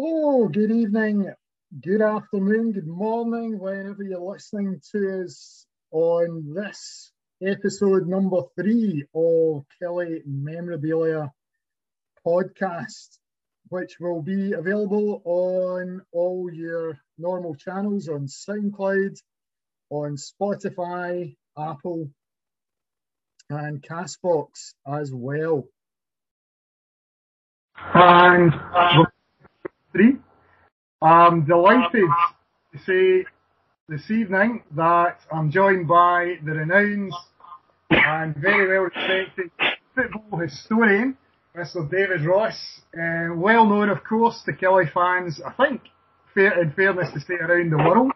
Oh, 0.00 0.46
good 0.46 0.70
evening, 0.70 1.28
good 1.82 2.02
afternoon, 2.02 2.70
good 2.70 2.86
morning, 2.86 3.58
whenever 3.58 4.04
you're 4.04 4.20
listening 4.20 4.80
to 4.92 5.24
us 5.24 5.66
on 5.90 6.54
this 6.54 7.10
episode 7.42 8.06
number 8.06 8.42
three 8.54 9.04
of 9.12 9.64
Killie 9.82 10.22
Memorabilia 10.24 11.32
podcast, 12.24 13.18
which 13.70 13.96
will 13.98 14.22
be 14.22 14.52
available 14.52 15.20
on 15.24 16.00
all 16.12 16.48
your 16.52 17.00
normal 17.18 17.56
channels 17.56 18.08
on 18.08 18.28
SoundCloud, 18.28 19.16
on 19.90 20.16
Spotify, 20.16 21.34
Apple, 21.58 22.08
and 23.50 23.82
Castbox 23.82 24.74
as 24.86 25.12
well. 25.12 25.64
And 27.94 28.54
three. 29.98 30.16
I'm 31.02 31.44
delighted 31.44 32.08
to 32.72 32.78
say 32.86 33.26
this 33.88 34.10
evening 34.10 34.62
that 34.76 35.18
I'm 35.32 35.50
joined 35.50 35.88
by 35.88 36.36
the 36.44 36.52
renowned 36.52 37.12
and 37.90 38.36
very 38.36 38.68
well 38.68 38.90
respected 38.94 39.50
football 39.94 40.38
historian, 40.40 41.16
Mr. 41.56 41.90
David 41.90 42.24
Ross, 42.24 42.54
uh, 42.94 43.34
well 43.34 43.66
known, 43.66 43.88
of 43.88 44.04
course, 44.04 44.40
to 44.46 44.52
Killie 44.52 44.92
fans, 44.92 45.40
I 45.44 45.52
think, 45.64 45.80
fair, 46.34 46.62
in 46.62 46.72
fairness 46.72 47.12
to 47.14 47.20
say, 47.20 47.34
around 47.34 47.70
the 47.70 47.78
world. 47.78 48.12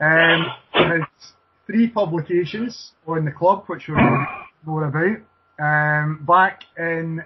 Um, 0.00 0.46
has 0.72 1.02
three 1.66 1.88
publications 1.88 2.92
on 3.06 3.24
the 3.24 3.30
club, 3.30 3.64
which 3.68 3.88
we'll 3.88 4.26
more 4.64 4.84
about. 4.84 5.18
Um, 5.58 6.24
back 6.26 6.64
in 6.76 7.22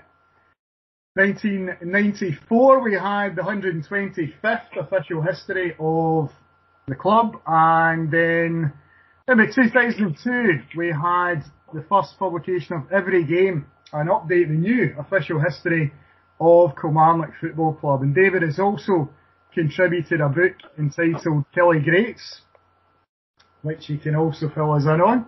1994, 1.14 2.84
we 2.84 2.94
had 2.94 3.34
the 3.34 3.42
125th 3.42 4.76
official 4.78 5.20
history 5.20 5.74
of 5.80 6.30
the 6.86 6.94
club, 6.94 7.40
and 7.48 8.12
then 8.12 8.72
in 9.26 9.52
2002, 9.52 10.76
we 10.76 10.86
had 10.92 11.42
the 11.74 11.84
first 11.88 12.16
publication 12.16 12.76
of 12.76 12.92
every 12.92 13.24
game, 13.24 13.66
an 13.92 14.06
update, 14.06 14.46
the 14.46 14.54
new 14.54 14.94
official 15.00 15.40
history 15.40 15.92
of 16.40 16.76
Kilmarnock 16.80 17.32
Football 17.40 17.74
Club. 17.74 18.02
And 18.02 18.14
David 18.14 18.42
has 18.42 18.60
also 18.60 19.10
contributed 19.52 20.20
a 20.20 20.28
book 20.28 20.54
entitled 20.78 21.44
Killie 21.52 21.82
Greats, 21.82 22.42
which 23.62 23.86
he 23.86 23.98
can 23.98 24.14
also 24.14 24.48
fill 24.48 24.74
us 24.74 24.84
in 24.84 25.00
on. 25.00 25.26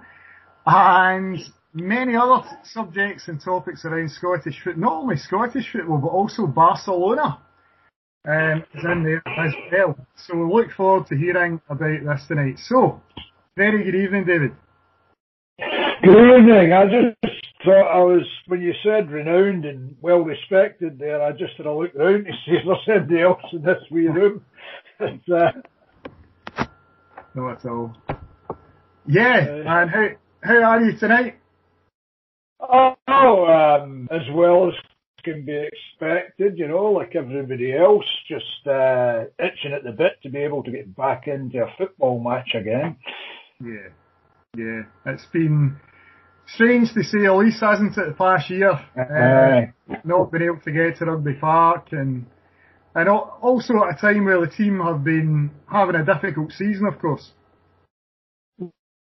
And 0.64 1.40
many 1.74 2.14
other 2.16 2.42
subjects 2.64 3.28
and 3.28 3.40
topics 3.40 3.84
around 3.84 4.10
Scottish 4.10 4.60
football, 4.62 4.82
not 4.82 5.02
only 5.02 5.16
Scottish 5.16 5.70
football, 5.72 5.98
but 5.98 6.08
also 6.08 6.46
Barcelona 6.46 7.40
um, 8.26 8.64
is 8.74 8.84
in 8.84 9.02
there 9.02 9.22
as 9.38 9.52
well. 9.70 9.96
So 10.16 10.36
we 10.36 10.52
look 10.52 10.70
forward 10.72 11.06
to 11.08 11.16
hearing 11.16 11.60
about 11.68 12.04
this 12.04 12.26
tonight. 12.28 12.58
So, 12.58 13.00
very 13.56 13.84
good 13.84 13.94
evening, 13.94 14.24
David. 14.24 14.52
Good 16.02 16.38
evening. 16.38 16.72
I 16.72 16.84
just 16.84 17.34
thought 17.64 17.90
I 17.92 18.02
was, 18.02 18.26
when 18.46 18.60
you 18.60 18.72
said 18.82 19.10
renowned 19.10 19.64
and 19.64 19.96
well 20.00 20.20
respected 20.20 20.98
there, 20.98 21.22
I 21.22 21.32
just 21.32 21.54
had 21.56 21.66
a 21.66 21.72
look 21.72 21.94
around 21.94 22.24
to 22.24 22.32
see 22.44 22.52
if 22.52 22.64
there's 22.64 22.88
anybody 22.88 23.22
else 23.22 23.42
in 23.52 23.62
this 23.62 23.82
wee 23.90 24.08
room. 24.08 24.44
It's, 25.00 25.28
uh, 25.28 25.50
no, 27.34 27.48
at 27.48 27.64
all. 27.64 27.92
Yeah, 29.04 29.46
uh, 29.48 29.82
and 29.82 29.90
how, 29.90 30.08
how 30.42 30.62
are 30.62 30.80
you 30.80 30.96
tonight? 30.96 31.41
Oh, 32.62 32.96
um, 33.46 34.08
as 34.10 34.22
well 34.32 34.68
as 34.68 34.74
can 35.24 35.44
be 35.44 35.66
expected, 35.66 36.58
you 36.58 36.68
know, 36.68 36.86
like 36.86 37.14
everybody 37.14 37.76
else, 37.76 38.04
just 38.28 38.66
uh, 38.66 39.24
itching 39.38 39.72
at 39.72 39.84
the 39.84 39.92
bit 39.92 40.12
to 40.22 40.30
be 40.30 40.38
able 40.38 40.62
to 40.64 40.70
get 40.70 40.96
back 40.96 41.28
into 41.28 41.58
a 41.58 41.72
football 41.78 42.20
match 42.20 42.50
again. 42.54 42.96
Yeah, 43.62 43.90
yeah, 44.56 44.82
it's 45.06 45.26
been 45.26 45.76
strange 46.46 46.92
to 46.94 47.02
say 47.04 47.22
the 47.22 47.34
least, 47.34 47.60
hasn't 47.60 47.96
it, 47.96 48.08
the 48.08 48.14
past 48.14 48.50
year? 48.50 48.72
Uh, 48.72 49.96
not 50.04 50.32
been 50.32 50.42
able 50.42 50.60
to 50.64 50.72
get 50.72 50.98
to 50.98 51.04
Rugby 51.04 51.34
Park 51.34 51.88
and 51.92 52.26
and 52.94 53.08
also 53.08 53.74
at 53.84 53.96
a 53.96 54.00
time 54.00 54.26
where 54.26 54.40
the 54.40 54.52
team 54.52 54.80
have 54.80 55.02
been 55.02 55.50
having 55.70 55.94
a 55.94 56.04
difficult 56.04 56.52
season, 56.52 56.86
of 56.86 56.98
course. 56.98 57.32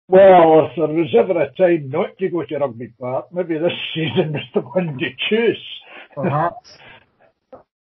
Well, 0.07 0.67
if 0.67 0.75
there 0.75 0.87
was 0.87 1.15
ever 1.17 1.41
a 1.41 1.51
time 1.53 1.89
not 1.89 2.17
to 2.19 2.29
go 2.29 2.43
to 2.45 2.57
Rugby 2.57 2.93
Park, 2.99 3.27
maybe 3.33 3.57
this 3.57 3.71
season 3.95 4.33
was 4.33 4.43
the 4.53 4.61
one 4.61 4.97
to 4.99 5.09
choose. 5.29 5.63
Perhaps. 6.13 6.77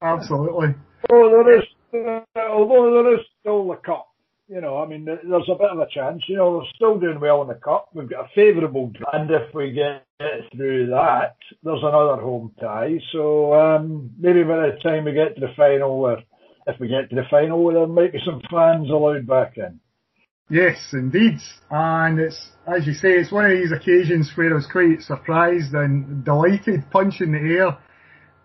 Absolutely. 0.01 0.75
Oh, 1.11 1.29
there 1.29 1.59
is, 1.59 1.63
uh, 1.93 2.39
although 2.39 3.03
there 3.03 3.13
is 3.13 3.25
still 3.39 3.67
the 3.67 3.75
cup, 3.75 4.07
you 4.47 4.61
know, 4.61 4.81
I 4.81 4.87
mean, 4.87 5.05
there's 5.05 5.49
a 5.49 5.55
bit 5.55 5.69
of 5.69 5.79
a 5.79 5.87
chance. 5.93 6.23
You 6.27 6.37
know, 6.37 6.51
we're 6.51 6.71
still 6.75 6.99
doing 6.99 7.19
well 7.19 7.41
in 7.41 7.49
the 7.49 7.55
cup. 7.55 7.89
We've 7.93 8.09
got 8.09 8.25
a 8.25 8.29
favourable, 8.33 8.91
and 9.13 9.29
if 9.29 9.53
we 9.53 9.71
get 9.71 10.05
through 10.55 10.87
that, 10.87 11.35
there's 11.63 11.83
another 11.83 12.21
home 12.21 12.53
tie. 12.59 12.97
So 13.11 13.53
um, 13.53 14.11
maybe 14.17 14.43
by 14.43 14.67
the 14.67 14.77
time 14.81 15.05
we 15.05 15.13
get 15.13 15.35
to 15.35 15.41
the 15.41 15.53
final, 15.55 15.91
or 15.91 16.19
if 16.65 16.79
we 16.79 16.87
get 16.87 17.09
to 17.09 17.15
the 17.15 17.27
final, 17.29 17.71
there 17.71 17.87
might 17.87 18.13
be 18.13 18.19
some 18.25 18.41
fans 18.49 18.89
allowed 18.89 19.27
back 19.27 19.57
in. 19.57 19.79
Yes, 20.49 20.77
indeed. 20.93 21.39
And 21.69 22.19
it's, 22.19 22.49
as 22.65 22.87
you 22.87 22.93
say, 22.93 23.09
it's 23.13 23.31
one 23.31 23.45
of 23.45 23.51
these 23.51 23.71
occasions 23.71 24.31
where 24.35 24.51
I 24.51 24.55
was 24.55 24.67
quite 24.67 25.01
surprised 25.01 25.73
and 25.73 26.23
delighted, 26.23 26.89
punching 26.89 27.31
the 27.31 27.39
air 27.39 27.77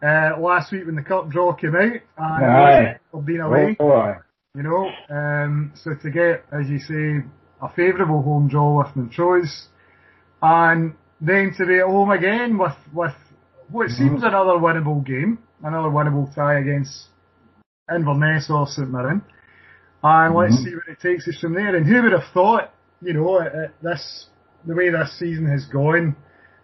uh, 0.03 0.41
last 0.41 0.73
week 0.73 0.87
when 0.87 0.97
the 0.97 1.03
cup 1.03 1.31
draw 1.31 1.53
came 1.55 1.77
out. 1.77 1.93
And 2.19 2.45
Aye. 2.45 2.99
I've 3.15 3.25
been 3.25 3.41
away. 3.41 3.77
Oh, 3.79 4.15
you 4.55 4.63
know, 4.63 4.91
um, 5.09 5.73
so 5.77 5.93
to 5.95 6.11
get, 6.11 6.45
as 6.53 6.69
you 6.69 6.79
say, 6.79 7.27
a 7.63 7.73
favourable 7.75 8.21
home 8.21 8.49
draw 8.49 8.83
with 8.83 8.95
Montrose, 8.95 9.69
and 10.43 10.95
then 11.21 11.55
to 11.57 11.65
be 11.65 11.79
at 11.79 11.87
home 11.87 12.11
again 12.11 12.59
with, 12.59 12.77
with 12.93 13.15
what 13.71 13.89
mm-hmm. 13.89 14.09
seems 14.09 14.23
another 14.25 14.59
winnable 14.59 15.07
game, 15.07 15.39
another 15.63 15.89
winnable 15.89 16.34
tie 16.34 16.59
against 16.59 17.07
Inverness 17.95 18.51
or 18.51 18.67
St 18.67 18.91
Mirren. 18.91 19.23
And 20.03 20.35
mm-hmm. 20.35 20.39
let's 20.39 20.63
see 20.63 20.71
where 20.71 20.95
it 20.95 21.01
takes 21.01 21.29
us 21.29 21.39
from 21.41 21.55
there. 21.55 21.75
And 21.77 21.87
who 21.87 22.03
would 22.03 22.13
have 22.13 22.33
thought, 22.35 22.73
you 23.01 23.15
know, 23.15 23.41
this, 23.83 24.27
the 24.67 24.75
way 24.75 24.91
this 24.91 25.19
season 25.19 25.47
has 25.47 25.65
gone, 25.67 26.17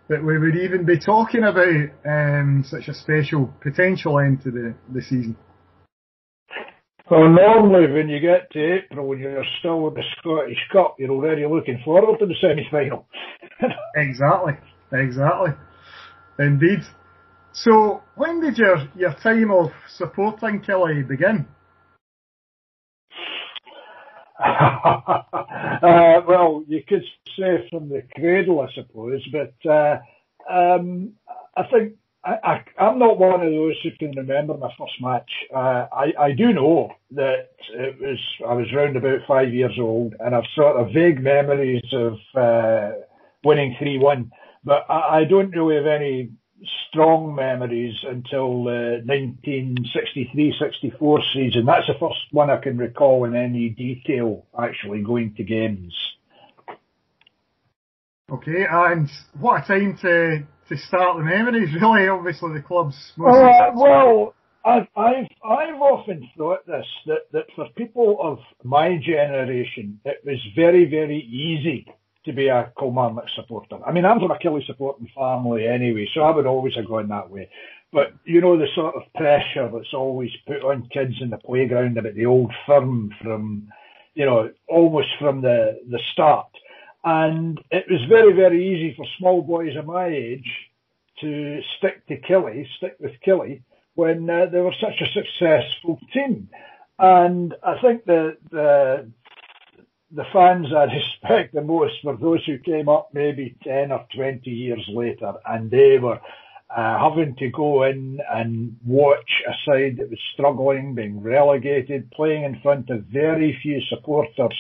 that 0.09 0.25
we 0.25 0.39
would 0.39 0.57
even 0.57 0.85
be 0.85 0.99
talking 0.99 1.45
about 1.45 1.91
um, 2.07 2.65
such 2.67 2.89
a 2.89 2.95
special 2.95 3.53
potential 3.61 4.19
end 4.19 4.43
to 4.43 4.51
the, 4.51 4.75
the 4.93 5.03
season. 5.03 5.37
Well, 7.11 7.29
normally 7.31 7.91
when 7.91 8.09
you 8.09 8.21
get 8.21 8.51
to 8.53 8.79
April 8.79 9.13
and 9.13 9.21
you're 9.21 9.45
still 9.61 9.81
with 9.81 9.95
the 9.95 10.03
Scottish 10.19 10.59
Cup, 10.71 10.97
you're 10.99 11.11
already 11.11 11.47
looking 11.47 11.81
forward 11.83 12.19
to 12.19 12.27
the 12.27 12.35
semi-final. 12.39 13.07
exactly, 13.97 14.53
exactly, 14.93 15.53
indeed. 16.39 16.81
So, 17.53 18.03
when 18.15 18.41
did 18.43 18.59
your 18.59 18.89
your 18.95 19.15
time 19.15 19.51
of 19.51 19.71
supporting 19.89 20.61
Killie 20.61 21.09
begin? 21.09 21.47
Uh, 24.39 26.21
well, 26.27 26.65
you 26.69 26.83
could 26.87 27.05
say 27.39 27.67
from 27.71 27.89
the 27.89 28.03
cradle, 28.15 28.61
I 28.61 28.73
suppose, 28.75 29.27
but 29.33 29.55
uh, 29.71 29.99
um, 30.49 31.13
I 31.57 31.65
think 31.65 31.95
I, 32.25 32.63
am 32.79 32.99
not 32.99 33.19
one 33.19 33.41
of 33.41 33.51
those 33.51 33.77
who 33.83 33.91
can 33.99 34.17
remember 34.17 34.57
my 34.57 34.71
first 34.79 34.95
match. 35.01 35.31
Uh, 35.55 35.87
I, 35.93 36.13
I 36.19 36.33
do 36.33 36.53
know 36.53 36.93
that 37.13 37.51
it 37.73 37.99
was 38.01 38.19
I 38.47 38.53
was 38.55 38.73
round 38.75 38.97
about 38.97 39.21
five 39.27 39.53
years 39.53 39.77
old, 39.79 40.15
and 40.21 40.35
I've 40.35 40.45
sort 40.55 40.77
of 40.77 40.93
vague 40.93 41.23
memories 41.23 41.85
of 41.93 42.15
uh, 42.35 42.93
winning 43.45 43.77
three 43.79 43.99
one, 43.99 44.31
but 44.65 44.85
I, 44.89 45.21
I 45.21 45.25
don't 45.25 45.51
really 45.51 45.77
have 45.77 45.87
any 45.87 46.31
strong 46.91 47.35
memories 47.35 47.95
until 48.05 48.65
the 48.65 49.03
1963-64 49.07 51.19
season. 51.35 51.65
That's 51.67 51.87
the 51.87 51.95
first 52.01 52.19
one 52.33 52.51
I 52.51 52.57
can 52.59 52.79
recall 52.79 53.25
in 53.25 53.37
any 53.37 53.69
detail 53.71 54.45
actually 54.59 55.03
going 55.03 55.35
to 55.37 55.45
games. 55.45 55.95
Okay, 58.31 58.67
and 58.71 59.09
what 59.41 59.65
a 59.65 59.67
time 59.67 59.97
to 60.03 60.45
to 60.69 60.77
start 60.87 61.17
the 61.17 61.25
memories, 61.25 61.75
really. 61.81 62.09
Obviously, 62.09 62.53
the 62.53 62.61
club's 62.61 62.95
most. 63.17 63.35
Uh, 63.35 63.71
well, 63.75 64.35
I've, 64.67 64.87
I've 64.95 65.29
I've 65.43 65.81
often 65.81 66.29
thought 66.37 66.67
this 66.67 66.85
that 67.07 67.33
that 67.33 67.47
for 67.57 67.71
people 67.75 68.19
of 68.21 68.41
my 68.63 68.99
generation, 69.03 69.99
it 70.05 70.19
was 70.27 70.39
very 70.55 70.85
very 70.91 71.21
easy 71.21 71.87
to 72.25 72.33
be 72.33 72.49
a 72.49 72.73
Kilmarnock 72.79 73.29
supporter. 73.35 73.79
I 73.87 73.93
mean, 73.93 74.05
I'm 74.05 74.21
from 74.21 74.31
a 74.31 74.39
Killie 74.39 74.67
supporting 74.67 75.09
family 75.17 75.67
anyway, 75.67 76.09
so 76.13 76.23
I 76.23 76.31
would 76.31 76.47
always 76.47 76.75
have 76.75 76.89
gone 76.89 77.09
that 77.09 77.31
way. 77.31 77.49
But 77.93 78.13
you 78.25 78.41
know 78.41 78.59
the 78.59 78.69
sort 78.75 78.97
of 78.97 79.03
pressure 79.15 79.71
that's 79.73 79.95
always 79.95 80.31
put 80.47 80.63
on 80.63 80.89
kids 80.93 81.15
in 81.21 81.31
the 81.31 81.39
playground 81.39 81.97
about 81.97 82.15
the 82.15 82.27
old 82.27 82.53
firm 82.67 83.15
from, 83.23 83.69
you 84.15 84.27
know, 84.27 84.51
almost 84.69 85.09
from 85.19 85.41
the 85.41 85.81
the 85.89 86.01
start. 86.13 86.49
And 87.05 87.59
it 87.71 87.87
was 87.91 88.01
very 88.09 88.35
very 88.35 88.75
easy 88.75 88.95
for 88.95 89.07
small 89.19 89.41
boys 89.41 89.77
of 89.77 89.87
my 89.87 90.07
age 90.07 90.51
to 91.21 91.61
stick 91.79 92.07
to 92.09 92.21
Killie, 92.21 92.67
stick 92.77 92.97
with 93.01 93.13
Killie, 93.27 93.63
when 93.95 94.29
uh, 94.29 94.47
they 94.47 94.61
were 94.61 94.75
such 94.81 95.01
a 95.01 95.13
successful 95.13 95.99
team. 96.13 96.49
And 96.99 97.55
I 97.63 97.81
think 97.81 98.05
the, 98.05 98.37
the 98.51 99.11
the 100.11 100.25
fans 100.33 100.69
I 100.75 100.85
respect 100.85 101.53
the 101.55 101.63
most 101.63 102.05
were 102.05 102.17
those 102.17 102.45
who 102.47 102.59
came 102.59 102.89
up 102.89 103.11
maybe 103.13 103.57
10 103.65 103.93
or 103.93 104.07
20 104.15 104.51
years 104.51 104.85
later 104.89 105.35
and 105.47 105.71
they 105.71 105.99
were 105.99 106.21
uh, 106.75 106.99
having 106.99 107.35
to 107.37 107.49
go 107.51 107.85
in 107.85 108.21
and 108.31 108.77
watch 108.85 109.43
a 109.49 109.53
side 109.65 109.97
that 109.99 110.11
was 110.11 110.21
struggling, 110.35 110.95
being 110.95 111.21
relegated, 111.23 112.11
playing 112.11 112.45
in 112.45 112.61
front 112.61 112.91
of 112.91 113.05
very 113.05 113.59
few 113.63 113.81
supporters. 113.89 114.55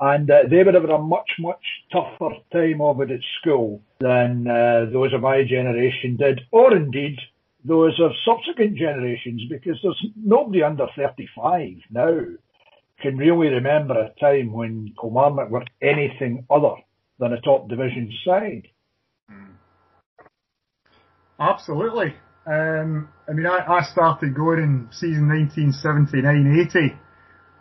And 0.00 0.30
uh, 0.30 0.44
they 0.48 0.62
would 0.64 0.74
have 0.74 0.84
had 0.84 0.90
a 0.90 0.98
much, 0.98 1.30
much 1.38 1.62
tougher 1.92 2.36
time 2.50 2.80
of 2.80 3.00
it 3.02 3.10
at 3.10 3.20
school 3.40 3.82
than 4.00 4.48
uh, 4.48 4.86
those 4.90 5.12
of 5.12 5.20
my 5.20 5.44
generation 5.44 6.16
did, 6.16 6.40
or 6.50 6.74
indeed 6.74 7.18
those 7.62 7.98
of 8.00 8.12
subsequent 8.24 8.76
generations, 8.76 9.42
because 9.48 9.78
there's 9.82 10.02
nobody 10.16 10.62
under 10.62 10.86
35 10.96 11.76
now 11.90 12.20
can 13.00 13.16
really 13.16 13.48
remember 13.48 13.94
a 13.94 14.20
time 14.20 14.52
when 14.52 14.94
Kilmarnock 15.00 15.50
were 15.50 15.64
anything 15.82 16.46
other 16.50 16.74
than 17.18 17.32
a 17.32 17.40
top 17.40 17.68
division 17.68 18.12
side. 18.24 18.68
Absolutely. 21.38 22.14
Um, 22.46 23.08
I 23.28 23.32
mean, 23.32 23.46
I, 23.46 23.64
I 23.66 23.82
started 23.82 24.34
going 24.34 24.62
in 24.62 24.88
season 24.92 25.28
1979-80. 25.28 26.96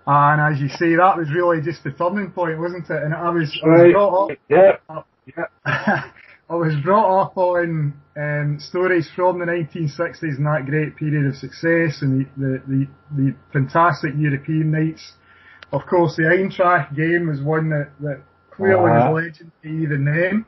And 0.05 0.53
as 0.53 0.61
you 0.61 0.67
say, 0.67 0.95
that 0.95 1.17
was 1.17 1.29
really 1.33 1.61
just 1.61 1.83
the 1.83 1.91
turning 1.91 2.31
point, 2.31 2.59
wasn't 2.59 2.89
it? 2.89 3.03
And 3.03 3.13
I 3.13 3.29
was, 3.29 3.57
I 3.63 3.67
was 3.67 3.91
brought 3.93 4.31
up, 4.31 4.37
yeah, 4.49 4.71
yeah. 5.25 6.03
I 6.49 6.55
was 6.55 6.75
brought 6.83 7.21
up 7.21 7.37
on 7.37 7.93
um, 8.17 8.57
stories 8.59 9.09
from 9.15 9.39
the 9.39 9.45
1960s 9.45 10.37
and 10.37 10.45
that 10.45 10.65
great 10.65 10.97
period 10.97 11.25
of 11.25 11.35
success 11.35 12.01
and 12.01 12.25
the, 12.25 12.29
the, 12.37 12.61
the, 12.67 12.87
the 13.15 13.35
fantastic 13.53 14.11
European 14.17 14.71
nights. 14.71 15.13
Of 15.73 15.87
course, 15.87 16.15
the 16.15 16.23
Eintracht 16.23 16.95
game 16.95 17.27
was 17.27 17.41
one 17.41 17.69
that, 17.69 17.89
that 18.01 18.21
clearly 18.51 18.91
uh-huh. 18.91 19.11
was 19.11 19.23
legendary 19.23 19.83
even 19.83 20.05
then. 20.05 20.45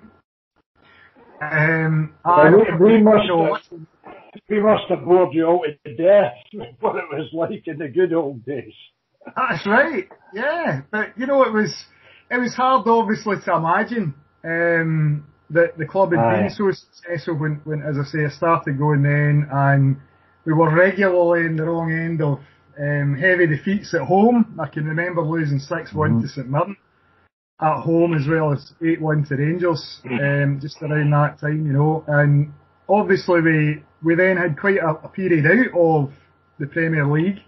Um, 1.42 2.14
well, 2.24 2.52
we, 2.80 2.94
we, 2.94 3.02
must 3.02 3.26
have, 3.28 4.14
we 4.48 4.62
must 4.62 4.84
have 4.90 5.04
bored 5.04 5.34
you 5.34 5.50
out 5.50 5.66
to 5.84 5.96
death 5.96 6.34
with 6.54 6.70
what 6.80 6.96
it 6.96 7.06
was 7.12 7.28
like 7.34 7.64
in 7.66 7.80
the 7.80 7.88
good 7.88 8.14
old 8.14 8.46
days. 8.46 8.74
That's 9.36 9.66
right. 9.66 10.08
Yeah, 10.34 10.82
but 10.92 11.18
you 11.18 11.26
know 11.26 11.44
it 11.44 11.52
was 11.52 11.74
it 12.30 12.38
was 12.40 12.54
hard, 12.54 12.88
obviously, 12.88 13.38
to 13.46 13.56
imagine 13.56 14.14
um, 14.44 15.28
that 15.50 15.78
the 15.78 15.86
club 15.86 16.12
had 16.12 16.20
Aye. 16.20 16.42
been 16.42 16.50
so 16.50 16.72
successful 16.72 17.36
when, 17.36 17.62
when, 17.64 17.82
as 17.82 17.98
I 18.00 18.04
say, 18.04 18.26
I 18.26 18.30
started 18.30 18.78
going 18.78 19.04
then, 19.04 19.48
and 19.52 19.98
we 20.46 20.54
were 20.54 20.74
regularly 20.74 21.46
in 21.46 21.56
the 21.56 21.64
wrong 21.64 21.92
end 21.92 22.22
of 22.22 22.40
um, 22.80 23.18
heavy 23.18 23.48
defeats 23.48 23.94
at 23.94 24.02
home. 24.02 24.58
I 24.60 24.68
can 24.68 24.86
remember 24.86 25.22
losing 25.22 25.60
6-1 25.60 25.94
mm-hmm. 25.94 26.22
to 26.22 26.28
St 26.28 26.50
Mirren 26.50 26.76
at 27.62 27.82
home 27.82 28.14
as 28.14 28.28
well 28.28 28.52
as 28.52 28.74
8-1 28.82 29.28
to 29.30 29.36
Rangers, 29.36 30.02
um, 30.06 30.60
just 30.62 30.82
around 30.82 31.12
that 31.12 31.40
time, 31.40 31.66
you 31.66 31.74
know. 31.74 32.04
And 32.08 32.52
obviously 32.90 33.42
we, 33.42 33.84
we 34.04 34.16
then 34.16 34.38
had 34.38 34.60
quite 34.60 34.78
a, 34.78 34.90
a 34.90 35.10
period 35.10 35.46
out 35.46 35.80
of 35.80 36.12
the 36.60 36.68
Premier 36.68 37.08
League, 37.08 37.40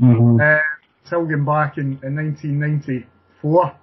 mm-hmm. 0.00 0.40
uh, 0.40 1.08
till 1.08 1.26
going 1.26 1.44
back 1.44 1.76
in, 1.76 1.98
in 2.02 2.16
1994, 2.16 3.76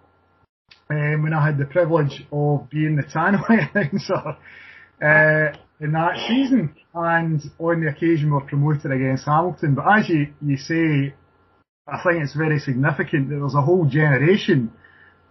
um, 0.89 1.23
when 1.23 1.33
I 1.33 1.45
had 1.45 1.57
the 1.57 1.65
privilege 1.65 2.25
of 2.31 2.69
being 2.69 2.95
the 2.95 3.03
Tannoy 3.03 3.69
announcer. 3.75 4.37
Uh, 5.01 5.57
in 5.81 5.93
that 5.93 6.17
season, 6.27 6.75
and 6.93 7.41
on 7.59 7.81
the 7.81 7.89
occasion 7.89 8.31
were 8.31 8.41
promoted 8.41 8.91
against 8.91 9.25
Hamilton. 9.25 9.75
But 9.75 9.85
as 9.99 10.09
you, 10.09 10.27
you 10.45 10.57
say, 10.57 11.13
I 11.87 12.03
think 12.03 12.23
it's 12.23 12.35
very 12.35 12.59
significant 12.59 13.29
that 13.29 13.35
there's 13.39 13.55
a 13.55 13.61
whole 13.61 13.85
generation 13.85 14.71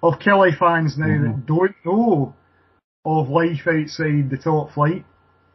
of 0.02 0.14
Killie 0.14 0.58
fans 0.58 0.96
now 0.96 1.06
mm-hmm. 1.06 1.24
that 1.24 1.46
don't 1.46 1.74
know 1.84 2.34
of 3.04 3.28
life 3.28 3.66
outside 3.66 4.30
the 4.30 4.40
top 4.42 4.72
flight. 4.72 5.04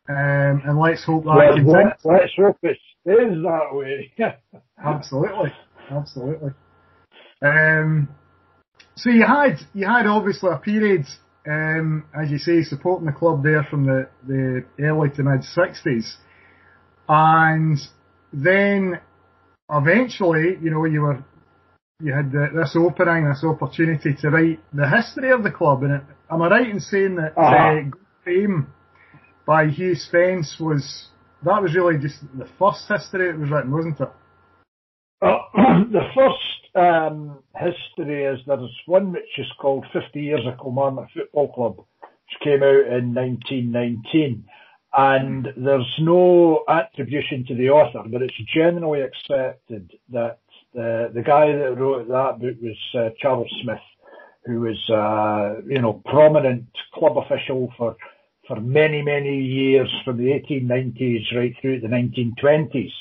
Um, 0.10 0.62
and 0.66 0.80
let's 0.80 1.04
hope 1.06 1.24
that 1.24 1.36
well, 1.36 1.56
continues. 1.56 1.94
Let's 2.04 2.34
hope 2.38 2.58
it 2.64 2.78
stays 3.02 3.42
that 3.42 3.70
way. 3.72 4.12
absolutely, 4.84 5.54
absolutely. 5.90 6.52
Um, 7.42 8.10
so 8.96 9.10
you 9.10 9.26
had 9.26 9.60
you 9.74 9.88
had 9.88 10.06
obviously 10.06 10.50
a 10.52 10.58
period 10.58 11.06
um, 11.48 12.06
as 12.14 12.32
you 12.32 12.38
say, 12.38 12.64
supporting 12.64 13.06
the 13.06 13.12
club 13.12 13.44
there 13.44 13.66
from 13.70 13.86
the, 13.86 14.08
the 14.28 14.64
early 14.80 15.10
to 15.12 15.24
mid 15.24 15.42
60s. 15.42 16.16
And 17.08 17.78
then 18.32 19.00
eventually, 19.70 20.58
you 20.62 20.72
know, 20.72 20.86
you 20.86 21.02
were, 21.02 21.24
you 22.00 22.14
had 22.14 22.32
the, 22.32 22.48
this 22.56 22.76
opening, 22.78 23.28
this 23.28 23.44
opportunity 23.44 24.14
to 24.22 24.30
write 24.30 24.60
the 24.74 24.90
history 24.90 25.32
of 25.32 25.44
the 25.44 25.52
club. 25.52 25.84
And 25.84 25.96
it, 25.96 26.02
am 26.30 26.42
I 26.42 26.48
right 26.48 26.70
in 26.70 26.80
saying 26.80 27.16
that 27.16 27.38
uh-huh. 27.38 27.80
uh, 27.80 27.98
Fame 28.24 28.68
by 29.46 29.68
Hugh 29.68 29.96
Spence 29.96 30.56
was, 30.60 31.08
that 31.44 31.62
was 31.62 31.76
really 31.76 31.98
just 31.98 32.20
the 32.38 32.48
first 32.58 32.88
history 32.88 33.30
it 33.30 33.38
was 33.38 33.50
written, 33.50 33.72
wasn't 33.72 34.00
it? 34.00 34.10
Uh, 35.22 35.38
the 35.92 36.08
first 36.16 36.53
um, 36.76 37.40
history 37.56 38.24
is 38.24 38.40
there's 38.48 38.82
one 38.86 39.12
which 39.12 39.38
is 39.38 39.48
called 39.60 39.86
50 39.94 40.22
Years 40.22 40.46
of 40.46 40.58
Kilmarnock 40.58 41.10
Football 41.14 41.54
Club, 41.54 41.78
which 41.78 42.40
came 42.44 42.64
out 42.64 42.88
in 42.88 43.14
1919. 43.14 44.46
And 44.96 45.48
there's 45.58 45.92
no 46.00 46.64
attribution 46.68 47.46
to 47.48 47.56
the 47.56 47.70
author, 47.70 48.08
but 48.08 48.22
it's 48.22 48.34
generally 48.54 49.02
accepted 49.02 49.92
that 50.10 50.40
the, 50.74 51.12
the 51.14 51.24
guy 51.24 51.52
that 51.52 51.78
wrote 51.78 52.08
that 52.08 52.40
book 52.40 52.56
was 52.62 52.78
uh, 52.96 53.10
Charles 53.20 53.50
Smith, 53.64 53.80
who 54.46 54.62
was, 54.62 54.90
uh, 54.90 55.62
you 55.68 55.82
know, 55.82 56.02
prominent 56.06 56.66
club 56.94 57.18
official 57.18 57.74
for, 57.76 57.96
for 58.48 58.60
many, 58.60 59.02
many 59.02 59.40
years 59.40 59.90
from 60.06 60.18
the 60.18 60.26
1890s 60.26 61.36
right 61.36 61.56
through 61.60 61.80
the 61.80 61.88
1920s. 61.88 62.92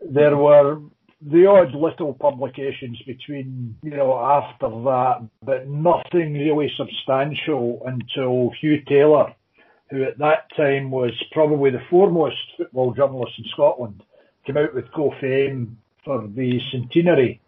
There 0.00 0.36
were 0.36 0.80
the 1.20 1.46
odd 1.46 1.74
little 1.74 2.14
publications 2.14 2.98
between, 3.06 3.76
you 3.82 3.90
know, 3.90 4.18
after 4.18 4.68
that, 4.68 5.28
but 5.42 5.68
nothing 5.68 6.34
really 6.34 6.70
substantial 6.76 7.82
until 7.86 8.52
Hugh 8.60 8.82
Taylor, 8.88 9.34
who 9.90 10.04
at 10.04 10.18
that 10.18 10.46
time 10.56 10.90
was 10.90 11.12
probably 11.32 11.70
the 11.70 11.82
foremost 11.90 12.36
football 12.56 12.94
journalist 12.94 13.32
in 13.38 13.44
Scotland, 13.52 14.02
came 14.46 14.56
out 14.56 14.74
with 14.74 14.92
Go 14.92 15.12
Fame 15.20 15.78
for 16.04 16.26
the 16.28 16.60
centenary 16.70 17.40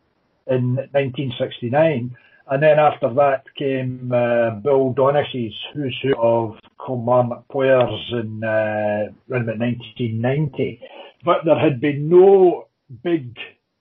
in 0.49 0.75
1969. 0.93 2.17
And 2.49 2.63
then 2.63 2.81
after 2.81 3.15
that 3.15 3.45
came 3.57 4.11
uh, 4.13 4.51
Bill 4.51 4.93
Donaghy's 4.93 5.55
Who's 5.73 5.97
Who 6.03 6.17
of 6.17 6.59
Kilmarnock 6.85 7.47
players 7.49 8.13
in 8.13 8.43
uh, 8.43 9.13
around 9.31 9.43
about 9.43 9.61
1990. 9.61 10.81
But 11.25 11.45
there 11.45 11.59
had 11.59 11.81
been 11.81 12.09
no 12.09 12.67
big 13.05 13.37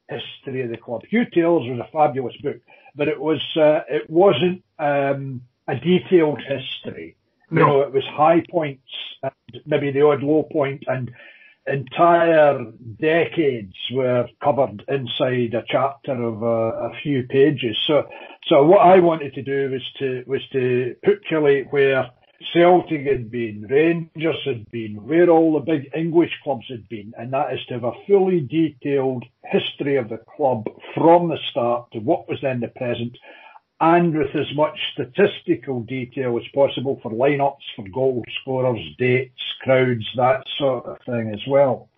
history 0.09 0.63
of 0.63 0.71
the 0.71 0.77
club. 0.77 1.03
Hugh 1.09 1.25
Taylor's 1.25 1.69
was 1.69 1.79
a 1.79 1.91
fabulous 1.91 2.35
book, 2.37 2.57
but 2.95 3.07
it 3.07 3.19
was 3.19 3.41
uh, 3.55 3.81
it 3.89 4.09
wasn't 4.09 4.63
um, 4.79 5.41
a 5.67 5.75
detailed 5.75 6.41
history. 6.41 7.15
No. 7.51 7.61
You 7.61 7.67
know, 7.67 7.81
it 7.81 7.93
was 7.93 8.03
high 8.05 8.43
points, 8.49 8.91
and 9.23 9.61
maybe 9.65 9.91
the 9.91 10.05
odd 10.05 10.23
low 10.23 10.43
point, 10.43 10.83
and 10.87 11.11
entire 11.67 12.65
decades 12.99 13.75
were 13.91 14.27
covered 14.43 14.83
inside 14.87 15.53
a 15.53 15.63
chapter 15.67 16.13
of 16.13 16.41
a, 16.41 16.89
a 16.89 16.91
few 17.01 17.23
pages. 17.23 17.77
So, 17.85 18.07
so 18.47 18.63
what 18.63 18.81
I 18.81 18.99
wanted 18.99 19.33
to 19.35 19.41
do 19.41 19.71
was 19.71 19.83
to 19.99 20.23
was 20.27 20.41
to 20.53 20.95
put 21.03 21.25
Killie 21.25 21.71
where 21.71 22.09
Celtic 22.53 23.05
had 23.05 23.29
been, 23.29 23.67
Rangers 23.69 24.41
had 24.45 24.69
been, 24.71 24.95
where 25.05 25.29
all 25.29 25.53
the 25.53 25.59
big 25.59 25.91
English 25.93 26.31
clubs 26.43 26.65
had 26.69 26.87
been, 26.87 27.13
and 27.17 27.33
that 27.33 27.53
is 27.53 27.59
to 27.65 27.75
have 27.75 27.83
a 27.83 28.05
fully 28.07 28.39
detailed 28.39 29.25
history 29.43 29.97
of 29.97 30.09
the 30.09 30.19
club 30.35 30.67
from 30.95 31.27
the 31.27 31.37
start 31.51 31.91
to 31.91 31.99
what 31.99 32.29
was 32.29 32.39
then 32.41 32.61
the 32.61 32.69
present, 32.69 33.17
and 33.81 34.17
with 34.17 34.35
as 34.35 34.53
much 34.55 34.77
statistical 34.93 35.81
detail 35.81 36.37
as 36.37 36.47
possible 36.53 36.99
for 37.01 37.11
lineups, 37.11 37.63
for 37.75 37.85
goal 37.93 38.23
scorers, 38.41 38.79
dates, 38.97 39.41
crowds, 39.61 40.05
that 40.15 40.43
sort 40.57 40.85
of 40.85 40.97
thing 41.05 41.31
as 41.33 41.41
well. 41.47 41.89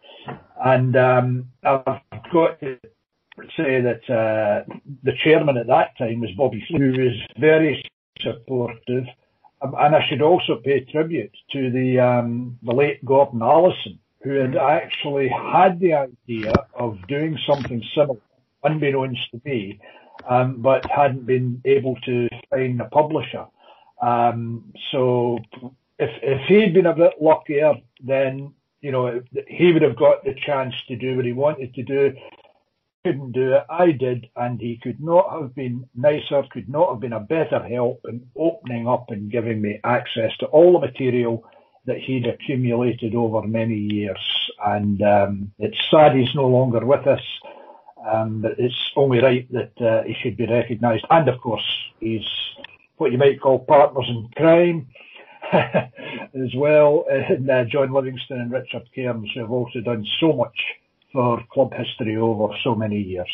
And 0.63 0.95
um, 0.95 1.49
I've 1.63 2.01
got 2.31 2.59
to 2.59 2.77
say 3.57 3.81
that 3.81 4.09
uh, 4.09 4.73
the 5.03 5.13
chairman 5.23 5.57
at 5.57 5.67
that 5.67 5.97
time 5.97 6.21
was 6.21 6.31
Bobby, 6.31 6.65
who 6.69 6.91
was 6.91 7.15
very 7.39 7.83
supportive 8.19 9.05
and 9.61 9.95
I 9.95 10.05
should 10.07 10.21
also 10.21 10.57
pay 10.63 10.81
tribute 10.81 11.35
to 11.51 11.71
the 11.71 11.99
um, 11.99 12.57
the 12.63 12.73
late 12.73 13.03
Gordon 13.05 13.41
Allison, 13.41 13.99
who 14.23 14.31
had 14.31 14.55
actually 14.55 15.29
had 15.29 15.79
the 15.79 15.93
idea 15.93 16.53
of 16.73 16.97
doing 17.07 17.37
something 17.47 17.83
similar, 17.95 18.19
unbeknownst 18.63 19.21
to 19.31 19.41
me, 19.45 19.79
um, 20.29 20.61
but 20.61 20.85
hadn't 20.89 21.25
been 21.25 21.61
able 21.65 21.95
to 22.05 22.27
find 22.49 22.81
a 22.81 22.85
publisher. 22.85 23.45
Um, 24.01 24.73
so 24.91 25.39
if 25.99 26.09
if 26.23 26.47
he'd 26.47 26.73
been 26.73 26.87
a 26.87 26.95
bit 26.95 27.21
luckier, 27.21 27.75
then 28.03 28.53
you 28.81 28.91
know, 28.91 29.21
he 29.47 29.71
would 29.71 29.83
have 29.83 29.95
got 29.95 30.23
the 30.23 30.33
chance 30.33 30.73
to 30.87 30.95
do 30.95 31.15
what 31.15 31.25
he 31.25 31.33
wanted 31.33 31.73
to 31.75 31.83
do. 31.83 32.13
Couldn't 33.03 33.31
do 33.31 33.53
it. 33.53 33.65
I 33.67 33.93
did, 33.93 34.27
and 34.35 34.59
he 34.59 34.79
could 34.81 35.01
not 35.01 35.31
have 35.31 35.55
been 35.55 35.89
nicer, 35.95 36.43
could 36.51 36.69
not 36.69 36.91
have 36.91 36.99
been 36.99 37.13
a 37.13 37.19
better 37.19 37.59
help 37.59 38.01
in 38.07 38.27
opening 38.37 38.87
up 38.87 39.09
and 39.09 39.31
giving 39.31 39.59
me 39.59 39.79
access 39.83 40.37
to 40.37 40.45
all 40.47 40.73
the 40.73 40.85
material 40.85 41.43
that 41.85 41.97
he'd 41.97 42.27
accumulated 42.27 43.15
over 43.15 43.41
many 43.41 43.75
years. 43.75 44.51
And 44.63 45.01
um, 45.01 45.51
it's 45.57 45.79
sad 45.89 46.15
he's 46.15 46.35
no 46.35 46.47
longer 46.47 46.85
with 46.85 47.07
us, 47.07 47.23
um, 48.07 48.43
but 48.43 48.59
it's 48.59 48.91
only 48.95 49.19
right 49.19 49.51
that 49.51 49.81
uh, 49.81 50.03
he 50.03 50.15
should 50.21 50.37
be 50.37 50.45
recognised. 50.45 51.05
And 51.09 51.27
of 51.27 51.41
course, 51.41 51.65
he's 51.99 52.27
what 52.97 53.11
you 53.11 53.17
might 53.17 53.41
call 53.41 53.57
partners 53.57 54.05
in 54.09 54.29
crime. 54.35 54.87
as 55.51 56.55
well, 56.55 57.03
and 57.09 57.49
uh, 57.49 57.65
John 57.65 57.91
Livingston 57.91 58.39
and 58.39 58.51
Richard 58.51 58.87
Cairns, 58.93 59.31
who 59.33 59.41
have 59.41 59.51
also 59.51 59.81
done 59.81 60.05
so 60.19 60.31
much 60.31 60.55
for 61.13 61.41
club 61.51 61.73
history 61.73 62.17
over 62.17 62.53
so 62.63 62.75
many 62.75 62.97
years. 62.97 63.29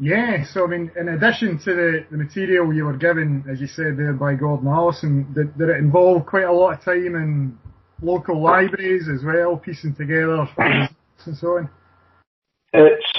Yeah, 0.00 0.44
so 0.44 0.64
I 0.64 0.68
mean, 0.68 0.90
in 0.98 1.08
addition 1.08 1.58
to 1.58 1.74
the, 1.74 2.06
the 2.10 2.16
material 2.16 2.72
you 2.72 2.84
were 2.84 2.96
given, 2.96 3.44
as 3.50 3.60
you 3.60 3.66
said 3.66 3.96
there 3.96 4.12
by 4.12 4.34
Gordon 4.34 4.68
Allison, 4.68 5.32
did, 5.34 5.56
did 5.58 5.68
it 5.70 5.76
involve 5.76 6.24
quite 6.24 6.44
a 6.44 6.52
lot 6.52 6.74
of 6.74 6.84
time 6.84 7.16
in 7.16 7.58
local 8.00 8.40
libraries 8.40 9.08
as 9.08 9.24
well, 9.24 9.56
piecing 9.56 9.96
together 9.96 10.46
and 10.58 11.36
so 11.36 11.58
on? 11.58 11.70
It's 12.72 13.18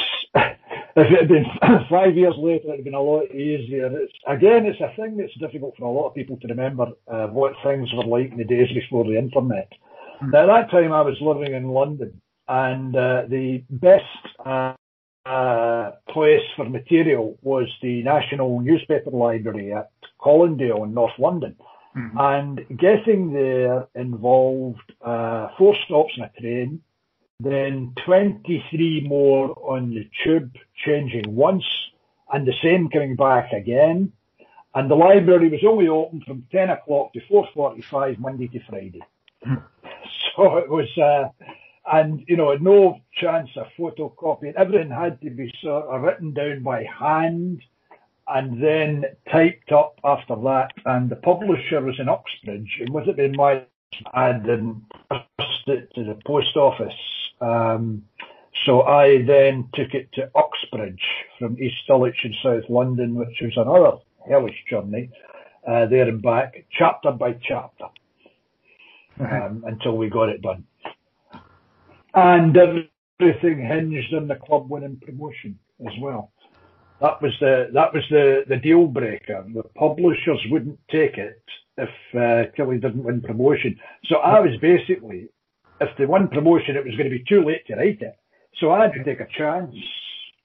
if 0.96 1.12
it 1.12 1.20
had 1.20 1.28
been 1.28 1.46
five 1.90 2.16
years 2.16 2.36
later, 2.38 2.68
it'd 2.68 2.80
have 2.80 2.84
been 2.84 2.94
a 2.94 3.02
lot 3.02 3.32
easier. 3.32 3.88
It's, 4.00 4.14
again, 4.28 4.66
it's 4.66 4.82
a 4.82 4.96
thing 4.96 5.18
that's 5.18 5.38
difficult 5.40 5.76
for 5.78 5.86
a 5.86 5.92
lot 5.92 6.08
of 6.08 6.16
people 6.16 6.38
to 6.38 6.48
remember 6.48 6.88
uh, 7.08 7.28
what 7.28 7.54
things 7.64 7.90
were 7.94 8.06
like 8.06 8.32
in 8.32 8.38
the 8.38 8.44
days 8.44 8.70
before 8.74 9.06
the 9.06 9.18
internet. 9.18 9.72
Mm. 10.22 10.32
Now, 10.32 10.42
at 10.42 10.48
that 10.48 10.72
time, 10.72 10.92
I 10.92 11.02
was 11.02 11.18
living 11.22 11.54
in 11.54 11.70
London, 11.70 12.22
and 12.48 12.96
uh, 12.96 13.24
the 13.28 13.64
best 13.70 14.04
uh, 14.46 14.74
uh, 15.26 15.92
place 16.10 16.46
for 16.56 16.68
material 16.68 17.38
was 17.42 17.68
the 17.82 18.04
National 18.04 18.60
Newspaper 18.60 19.12
Library 19.12 19.74
at 19.74 19.92
Colindale 20.20 20.86
in 20.86 20.94
North 20.94 21.18
London. 21.20 21.56
Mm-hmm. 21.96 22.18
And 22.18 22.80
getting 22.80 23.34
there 23.34 23.88
involved 23.96 24.94
uh, 25.02 25.50
four 25.58 25.76
stops 25.86 26.14
on 26.18 26.26
a 26.26 26.42
train, 26.42 26.82
then 27.40 27.94
23 28.06 29.06
more 29.08 29.56
on 29.62 29.92
the 29.92 30.10
tube, 30.24 30.56
changing 30.86 31.24
once, 31.28 31.66
and 32.32 32.48
the 32.48 32.54
same 32.64 32.90
coming 32.90 33.16
back 33.16 33.52
again. 33.54 34.12
And 34.76 34.90
the 34.90 34.96
library 34.96 35.50
was 35.50 35.64
only 35.68 35.88
open 35.88 36.22
from 36.26 36.46
10 36.52 36.70
o'clock 36.70 37.14
to 37.14 37.22
4.45 37.32 38.20
Monday 38.20 38.48
to 38.50 38.60
Friday. 38.70 39.02
Mm. 39.46 39.64
So 40.40 40.56
it 40.56 40.70
was, 40.70 40.88
uh, 40.98 41.30
and 41.92 42.24
you 42.28 42.38
know, 42.38 42.54
no 42.54 43.02
chance 43.20 43.50
of 43.58 43.68
photocopying. 43.78 44.54
Everything 44.56 44.90
had 44.90 45.20
to 45.22 45.30
be 45.30 45.52
sort 45.62 45.86
of 45.86 46.02
written 46.02 46.34
down 46.34 46.64
by 46.64 46.86
hand 46.86 47.62
and 48.28 48.64
then 48.64 49.04
typed 49.30 49.74
up 49.74 50.00
after 50.06 50.36
that. 50.36 50.70
And 50.86 51.10
the 51.10 51.18
publisher 51.18 51.82
was 51.82 52.00
in 52.00 52.08
Uxbridge, 52.08 52.78
and 52.80 52.94
with 52.94 53.10
it 53.10 53.18
being 53.18 53.36
my, 53.36 53.64
I 54.14 54.32
then 54.32 54.84
passed 55.10 55.68
it 55.68 55.94
to 55.96 56.06
the 56.06 56.18
post 56.26 56.56
office 56.56 56.94
um, 57.42 58.04
so 58.66 58.82
I 58.84 59.24
then 59.26 59.70
took 59.74 59.94
it 59.94 60.10
to 60.14 60.30
Uxbridge 60.36 61.02
from 61.38 61.58
East 61.62 61.76
Dulwich 61.88 62.18
in 62.24 62.34
South 62.44 62.70
London, 62.70 63.16
which 63.16 63.38
was 63.42 63.54
another 63.56 63.98
hellish 64.30 64.58
journey 64.70 65.10
uh, 65.68 65.86
there 65.86 66.10
and 66.10 66.22
back, 66.22 66.66
chapter 66.78 67.12
by 67.12 67.34
chapter, 67.48 67.86
um, 69.20 69.64
until 69.68 69.98
we 69.98 70.10
got 70.10 70.30
it 70.30 70.42
done. 70.42 70.64
And 72.14 72.58
everything 72.58 73.60
hinged 73.66 74.14
on 74.14 74.28
the 74.28 74.36
club 74.36 74.70
winning 74.70 75.02
promotion 75.06 75.60
as 75.86 75.94
well. 76.02 76.32
That 77.02 77.22
was 77.22 77.32
the 77.40 77.70
that 77.74 77.94
was 77.94 78.04
the, 78.10 78.44
the 78.48 78.58
deal 78.58 78.86
breaker. 78.88 79.46
The 79.54 79.64
publishers 79.76 80.40
wouldn't 80.50 80.80
take 80.92 81.18
it 81.18 81.42
if 81.78 81.90
uh, 82.14 82.52
Killie 82.58 82.82
didn't 82.82 83.04
win 83.04 83.22
promotion. 83.22 83.80
So 84.06 84.18
I 84.18 84.40
was 84.42 84.58
basically 84.62 85.30
if 85.80 85.90
they 85.98 86.06
won 86.06 86.28
promotion, 86.28 86.76
it 86.76 86.86
was 86.86 86.96
going 86.96 87.10
to 87.10 87.18
be 87.18 87.24
too 87.28 87.46
late 87.46 87.66
to 87.68 87.76
write 87.76 88.02
it. 88.02 88.18
So 88.60 88.72
I 88.72 88.84
had 88.84 88.94
to 88.94 89.04
take 89.04 89.22
a 89.22 89.28
chance 89.38 89.74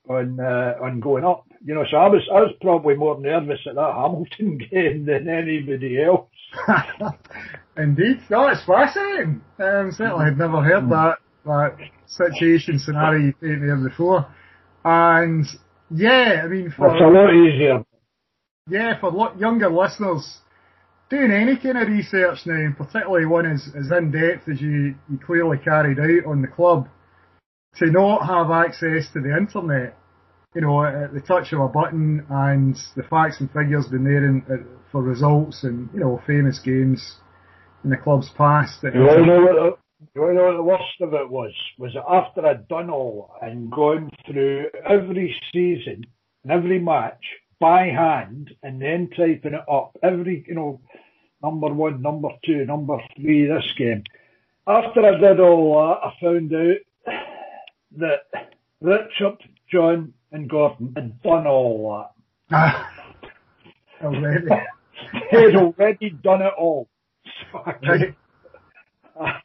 on 0.09 0.39
uh, 0.39 0.75
on 0.81 1.01
going 1.01 1.25
up. 1.25 1.47
You 1.65 1.75
know, 1.75 1.85
so 1.91 1.97
I 1.97 2.09
was 2.09 2.23
I 2.31 2.41
was 2.41 2.53
probably 2.61 2.95
more 2.95 3.19
nervous 3.19 3.61
at 3.67 3.75
that 3.75 3.95
Hamilton 3.95 4.59
game 4.71 5.07
than 5.07 5.29
anybody 5.29 6.03
else. 6.03 6.31
Indeed, 7.77 8.21
no, 8.31 8.49
it's 8.49 8.65
fascinating. 8.65 9.43
Um, 9.59 9.91
certainly, 9.93 10.27
I've 10.27 10.37
never 10.37 10.63
heard 10.63 10.89
that 10.91 11.17
that 11.45 11.77
situation 12.07 12.79
scenario 12.79 13.27
you 13.27 13.33
painted 13.35 13.63
there 13.63 13.77
before. 13.77 14.27
And 14.85 15.45
yeah, 15.91 16.43
I 16.45 16.47
mean, 16.47 16.73
for 16.77 16.95
it's 16.95 17.03
a 17.03 17.07
lot 17.07 17.35
easier. 17.35 17.85
Yeah, 18.69 18.99
for 19.01 19.35
younger 19.37 19.69
listeners, 19.69 20.39
doing 21.11 21.33
any 21.33 21.57
kind 21.57 21.79
of 21.79 21.89
research 21.89 22.39
now, 22.47 22.55
and 22.55 22.77
particularly 22.77 23.27
one 23.27 23.47
as, 23.47 23.69
as 23.79 23.91
in 23.91 24.11
depth 24.11 24.49
as 24.49 24.61
you, 24.61 24.95
you 25.11 25.19
clearly 25.25 25.59
carried 25.59 25.99
out 25.99 26.31
on 26.31 26.41
the 26.41 26.49
club, 26.49 26.89
to 27.77 27.87
not 27.87 28.27
have 28.27 28.51
access 28.51 29.13
to 29.13 29.21
the 29.21 29.37
internet, 29.37 29.99
you 30.55 30.63
know, 30.63 30.85
at 30.85 31.13
the 31.13 31.21
touch 31.21 31.53
of 31.53 31.61
a 31.61 31.69
button 31.69 32.25
and 32.31 32.77
the 32.97 33.03
facts 33.03 33.41
and 33.41 33.51
figures 33.51 33.87
been 33.89 34.05
there 34.05 34.25
in, 34.25 34.43
uh, 34.51 34.57
for 34.91 35.03
results 35.03 35.65
and, 35.65 35.91
you 35.93 36.01
know, 36.01 36.23
famous 36.27 36.59
games 36.59 37.17
in 37.85 37.91
the 37.91 37.97
club's 37.97 38.31
past. 38.31 38.83
You 38.83 39.01
want 39.01 39.19
to 39.19 39.27
know 39.27 39.41
what 39.41 39.55
the, 39.55 40.09
you 40.15 40.21
want 40.21 40.33
to 40.33 40.35
know 40.35 40.47
what 40.47 40.57
the 40.57 40.63
worst 40.63 41.01
of 41.01 41.15
it 41.15 41.31
was? 41.31 41.53
Was 41.79 41.93
that 41.95 42.05
after 42.09 42.47
I'd 42.47 42.67
done 42.69 42.91
all 42.91 43.35
and 43.41 43.71
gone 43.71 44.11
through 44.27 44.67
every 44.89 45.37
season 45.53 46.05
and 46.43 46.53
every 46.53 46.79
match 46.79 47.23
by 47.61 47.87
hand 47.87 48.51
and 48.63 48.81
then 48.81 49.11
typing 49.11 49.55
it 49.55 49.69
up 49.71 49.97
every, 50.03 50.45
you 50.49 50.55
know, 50.55 50.81
number 51.43 51.69
one, 51.69 52.03
number 52.03 52.29
two, 52.45 52.65
number 52.65 52.99
three 53.17 53.47
this 53.47 53.65
game. 53.79 54.03
After 54.67 55.07
I 55.07 55.19
did 55.19 55.41
all 55.41 55.75
that, 55.75 56.09
I 56.09 56.13
found 56.21 56.53
out 56.55 57.15
that 57.99 58.51
Richard, 58.81 59.37
John, 59.71 60.15
and 60.33 60.49
Gordon 60.49 60.93
had 60.97 61.23
done 61.23 61.47
all 61.47 62.09
that. 62.51 62.57
Ah. 62.57 62.91
already. 64.05 64.47
They'd 65.33 65.57
already 65.57 66.11
done 66.11 66.43
it 66.43 66.53
all. 66.59 66.89
I, 67.55 69.41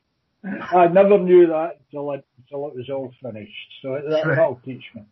I, 0.76 0.88
never 0.88 1.18
knew 1.18 1.48
that 1.48 1.80
until 1.86 2.12
it, 2.14 2.26
until 2.38 2.68
it 2.68 2.76
was 2.76 2.90
all 2.90 3.14
finished. 3.22 3.52
So 3.82 4.00
that, 4.10 4.24
that'll 4.26 4.62
teach 4.66 4.84
me. 4.96 5.04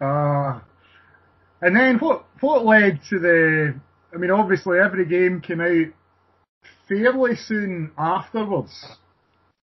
uh, 0.00 0.60
and 1.62 1.76
then 1.76 1.98
what 1.98 2.24
what 2.40 2.64
led 2.64 3.00
to 3.10 3.18
the 3.18 3.74
I 4.12 4.16
mean, 4.16 4.30
obviously 4.30 4.78
every 4.78 5.04
game 5.06 5.40
came 5.40 5.60
out 5.60 5.86
fairly 6.88 7.36
soon 7.36 7.92
afterwards. 7.98 8.72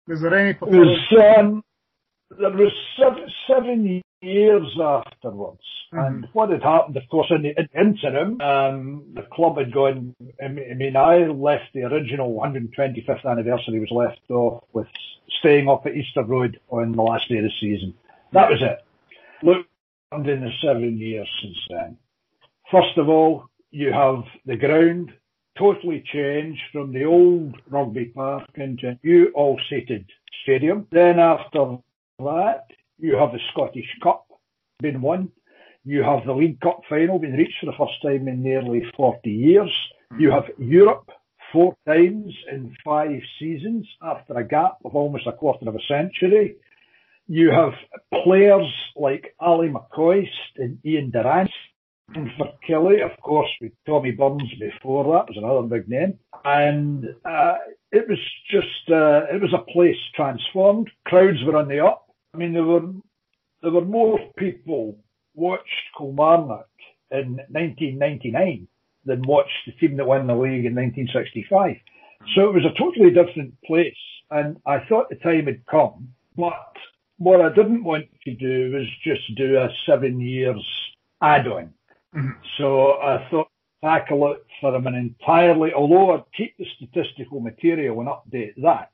Was 0.06 0.20
there 0.22 0.34
any 0.34 0.54
particular... 0.54 0.84
was, 0.84 1.36
um, 1.38 1.64
there 2.38 2.50
was 2.50 2.72
seven, 2.98 3.28
seven 3.48 4.02
years 4.22 4.78
afterwards. 4.80 5.60
Mm-hmm. 5.92 6.04
And 6.04 6.28
what 6.32 6.50
had 6.50 6.62
happened, 6.62 6.96
of 6.96 7.02
course, 7.10 7.30
in 7.30 7.42
the 7.42 7.54
interim, 7.78 8.40
um, 8.40 9.04
the 9.14 9.22
club 9.22 9.58
had 9.58 9.72
gone, 9.72 10.14
I 10.42 10.48
mean, 10.48 10.96
I 10.96 11.26
left 11.26 11.72
the 11.74 11.82
original 11.82 12.32
125th 12.34 13.24
anniversary 13.24 13.80
was 13.80 13.90
left 13.90 14.20
off 14.30 14.62
with 14.72 14.86
staying 15.40 15.68
up 15.68 15.86
at 15.86 15.96
Easter 15.96 16.22
Road 16.22 16.60
on 16.70 16.92
the 16.92 17.02
last 17.02 17.28
day 17.28 17.38
of 17.38 17.44
the 17.44 17.50
season. 17.60 17.94
That 18.32 18.50
was 18.50 18.62
it. 18.62 18.84
Look, 19.42 19.66
in 20.12 20.22
the 20.22 20.50
seven 20.62 20.98
years 20.98 21.28
since 21.42 21.58
then. 21.68 21.96
First 22.70 22.96
of 22.96 23.08
all, 23.08 23.46
you 23.70 23.92
have 23.92 24.24
the 24.46 24.56
ground 24.56 25.12
totally 25.58 26.02
changed 26.12 26.62
from 26.72 26.92
the 26.92 27.04
old 27.04 27.56
rugby 27.68 28.06
park 28.06 28.48
into 28.54 28.88
a 28.88 28.98
new 29.04 29.30
all-seated 29.34 30.06
stadium. 30.42 30.86
Then 30.90 31.18
after 31.18 31.78
that, 32.18 32.66
you 32.98 33.16
have 33.16 33.32
the 33.32 33.40
Scottish 33.52 33.88
Cup 34.02 34.26
been 34.80 35.00
won. 35.00 35.30
You 35.84 36.02
have 36.02 36.26
the 36.26 36.34
League 36.34 36.60
Cup 36.60 36.82
final 36.88 37.18
being 37.18 37.34
reached 37.34 37.56
for 37.60 37.66
the 37.66 37.78
first 37.78 38.02
time 38.02 38.28
in 38.28 38.42
nearly 38.42 38.82
40 38.96 39.30
years. 39.30 39.72
You 40.18 40.30
have 40.30 40.44
Europe 40.58 41.08
four 41.52 41.74
times 41.86 42.34
in 42.52 42.76
five 42.84 43.20
seasons 43.38 43.86
after 44.02 44.34
a 44.34 44.46
gap 44.46 44.76
of 44.84 44.94
almost 44.94 45.26
a 45.26 45.32
quarter 45.32 45.68
of 45.68 45.74
a 45.74 45.80
century. 45.88 46.56
You 47.26 47.50
have 47.50 47.72
players 48.24 48.66
like 48.96 49.34
Ally 49.40 49.68
McCoist 49.68 50.26
and 50.56 50.78
Ian 50.84 51.10
Durrant 51.10 51.50
and 52.14 52.28
for 52.36 52.52
Killie, 52.68 53.04
of 53.04 53.18
course, 53.22 53.48
with 53.60 53.72
Tommy 53.86 54.10
Burns 54.10 54.52
before 54.58 55.04
that 55.04 55.28
was 55.28 55.36
another 55.36 55.62
big 55.62 55.88
name. 55.88 56.18
And 56.44 57.04
uh, 57.24 57.54
it 57.92 58.08
was 58.08 58.18
just, 58.50 58.90
uh, 58.90 59.32
it 59.32 59.40
was 59.40 59.54
a 59.54 59.70
place 59.72 59.96
transformed. 60.14 60.90
Crowds 61.06 61.38
were 61.44 61.56
on 61.56 61.68
the 61.68 61.84
up. 61.84 62.06
I 62.34 62.38
mean, 62.38 62.52
there 62.52 62.64
were, 62.64 62.82
there 63.62 63.70
were 63.70 63.84
more 63.84 64.18
people 64.36 64.98
watched 65.34 65.64
Kilmarnock 65.96 66.68
in 67.10 67.40
1999 67.50 68.66
than 69.04 69.22
watched 69.22 69.50
the 69.66 69.72
team 69.72 69.96
that 69.96 70.06
won 70.06 70.26
the 70.26 70.34
league 70.34 70.66
in 70.66 70.74
1965. 70.74 71.76
So 72.34 72.48
it 72.48 72.54
was 72.54 72.64
a 72.64 72.78
totally 72.78 73.10
different 73.10 73.54
place. 73.62 73.94
And 74.30 74.58
I 74.66 74.80
thought 74.88 75.08
the 75.08 75.16
time 75.16 75.46
had 75.46 75.66
come, 75.66 76.10
but 76.36 76.54
what 77.18 77.40
I 77.40 77.48
didn't 77.48 77.84
want 77.84 78.06
to 78.24 78.34
do 78.34 78.72
was 78.72 78.86
just 79.02 79.36
do 79.36 79.56
a 79.58 79.68
seven 79.86 80.20
years 80.20 80.64
add-on. 81.20 81.74
Mm-hmm. 82.14 82.30
So 82.56 82.92
I 82.92 83.26
thought 83.30 83.48
tackle 83.82 84.32
it 84.32 84.44
from 84.60 84.86
an 84.86 84.94
entirely, 84.94 85.72
although 85.72 86.14
I'd 86.14 86.24
keep 86.36 86.56
the 86.58 86.66
statistical 86.76 87.40
material 87.40 88.00
and 88.00 88.08
update 88.08 88.54
that, 88.62 88.90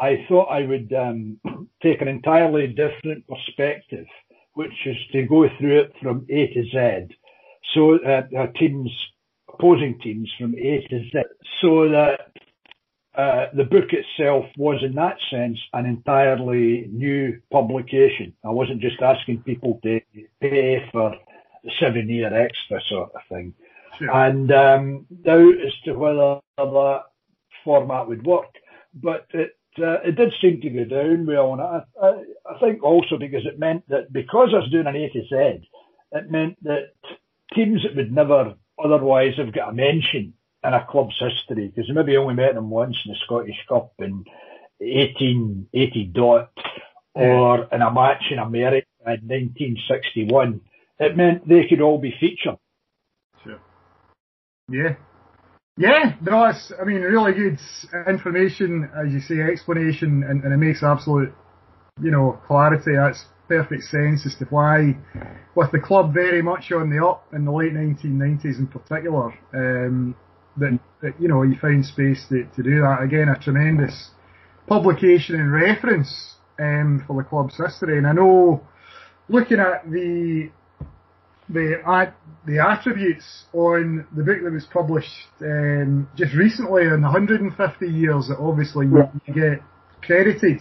I 0.00 0.24
thought 0.28 0.46
I 0.46 0.62
would 0.62 0.92
um, 0.92 1.38
take 1.82 2.00
an 2.00 2.08
entirely 2.08 2.68
different 2.68 3.24
perspective, 3.26 4.06
which 4.54 4.72
is 4.86 4.96
to 5.12 5.22
go 5.24 5.48
through 5.58 5.80
it 5.80 5.92
from 6.02 6.26
A 6.28 6.46
to 6.48 6.62
Z. 6.64 7.14
So 7.74 7.98
uh, 8.04 8.22
uh, 8.38 8.46
teams, 8.58 8.90
opposing 9.52 9.98
teams 10.00 10.30
from 10.38 10.54
A 10.54 10.86
to 10.88 10.98
Z, 11.10 11.22
so 11.60 11.88
that 11.88 12.32
uh, 13.14 13.46
the 13.54 13.64
book 13.64 13.90
itself 13.92 14.46
was 14.56 14.82
in 14.82 14.94
that 14.94 15.16
sense 15.30 15.58
an 15.74 15.86
entirely 15.86 16.88
new 16.90 17.40
publication. 17.50 18.32
I 18.44 18.50
wasn't 18.50 18.80
just 18.80 19.00
asking 19.02 19.42
people 19.42 19.80
to 19.82 20.00
pay 20.40 20.88
for 20.92 21.14
seven 21.78 22.08
year 22.08 22.34
extra 22.34 22.80
sort 22.88 23.12
of 23.14 23.20
thing. 23.28 23.54
Sure. 23.98 24.10
And 24.10 24.50
um, 24.52 25.06
doubt 25.24 25.60
as 25.64 25.72
to 25.84 25.92
whether 25.92 26.40
that 26.56 27.02
format 27.64 28.08
would 28.08 28.24
work. 28.24 28.54
But 28.94 29.26
it 29.34 29.56
uh, 29.78 30.00
it 30.04 30.16
did 30.16 30.32
seem 30.40 30.60
to 30.60 30.70
go 30.70 30.84
down 30.84 31.26
well, 31.26 31.52
and 31.52 31.62
I, 31.62 31.82
I, 32.00 32.08
I 32.54 32.58
think 32.60 32.82
also 32.82 33.16
because 33.18 33.46
it 33.46 33.58
meant 33.58 33.88
that 33.88 34.12
because 34.12 34.50
I 34.52 34.58
was 34.58 34.70
doing 34.70 34.86
an 34.86 34.96
A 34.96 35.08
to 35.08 35.22
Z, 35.22 35.68
it 36.12 36.30
meant 36.30 36.62
that 36.64 36.92
teams 37.54 37.82
that 37.82 37.96
would 37.96 38.12
never 38.12 38.54
otherwise 38.82 39.34
have 39.38 39.52
got 39.52 39.70
a 39.70 39.72
mention 39.72 40.34
in 40.64 40.74
a 40.74 40.86
club's 40.88 41.18
history, 41.18 41.68
because 41.68 41.90
maybe 41.92 42.16
only 42.16 42.34
met 42.34 42.54
them 42.54 42.70
once 42.70 42.96
in 43.04 43.12
the 43.12 43.18
Scottish 43.24 43.56
Cup 43.68 43.92
in 43.98 44.24
1880 44.78 46.04
dot, 46.14 46.50
or 47.14 47.64
in 47.72 47.82
a 47.82 47.90
match 47.92 48.24
in 48.30 48.38
America 48.38 48.86
in 49.06 49.28
1961, 49.28 50.60
it 50.98 51.16
meant 51.16 51.48
they 51.48 51.66
could 51.68 51.80
all 51.80 51.98
be 51.98 52.14
featured. 52.20 52.56
Sure. 53.42 53.60
Yeah. 54.68 54.94
Yeah, 55.78 56.16
no, 56.20 56.44
it's, 56.46 56.70
I 56.80 56.84
mean, 56.84 57.00
really 57.00 57.32
good 57.32 57.58
information, 58.06 58.90
as 58.94 59.12
you 59.12 59.20
say, 59.20 59.40
explanation, 59.40 60.22
and, 60.28 60.44
and 60.44 60.52
it 60.52 60.58
makes 60.58 60.82
absolute, 60.82 61.32
you 62.02 62.10
know, 62.10 62.38
clarity. 62.46 62.92
That's 62.94 63.24
perfect 63.48 63.84
sense 63.84 64.26
as 64.26 64.34
to 64.38 64.44
why, 64.50 64.96
with 65.54 65.72
the 65.72 65.78
club 65.80 66.12
very 66.12 66.42
much 66.42 66.72
on 66.72 66.90
the 66.90 67.04
up 67.04 67.26
in 67.32 67.46
the 67.46 67.52
late 67.52 67.72
1990s 67.72 68.58
in 68.58 68.66
particular, 68.66 69.32
um, 69.54 70.14
that, 70.58 70.78
that, 71.00 71.18
you 71.18 71.28
know, 71.28 71.42
you 71.42 71.56
find 71.58 71.84
space 71.84 72.26
to, 72.28 72.44
to 72.54 72.62
do 72.62 72.82
that. 72.82 72.98
Again, 73.02 73.30
a 73.30 73.38
tremendous 73.38 74.10
publication 74.66 75.36
and 75.36 75.50
reference 75.50 76.34
um, 76.60 77.02
for 77.06 77.16
the 77.22 77.26
club's 77.26 77.56
history. 77.56 77.96
And 77.96 78.06
I 78.06 78.12
know, 78.12 78.62
looking 79.30 79.58
at 79.58 79.90
the 79.90 80.50
the 81.52 82.12
the 82.46 82.58
attributes 82.58 83.44
on 83.52 84.06
the 84.16 84.22
book 84.22 84.38
that 84.42 84.52
was 84.52 84.66
published 84.72 85.08
um, 85.42 86.08
just 86.16 86.34
recently 86.34 86.82
in 86.84 87.02
150 87.02 87.86
years 87.86 88.28
that 88.28 88.38
obviously 88.38 88.86
you, 88.86 89.04
you 89.26 89.34
get 89.34 89.62
credited 90.02 90.60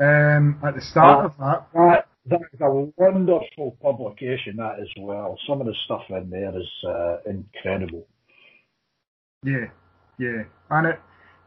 um, 0.00 0.60
at 0.64 0.74
the 0.74 0.80
start 0.80 1.26
of 1.26 1.32
that. 1.38 1.66
That 1.74 2.08
that 2.26 2.40
is 2.52 2.60
a 2.60 2.70
wonderful 2.96 3.76
publication 3.82 4.56
that 4.56 4.78
as 4.80 4.88
well. 5.00 5.38
Some 5.48 5.60
of 5.60 5.66
the 5.66 5.74
stuff 5.86 6.02
in 6.10 6.30
there 6.30 6.56
is 6.58 6.68
uh, 6.86 7.16
incredible. 7.26 8.06
Yeah, 9.42 9.66
yeah, 10.18 10.42
and 10.70 10.86
it. 10.88 11.00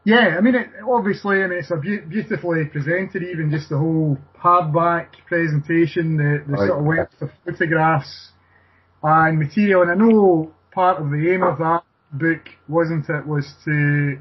Yeah, 0.04 0.34
I 0.36 0.40
mean, 0.40 0.56
it, 0.56 0.66
obviously, 0.84 1.44
I 1.44 1.46
mean, 1.46 1.60
it's 1.60 1.70
a 1.70 1.76
be- 1.76 2.00
beautifully 2.00 2.64
presented, 2.64 3.22
even 3.22 3.52
just 3.52 3.68
the 3.68 3.78
whole 3.78 4.18
hardback 4.36 5.10
presentation, 5.28 6.16
the, 6.16 6.42
the 6.48 6.56
sort 6.56 6.80
of 6.80 6.84
wealth 6.84 7.08
of 7.20 7.30
photographs 7.44 8.31
and 9.02 9.38
material. 9.38 9.82
And 9.82 9.90
I 9.90 9.94
know 9.94 10.52
part 10.72 11.00
of 11.00 11.10
the 11.10 11.32
aim 11.32 11.42
of 11.42 11.58
that 11.58 11.82
book 12.12 12.48
wasn't 12.68 13.08
it 13.08 13.26
was 13.26 13.54
to 13.64 14.18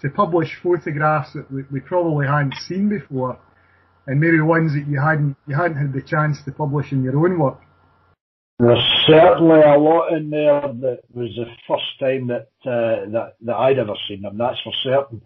to 0.00 0.10
publish 0.10 0.48
photographs 0.62 1.32
that 1.34 1.50
we, 1.50 1.62
we 1.70 1.80
probably 1.80 2.26
hadn't 2.26 2.54
seen 2.68 2.88
before, 2.88 3.38
and 4.06 4.20
maybe 4.20 4.40
ones 4.40 4.72
that 4.74 4.86
you 4.88 5.00
hadn't 5.00 5.36
you 5.46 5.56
hadn't 5.56 5.76
had 5.76 5.92
the 5.92 6.02
chance 6.02 6.38
to 6.44 6.52
publish 6.52 6.92
in 6.92 7.02
your 7.02 7.16
own 7.16 7.38
work. 7.38 7.60
There's 8.58 8.84
certainly 9.06 9.60
a 9.60 9.78
lot 9.78 10.12
in 10.12 10.30
there 10.30 10.60
that 10.60 11.00
was 11.12 11.30
the 11.36 11.46
first 11.66 11.98
time 11.98 12.28
that 12.28 12.48
uh, 12.64 13.10
that 13.10 13.34
that 13.42 13.56
I'd 13.56 13.78
ever 13.78 13.94
seen 14.08 14.22
them. 14.22 14.38
That's 14.38 14.60
for 14.62 14.72
certain. 14.82 15.22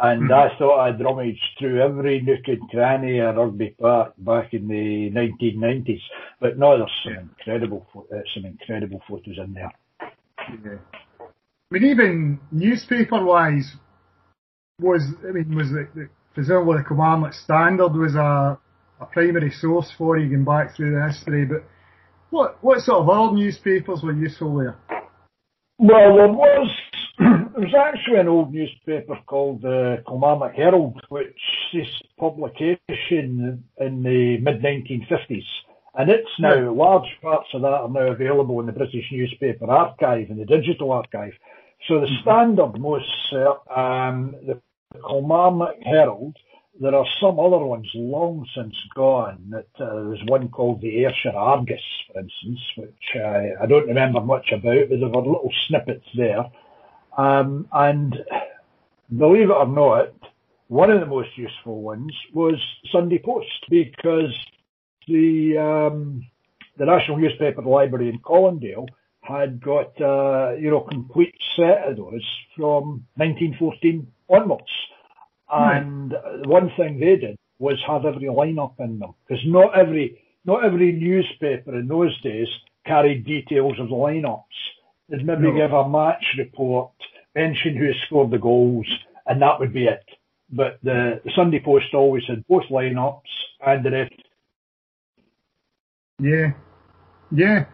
And 0.00 0.30
mm. 0.30 0.32
I 0.32 0.56
thought 0.58 0.80
I'd 0.80 1.00
rummaged 1.00 1.42
through 1.58 1.82
every 1.82 2.20
nook 2.22 2.46
and 2.46 2.68
cranny 2.70 3.18
of 3.18 3.36
Rugby 3.36 3.76
Park 3.78 4.14
back 4.18 4.54
in 4.54 4.66
the 4.66 5.10
1990s. 5.10 6.00
But 6.40 6.58
no, 6.58 6.78
there's 6.78 6.90
some 7.04 7.30
incredible, 7.38 7.86
uh, 7.96 8.20
some 8.34 8.46
incredible 8.46 9.02
photos 9.08 9.36
in 9.38 9.52
there. 9.52 9.72
Yeah. 10.64 10.78
I 11.20 11.78
mean, 11.78 11.84
even 11.84 12.40
newspaper-wise, 12.50 13.76
was 14.80 15.02
I 15.26 15.32
mean, 15.32 15.54
was 15.54 15.68
the, 15.68 15.88
the 15.94 16.08
presumably 16.34 16.78
the 16.78 16.84
Kilmarnock 16.88 17.34
Standard 17.34 17.92
was 17.94 18.14
a 18.14 18.58
a 19.00 19.06
primary 19.06 19.50
source 19.50 19.92
for 19.98 20.16
you 20.16 20.28
going 20.28 20.44
back 20.44 20.76
through 20.76 20.94
the 20.94 21.06
history. 21.06 21.44
But 21.44 21.64
what 22.30 22.62
what 22.62 22.80
sort 22.80 23.00
of 23.00 23.08
old 23.08 23.34
newspapers 23.34 24.02
were 24.02 24.12
useful 24.12 24.56
there? 24.56 24.76
Well, 25.78 26.16
there 26.16 26.28
was 26.28 26.70
there 27.52 27.64
was 27.64 27.74
actually 27.74 28.18
an 28.18 28.28
old 28.28 28.52
newspaper 28.52 29.18
called 29.26 29.62
the 29.62 29.98
uh, 29.98 30.08
Kilmarnock 30.08 30.54
Herald, 30.54 31.00
which 31.08 31.38
ceased 31.70 32.04
publication 32.18 33.64
in 33.78 34.02
the 34.02 34.38
mid 34.38 34.62
1950s, 34.62 35.44
and 35.94 36.10
it's 36.10 36.30
now 36.38 36.72
large 36.72 37.08
parts 37.20 37.48
of 37.54 37.62
that 37.62 37.68
are 37.68 37.88
now 37.88 38.10
available 38.12 38.60
in 38.60 38.66
the 38.66 38.72
British 38.72 39.04
Newspaper 39.12 39.70
Archive 39.70 40.30
and 40.30 40.40
the 40.40 40.46
Digital 40.46 40.90
Archive. 40.92 41.34
So 41.86 42.00
the 42.00 42.06
mm-hmm. 42.06 42.22
standard 42.22 42.80
most 42.80 43.32
uh, 43.32 43.78
um, 43.80 44.34
the 44.46 44.60
Kilmarnock 45.06 45.76
Herald. 45.82 46.36
There 46.80 46.94
are 46.94 47.06
some 47.20 47.38
other 47.38 47.58
ones 47.58 47.88
long 47.94 48.46
since 48.54 48.74
gone. 48.94 49.50
That 49.50 49.68
uh, 49.78 50.04
there's 50.04 50.24
one 50.26 50.48
called 50.48 50.80
the 50.80 51.04
Ayrshire 51.04 51.36
Argus, 51.36 51.82
for 52.10 52.20
instance, 52.20 52.60
which 52.76 53.16
uh, 53.16 53.62
I 53.62 53.66
don't 53.66 53.86
remember 53.86 54.20
much 54.20 54.50
about, 54.52 54.88
but 54.88 54.98
there 54.98 55.08
were 55.08 55.18
little 55.18 55.52
snippets 55.68 56.06
there. 56.16 56.50
Um, 57.16 57.68
and 57.72 58.16
believe 59.16 59.50
it 59.50 59.52
or 59.52 59.66
not, 59.66 60.12
one 60.68 60.90
of 60.90 61.00
the 61.00 61.06
most 61.06 61.36
useful 61.36 61.82
ones 61.82 62.14
was 62.32 62.54
Sunday 62.90 63.18
Post 63.18 63.66
because 63.68 64.34
the 65.06 65.58
um, 65.58 66.26
the 66.78 66.86
National 66.86 67.18
Newspaper 67.18 67.62
Library 67.62 68.08
in 68.08 68.18
Colindale 68.20 68.86
had 69.20 69.60
got 69.62 70.00
uh, 70.00 70.52
you 70.54 70.70
know 70.70 70.80
complete 70.80 71.34
set 71.56 71.88
of 71.88 71.96
those 71.96 72.26
from 72.56 73.06
1914 73.16 74.06
onwards. 74.28 74.64
And 75.54 76.14
one 76.46 76.70
thing 76.78 76.98
they 76.98 77.16
did 77.16 77.36
was 77.58 77.78
have 77.86 78.06
every 78.06 78.28
lineup 78.28 78.80
in 78.80 78.98
them 78.98 79.12
because 79.26 79.42
not 79.46 79.78
every 79.78 80.22
not 80.44 80.64
every 80.64 80.92
newspaper 80.92 81.78
in 81.78 81.86
those 81.88 82.18
days 82.22 82.48
carried 82.86 83.24
details 83.24 83.78
of 83.78 83.88
the 83.88 83.94
lineups. 83.94 84.42
They'd 85.08 85.26
maybe 85.26 85.42
no. 85.42 85.56
give 85.56 85.72
a 85.72 85.88
match 85.88 86.24
report, 86.38 86.92
mention 87.34 87.76
who 87.76 87.90
scored 88.06 88.30
the 88.30 88.38
goals, 88.38 88.86
and 89.26 89.42
that 89.42 89.58
would 89.60 89.72
be 89.72 89.86
it. 89.86 90.04
But 90.50 90.78
the, 90.82 91.20
the 91.24 91.32
Sunday 91.34 91.60
Post 91.64 91.94
always 91.94 92.24
had 92.28 92.46
both 92.46 92.64
lineups 92.70 93.20
and 93.66 93.84
the 93.84 93.90
rest. 93.90 94.14
Yeah, 96.20 96.52
yeah. 97.30 97.64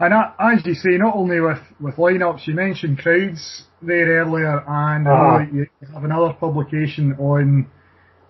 And 0.00 0.14
as 0.40 0.66
you 0.66 0.74
say, 0.74 0.96
not 0.98 1.14
only 1.14 1.40
with, 1.40 1.60
with 1.80 1.94
lineups, 1.96 2.46
you 2.46 2.54
mentioned 2.54 2.98
crowds 2.98 3.64
there 3.80 4.24
earlier, 4.24 4.64
and 4.66 5.06
uh-huh. 5.06 5.46
you 5.52 5.66
have 5.94 6.02
another 6.02 6.32
publication 6.32 7.12
on 7.18 7.70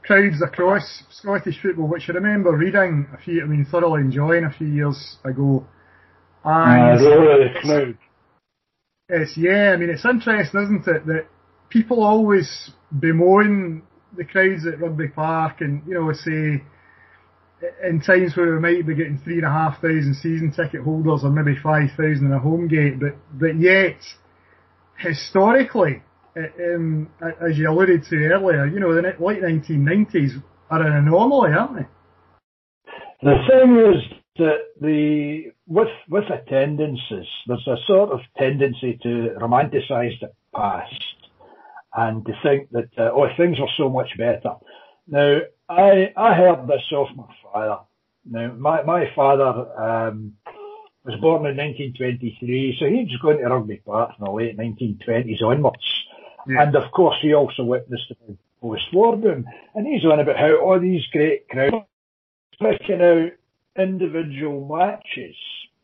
crowds 0.02 0.42
across 0.42 1.04
Scottish 1.10 1.60
football, 1.62 1.88
which 1.88 2.10
I 2.10 2.12
remember 2.12 2.54
reading 2.54 3.06
a 3.14 3.18
few, 3.22 3.42
I 3.42 3.46
mean, 3.46 3.64
thoroughly 3.70 4.02
enjoying 4.02 4.44
a 4.44 4.52
few 4.52 4.66
years 4.66 5.16
ago. 5.24 5.66
And 6.44 7.00
uh, 7.00 7.10
really, 7.10 7.48
the 7.48 7.60
crowd. 7.60 7.98
It's, 9.08 9.36
yeah, 9.36 9.72
I 9.72 9.76
mean, 9.76 9.90
it's 9.90 10.04
interesting, 10.04 10.62
isn't 10.62 10.86
it, 10.86 11.06
that 11.06 11.26
people 11.68 12.02
always 12.02 12.70
bemoan 12.98 13.82
the 14.16 14.24
crowds 14.24 14.66
at 14.66 14.80
Rugby 14.80 15.08
Park 15.08 15.60
and, 15.60 15.82
you 15.86 15.94
know, 15.94 16.12
say, 16.12 16.62
in 17.86 18.00
times 18.00 18.36
where 18.36 18.54
we 18.54 18.60
might 18.60 18.86
be 18.86 18.94
getting 18.94 19.20
three 19.22 19.36
and 19.36 19.44
a 19.44 19.50
half 19.50 19.80
thousand 19.80 20.14
season 20.16 20.52
ticket 20.52 20.82
holders 20.82 21.20
or 21.22 21.30
maybe 21.30 21.56
five 21.62 21.90
thousand 21.90 22.26
in 22.26 22.32
a 22.32 22.38
home 22.38 22.68
gate, 22.68 22.98
but, 22.98 23.16
but 23.32 23.58
yet, 23.58 23.96
historically, 24.98 26.02
um, 26.36 27.08
as 27.20 27.58
you 27.58 27.70
alluded 27.70 28.04
to 28.04 28.16
earlier, 28.16 28.66
you 28.66 28.80
know, 28.80 28.94
the 28.94 29.02
late 29.02 29.42
1990s 29.42 30.42
are 30.70 30.82
an 30.82 31.06
anomaly, 31.06 31.52
aren't 31.52 31.76
they? 31.76 31.86
The 33.22 33.36
thing 33.48 33.76
is, 33.76 34.21
that 34.38 34.60
the 34.80 35.52
with 35.66 35.88
with 36.08 36.24
attendances, 36.30 37.26
there's 37.46 37.66
a 37.66 37.76
sort 37.86 38.10
of 38.10 38.20
tendency 38.38 38.98
to 39.02 39.34
romanticise 39.38 40.18
the 40.20 40.32
past, 40.54 41.04
and 41.94 42.24
to 42.24 42.32
think 42.42 42.70
that 42.70 42.88
uh, 42.98 43.10
oh 43.12 43.28
things 43.36 43.58
are 43.60 43.68
so 43.76 43.88
much 43.88 44.16
better. 44.16 44.54
Now 45.06 45.40
I 45.68 46.12
I 46.16 46.34
heard 46.34 46.66
this 46.66 46.90
off 46.92 47.08
my 47.14 47.34
father. 47.42 47.82
Now 48.24 48.52
my 48.54 48.82
my 48.82 49.12
father 49.14 49.78
um, 49.78 50.34
was 51.04 51.20
born 51.20 51.46
in 51.46 51.56
1923, 51.56 52.76
so 52.78 52.86
he 52.86 53.04
was 53.04 53.18
going 53.20 53.38
to 53.38 53.48
Rugby 53.48 53.82
Park 53.84 54.12
in 54.18 54.24
the 54.24 54.30
late 54.30 54.56
1920s 54.56 55.42
onwards, 55.42 56.04
yeah. 56.46 56.62
and 56.62 56.76
of 56.76 56.90
course 56.92 57.16
he 57.20 57.34
also 57.34 57.64
witnessed 57.64 58.08
the 58.08 58.36
post-war 58.60 59.16
boom, 59.16 59.44
and 59.74 59.86
he's 59.86 60.04
on 60.04 60.20
about 60.20 60.38
how 60.38 60.56
all 60.56 60.80
these 60.80 61.04
great 61.12 61.48
crowds 61.48 61.84
picking 62.60 63.02
out 63.02 63.32
individual 63.76 64.66
matches 64.66 65.37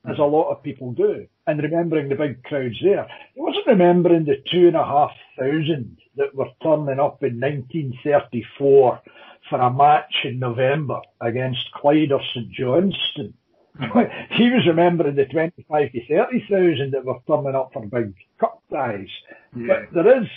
as 0.09 0.18
a 0.18 0.22
lot 0.22 0.51
of 0.51 0.62
people 0.62 0.92
do, 0.92 1.27
and 1.46 1.62
remembering 1.62 2.09
the 2.09 2.14
big 2.14 2.42
crowds 2.44 2.79
there. 2.83 3.07
He 3.35 3.40
wasn't 3.40 3.66
remembering 3.66 4.24
the 4.24 4.42
two 4.51 4.68
and 4.68 4.77
a 4.77 4.85
half 4.85 5.11
thousand 5.38 5.98
that 6.16 6.35
were 6.35 6.51
turning 6.62 7.01
up 7.01 7.22
in 7.22 7.40
1934 7.40 9.01
for 9.48 9.61
a 9.61 9.72
match 9.72 10.14
in 10.24 10.38
November 10.38 11.01
against 11.20 11.70
Clyde 11.72 12.12
or 12.12 12.20
St 12.35 12.51
Johnstone. 12.51 13.35
Hmm. 13.77 13.98
he 14.37 14.51
was 14.51 14.66
remembering 14.66 15.16
the 15.16 15.27
25 15.27 15.92
to 15.92 16.07
30,000 16.07 16.90
that 16.92 17.05
were 17.05 17.18
turning 17.27 17.55
up 17.55 17.72
for 17.72 17.87
big 17.87 18.14
cup 18.40 18.62
ties. 18.70 19.09
Yeah. 19.57 19.66
But 19.92 20.05
there 20.05 20.22
is, 20.22 20.29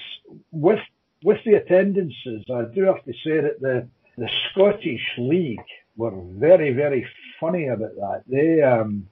with, 0.52 0.80
with 1.24 1.40
the 1.46 1.56
attendances, 1.56 2.46
I 2.54 2.64
do 2.74 2.84
have 2.84 3.04
to 3.06 3.14
say 3.24 3.42
that 3.42 3.60
the, 3.60 3.88
the 4.18 4.30
Scottish 4.52 5.02
League 5.18 5.60
were 5.96 6.14
very, 6.38 6.74
very 6.74 7.08
funny 7.42 7.68
about 7.68 7.96
that. 7.96 8.24
They, 8.28 8.62
um, 8.62 9.08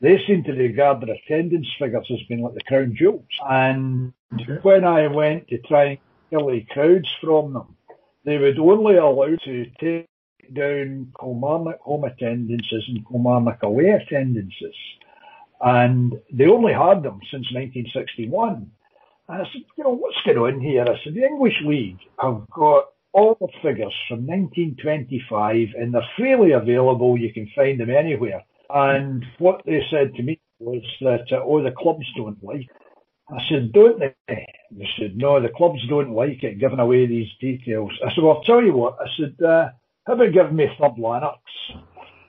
they 0.00 0.18
seem 0.26 0.42
to 0.44 0.52
regard 0.52 1.00
their 1.00 1.14
attendance 1.14 1.68
figures 1.78 2.10
as 2.10 2.26
being 2.28 2.42
like 2.42 2.54
the 2.54 2.60
crown 2.62 2.94
jewels. 2.96 3.24
And 3.48 4.12
okay. 4.34 4.58
when 4.62 4.84
I 4.84 5.06
went 5.06 5.48
to 5.48 5.58
try 5.58 5.84
and 5.84 5.98
kill 6.30 6.46
the 6.48 6.66
crowds 6.70 7.08
from 7.20 7.52
them, 7.52 7.76
they 8.24 8.38
would 8.38 8.58
only 8.58 8.96
allow 8.96 9.36
to 9.44 9.66
take 9.80 10.08
down 10.52 11.12
Kilmarnock 11.18 11.80
home 11.80 12.04
attendances 12.04 12.84
and 12.88 13.06
Kilmarnock 13.06 13.62
away 13.62 13.90
attendances. 13.90 14.74
And 15.60 16.14
they 16.32 16.46
only 16.46 16.72
had 16.72 17.02
them 17.02 17.20
since 17.30 17.52
1961. 17.52 18.70
And 19.28 19.42
I 19.42 19.44
said, 19.52 19.62
you 19.76 19.84
know, 19.84 19.90
what's 19.90 20.16
going 20.24 20.38
on 20.38 20.60
here? 20.60 20.82
I 20.82 20.98
said, 21.02 21.14
the 21.14 21.24
English 21.24 21.60
League 21.64 21.98
have 22.20 22.48
got 22.50 22.86
all 23.18 23.36
the 23.40 23.48
figures 23.62 23.94
from 24.08 24.26
1925 24.26 25.68
and 25.78 25.92
they're 25.92 26.02
freely 26.16 26.52
available. 26.52 27.18
You 27.18 27.32
can 27.32 27.50
find 27.54 27.80
them 27.80 27.90
anywhere. 27.90 28.42
And 28.70 29.24
what 29.38 29.62
they 29.66 29.80
said 29.90 30.14
to 30.14 30.22
me 30.22 30.40
was 30.58 30.82
that, 31.00 31.26
uh, 31.32 31.42
oh, 31.44 31.62
the 31.62 31.72
clubs 31.72 32.06
don't 32.16 32.42
like. 32.42 32.68
I 33.30 33.38
said, 33.48 33.72
don't 33.72 33.98
they? 34.00 34.14
They 34.70 34.88
said, 34.98 35.16
no, 35.16 35.40
the 35.40 35.48
clubs 35.48 35.80
don't 35.88 36.12
like 36.12 36.42
it, 36.42 36.60
giving 36.60 36.78
away 36.78 37.06
these 37.06 37.28
details. 37.40 37.90
I 38.04 38.14
said, 38.14 38.24
well, 38.24 38.36
I'll 38.38 38.44
tell 38.44 38.62
you 38.62 38.72
what. 38.72 38.96
I 39.00 39.06
said, 39.18 39.44
uh, 39.44 39.68
how 40.06 40.14
about 40.14 40.32
giving 40.32 40.56
me 40.56 40.66
third 40.78 40.96
Lanarks? 40.98 41.36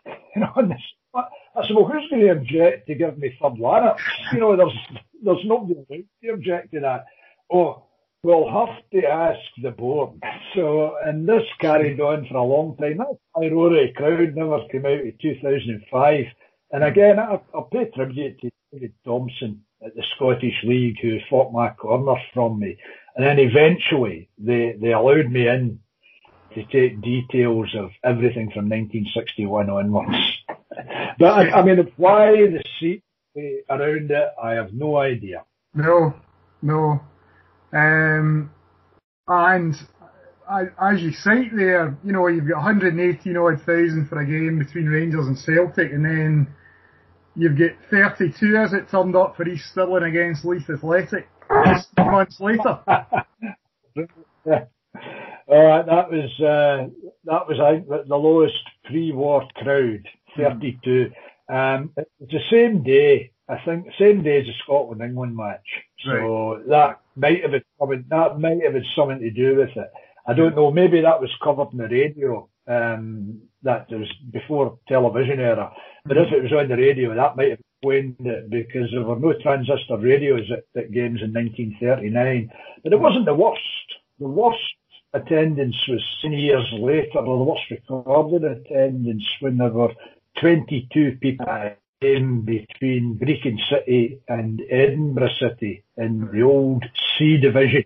You 0.35 0.41
know, 0.41 0.53
and 0.57 0.71
I 0.71 1.65
said, 1.65 1.75
well, 1.75 1.85
who's 1.85 2.07
going 2.11 2.21
to 2.21 2.29
object 2.29 2.87
to 2.87 2.95
give 2.95 3.17
me 3.17 3.35
third 3.41 3.53
Lanarks? 3.53 4.03
You 4.31 4.39
know, 4.39 4.55
there's, 4.55 4.77
there's 5.23 5.43
nobody 5.43 6.05
to 6.23 6.29
object 6.29 6.71
to 6.73 6.81
that. 6.81 7.05
Oh, 7.51 7.88
we'll 8.23 8.49
have 8.49 8.75
to 8.91 9.07
ask 9.07 9.39
the 9.61 9.71
board. 9.71 10.21
So, 10.55 10.95
and 11.03 11.27
this 11.27 11.43
carried 11.59 11.99
on 11.99 12.27
for 12.27 12.37
a 12.37 12.43
long 12.43 12.75
time. 12.77 12.97
That 12.97 13.17
Aurora 13.35 13.91
crowd 13.93 14.35
never 14.35 14.59
came 14.71 14.85
out 14.85 14.99
in 14.99 15.13
2005. 15.21 16.25
And 16.71 16.83
again, 16.83 17.19
I'll 17.19 17.69
pay 17.71 17.89
tribute 17.95 18.39
to 18.41 18.51
David 18.71 18.93
Thompson 19.05 19.63
at 19.85 19.95
the 19.95 20.03
Scottish 20.15 20.63
League 20.63 20.97
who 21.01 21.19
fought 21.29 21.53
my 21.53 21.69
corner 21.69 22.15
from 22.33 22.59
me. 22.59 22.77
And 23.15 23.25
then 23.25 23.39
eventually 23.39 24.29
they, 24.37 24.75
they 24.79 24.91
allowed 24.91 25.31
me 25.31 25.47
in 25.47 25.79
to 26.55 26.63
take 26.65 27.01
details 27.01 27.73
of 27.75 27.91
everything 28.03 28.51
from 28.51 28.69
1961 28.69 29.69
onwards. 29.69 30.17
but 31.19 31.31
I, 31.31 31.51
I 31.51 31.63
mean, 31.63 31.91
why 31.97 32.31
the 32.31 32.63
seat 32.79 33.03
around 33.69 34.11
it, 34.11 34.29
I 34.41 34.51
have 34.53 34.73
no 34.73 34.97
idea. 34.97 35.43
No, 35.73 36.15
no. 36.61 37.01
Um, 37.73 38.51
and 39.27 39.75
as 40.49 41.01
you 41.01 41.11
cite 41.11 41.55
there, 41.55 41.97
you 42.03 42.11
know, 42.11 42.27
you've 42.27 42.47
got 42.47 42.63
118 42.63 43.37
odd 43.37 43.59
thousand 43.59 44.07
for 44.09 44.19
a 44.19 44.25
game 44.25 44.59
between 44.59 44.87
Rangers 44.87 45.27
and 45.27 45.37
Celtic, 45.37 45.91
and 45.91 46.03
then 46.03 46.47
you've 47.35 47.57
got 47.57 47.71
32 47.91 48.55
as 48.57 48.73
it 48.73 48.89
turned 48.89 49.15
up 49.15 49.35
for 49.35 49.47
East 49.47 49.71
Stirling 49.71 50.03
against 50.03 50.45
Leith 50.45 50.69
Athletic 50.69 51.27
just 51.65 51.89
months 51.97 52.39
later. 52.39 52.79
All 55.47 55.63
right, 55.65 55.85
that 55.85 56.11
was 56.11 56.29
uh, 56.39 56.89
that 57.25 57.47
was 57.47 57.59
I 57.59 57.75
think 57.75 58.07
the 58.07 58.15
lowest 58.15 58.53
pre-war 58.85 59.47
crowd, 59.55 60.07
32. 60.37 61.11
Um, 61.51 61.91
it's 61.95 62.31
the 62.31 62.39
same 62.51 62.83
day, 62.83 63.31
I 63.49 63.59
think, 63.65 63.87
same 63.97 64.21
day 64.21 64.39
as 64.39 64.45
the 64.45 64.53
Scotland 64.63 65.01
England 65.01 65.35
match. 65.35 65.65
So 66.05 66.55
right. 66.57 66.67
that 66.67 66.99
might 67.15 67.41
have 67.41 67.51
been 67.51 68.05
that 68.09 68.39
might 68.39 68.63
have 68.63 68.75
had 68.75 68.83
something 68.95 69.19
to 69.19 69.31
do 69.31 69.57
with 69.57 69.75
it. 69.75 69.91
I 70.27 70.33
don't 70.33 70.55
know. 70.55 70.69
Maybe 70.69 71.01
that 71.01 71.19
was 71.19 71.31
covered 71.43 71.71
in 71.71 71.79
the 71.79 71.87
radio. 71.87 72.47
Um, 72.67 73.41
that 73.63 73.89
was 73.89 74.07
before 74.31 74.77
television 74.87 75.39
era. 75.39 75.73
But 76.05 76.17
mm-hmm. 76.17 76.33
if 76.33 76.39
it 76.39 76.43
was 76.43 76.53
on 76.53 76.69
the 76.69 76.77
radio, 76.77 77.15
that 77.15 77.35
might 77.35 77.49
have 77.49 77.59
explained 77.59 78.17
it 78.19 78.49
because 78.51 78.91
there 78.91 79.03
were 79.03 79.17
no 79.17 79.33
transistor 79.41 79.97
radios 79.97 80.49
at, 80.51 80.63
at 80.79 80.91
games 80.91 81.21
in 81.23 81.33
1939. 81.33 82.51
But 82.83 82.93
it 82.93 82.99
wasn't 82.99 83.25
the 83.25 83.33
worst. 83.33 83.61
The 84.19 84.27
worst 84.27 84.59
attendance 85.13 85.75
was 85.87 86.03
years 86.23 86.67
later, 86.73 87.17
or 87.17 87.37
the 87.37 87.43
worst 87.43 87.71
recorded 87.71 88.43
attendance 88.43 89.25
when 89.39 89.57
there 89.57 89.69
were 89.69 89.93
22 90.39 91.17
people 91.19 91.47
in 92.01 92.41
between 92.41 93.19
Brechin 93.21 93.57
City 93.69 94.21
and 94.27 94.61
Edinburgh 94.69 95.31
City 95.39 95.83
in 95.97 96.29
the 96.31 96.43
old 96.43 96.85
C 97.17 97.37
division. 97.37 97.83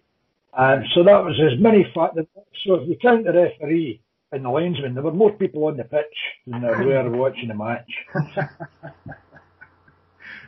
And 0.56 0.86
so 0.93 1.04
that 1.04 1.23
was 1.26 1.39
as 1.39 1.60
many 1.60 1.84
factors. 1.95 2.28
So 2.63 2.76
if 2.76 2.88
you 2.88 2.97
count 3.02 3.26
the 3.26 3.34
referee 3.34 4.02
and 4.32 4.45
the 4.45 4.49
linesman, 4.49 4.93
there 4.93 5.04
were 5.04 5.12
more 5.12 5.32
people 5.32 5.65
on 5.65 5.78
the 5.78 5.84
pitch 5.84 6.06
than 6.45 6.62
there 6.62 6.78
were 6.86 7.10
watching 7.10 7.47
the 7.47 7.56
match. 7.56 7.91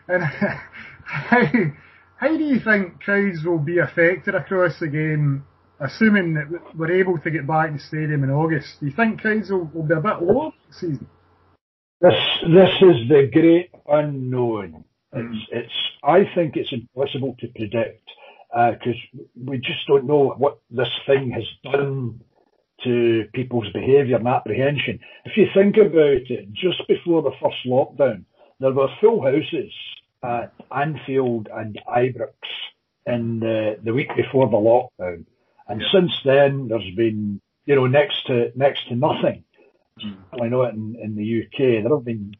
and 0.07 0.23
how, 1.03 1.41
how 2.17 2.37
do 2.37 2.43
you 2.43 2.59
think 2.59 2.99
crowds 3.01 3.43
will 3.43 3.57
be 3.57 3.79
affected 3.79 4.35
across 4.35 4.79
the 4.79 4.87
game, 4.87 5.43
assuming 5.79 6.35
that 6.35 6.45
we're 6.75 6.91
able 6.91 7.17
to 7.17 7.31
get 7.31 7.47
back 7.47 7.71
to 7.71 7.77
the 7.77 7.79
stadium 7.79 8.23
in 8.23 8.29
August? 8.29 8.79
Do 8.79 8.85
you 8.85 8.91
think 8.95 9.21
crowds 9.21 9.49
will, 9.49 9.71
will 9.73 9.81
be 9.81 9.95
a 9.95 10.01
bit 10.01 10.21
lower 10.21 10.51
this 10.67 10.81
season? 10.81 11.07
This 12.01 12.13
this 12.43 12.69
is 12.81 13.07
the 13.09 13.29
great 13.31 13.71
unknown. 13.87 14.83
Mm. 15.13 15.33
It's 15.33 15.47
it's. 15.51 15.73
I 16.03 16.25
think 16.35 16.55
it's 16.55 16.71
impossible 16.71 17.35
to 17.39 17.47
predict 17.47 18.09
because 18.49 18.95
uh, 19.13 19.23
we 19.43 19.57
just 19.57 19.87
don't 19.87 20.05
know 20.05 20.33
what 20.37 20.59
this 20.69 20.89
thing 21.07 21.31
has 21.31 21.45
done 21.63 22.21
to 22.83 23.25
people's 23.33 23.71
behaviour 23.73 24.17
and 24.17 24.27
apprehension. 24.27 24.99
If 25.25 25.37
you 25.37 25.47
think 25.53 25.77
about 25.77 26.29
it, 26.29 26.53
just 26.53 26.87
before 26.87 27.21
the 27.21 27.31
first 27.41 27.57
lockdown, 27.65 28.25
there 28.59 28.71
were 28.71 28.87
full 29.01 29.21
houses 29.21 29.73
at 30.23 30.53
Anfield 30.71 31.47
and 31.51 31.79
Ibrox 31.87 32.33
in 33.05 33.39
the, 33.39 33.77
the 33.83 33.93
week 33.93 34.09
before 34.15 34.49
the 34.49 34.57
lockdown, 34.57 35.25
and 35.67 35.81
yeah. 35.81 35.87
since 35.93 36.11
then 36.23 36.67
there's 36.67 36.95
been 36.95 37.41
you 37.65 37.75
know 37.75 37.87
next 37.87 38.27
to 38.27 38.51
next 38.55 38.87
to 38.89 38.95
nothing. 38.95 39.43
Mm. 40.03 40.17
I 40.41 40.47
know 40.47 40.63
it 40.63 40.73
in, 40.73 40.95
in 41.01 41.15
the 41.15 41.43
UK. 41.43 41.83
There 41.83 41.95
have 41.95 42.05
been, 42.05 42.35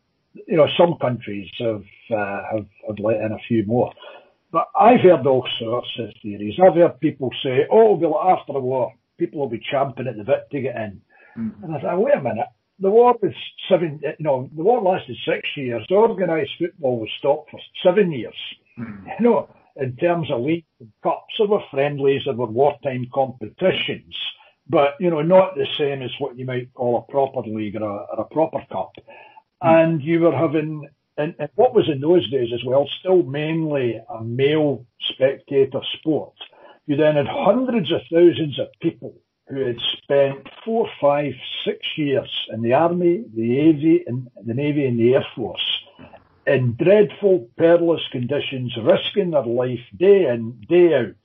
you 0.48 0.58
know, 0.58 0.68
some 0.78 0.96
countries 1.00 1.50
have, 1.60 1.84
uh, 2.12 2.42
have, 2.52 2.66
have 2.88 3.00
let 3.00 3.22
in 3.22 3.32
a 3.32 3.48
few 3.48 3.66
more. 3.66 3.94
But 4.52 4.70
I've 4.80 5.02
heard 5.02 5.26
all 5.26 5.48
sorts 5.60 5.88
of 6.00 6.10
theories. 6.22 6.56
I've 6.62 6.76
heard 6.76 7.00
people 7.00 7.30
say, 7.44 7.66
oh, 7.72 7.96
well, 7.96 8.20
after 8.22 8.54
the 8.54 8.60
war, 8.60 8.94
people 9.18 9.40
will 9.40 9.50
be 9.50 9.62
champing 9.72 10.08
at 10.08 10.18
the 10.18 10.24
bit 10.24 10.48
to 10.52 10.62
get 10.62 10.76
in. 10.76 11.02
Mm. 11.38 11.64
And 11.64 11.76
I 11.76 11.82
thought, 11.82 12.02
wait 12.02 12.16
a 12.16 12.22
minute. 12.22 12.48
The 12.80 12.90
war 12.90 13.16
was 13.22 13.34
seven, 13.70 14.02
you 14.04 14.12
know, 14.20 14.50
the 14.54 14.64
war 14.64 14.82
lasted 14.82 15.16
six 15.26 15.48
years. 15.56 15.86
Organised 15.90 16.52
football 16.60 17.00
was 17.00 17.10
stopped 17.20 17.52
for 17.52 17.60
seven 17.84 18.12
years. 18.12 18.36
Mm. 18.78 19.06
You 19.20 19.26
know, 19.26 19.50
in 19.78 19.96
terms 19.96 20.30
of 20.30 20.42
leagues 20.42 20.68
and 20.82 20.92
cups, 21.02 21.34
there 21.38 21.48
were 21.48 21.62
friendlies, 21.72 22.24
there 22.26 22.34
were 22.34 22.48
wartime 22.48 23.08
competitions 23.14 24.14
but 24.68 24.96
you 25.00 25.10
know, 25.10 25.22
not 25.22 25.56
the 25.56 25.68
same 25.78 26.02
as 26.02 26.12
what 26.20 26.38
you 26.38 26.46
might 26.46 26.74
call 26.74 26.98
a 26.98 27.12
proper 27.12 27.42
league 27.42 27.76
or 27.76 27.84
a, 27.84 28.06
or 28.14 28.20
a 28.22 28.26
proper 28.26 28.60
cup. 28.72 28.94
Mm. 29.64 29.84
And 29.84 30.04
you 30.04 30.22
were 30.22 30.36
having, 30.36 30.90
and, 31.18 31.36
and, 31.40 31.50
what 31.56 31.74
was 31.74 31.90
in 31.90 32.02
those 32.02 32.30
days 32.30 32.50
as 32.54 32.64
well, 32.66 32.90
still 33.00 33.24
mainly 33.24 34.02
a 34.10 34.24
male 34.24 34.86
spectator 35.12 35.82
sport. 35.98 36.34
You 36.88 36.96
then 36.98 37.16
had 37.16 37.28
hundreds 37.28 37.92
of 37.92 38.02
thousands 38.12 38.60
of 38.60 38.68
people 38.82 39.16
who 39.48 39.66
had 39.66 39.78
spent 39.98 40.48
four, 40.64 40.90
five, 41.00 41.34
six 41.64 41.80
years 41.96 42.30
in 42.52 42.62
the 42.62 42.74
army, 42.74 43.24
the 43.36 43.48
navy, 43.48 44.04
and 44.06 44.28
the 44.44 44.54
navy 44.54 44.86
and 44.86 45.00
the 45.00 45.16
air 45.16 45.26
force 45.36 45.62
in 46.48 46.76
dreadful, 46.76 47.50
perilous 47.58 48.02
conditions, 48.12 48.76
risking 48.82 49.32
their 49.32 49.46
life 49.46 49.80
day 49.98 50.28
in, 50.28 50.62
day 50.70 50.94
out 50.94 51.16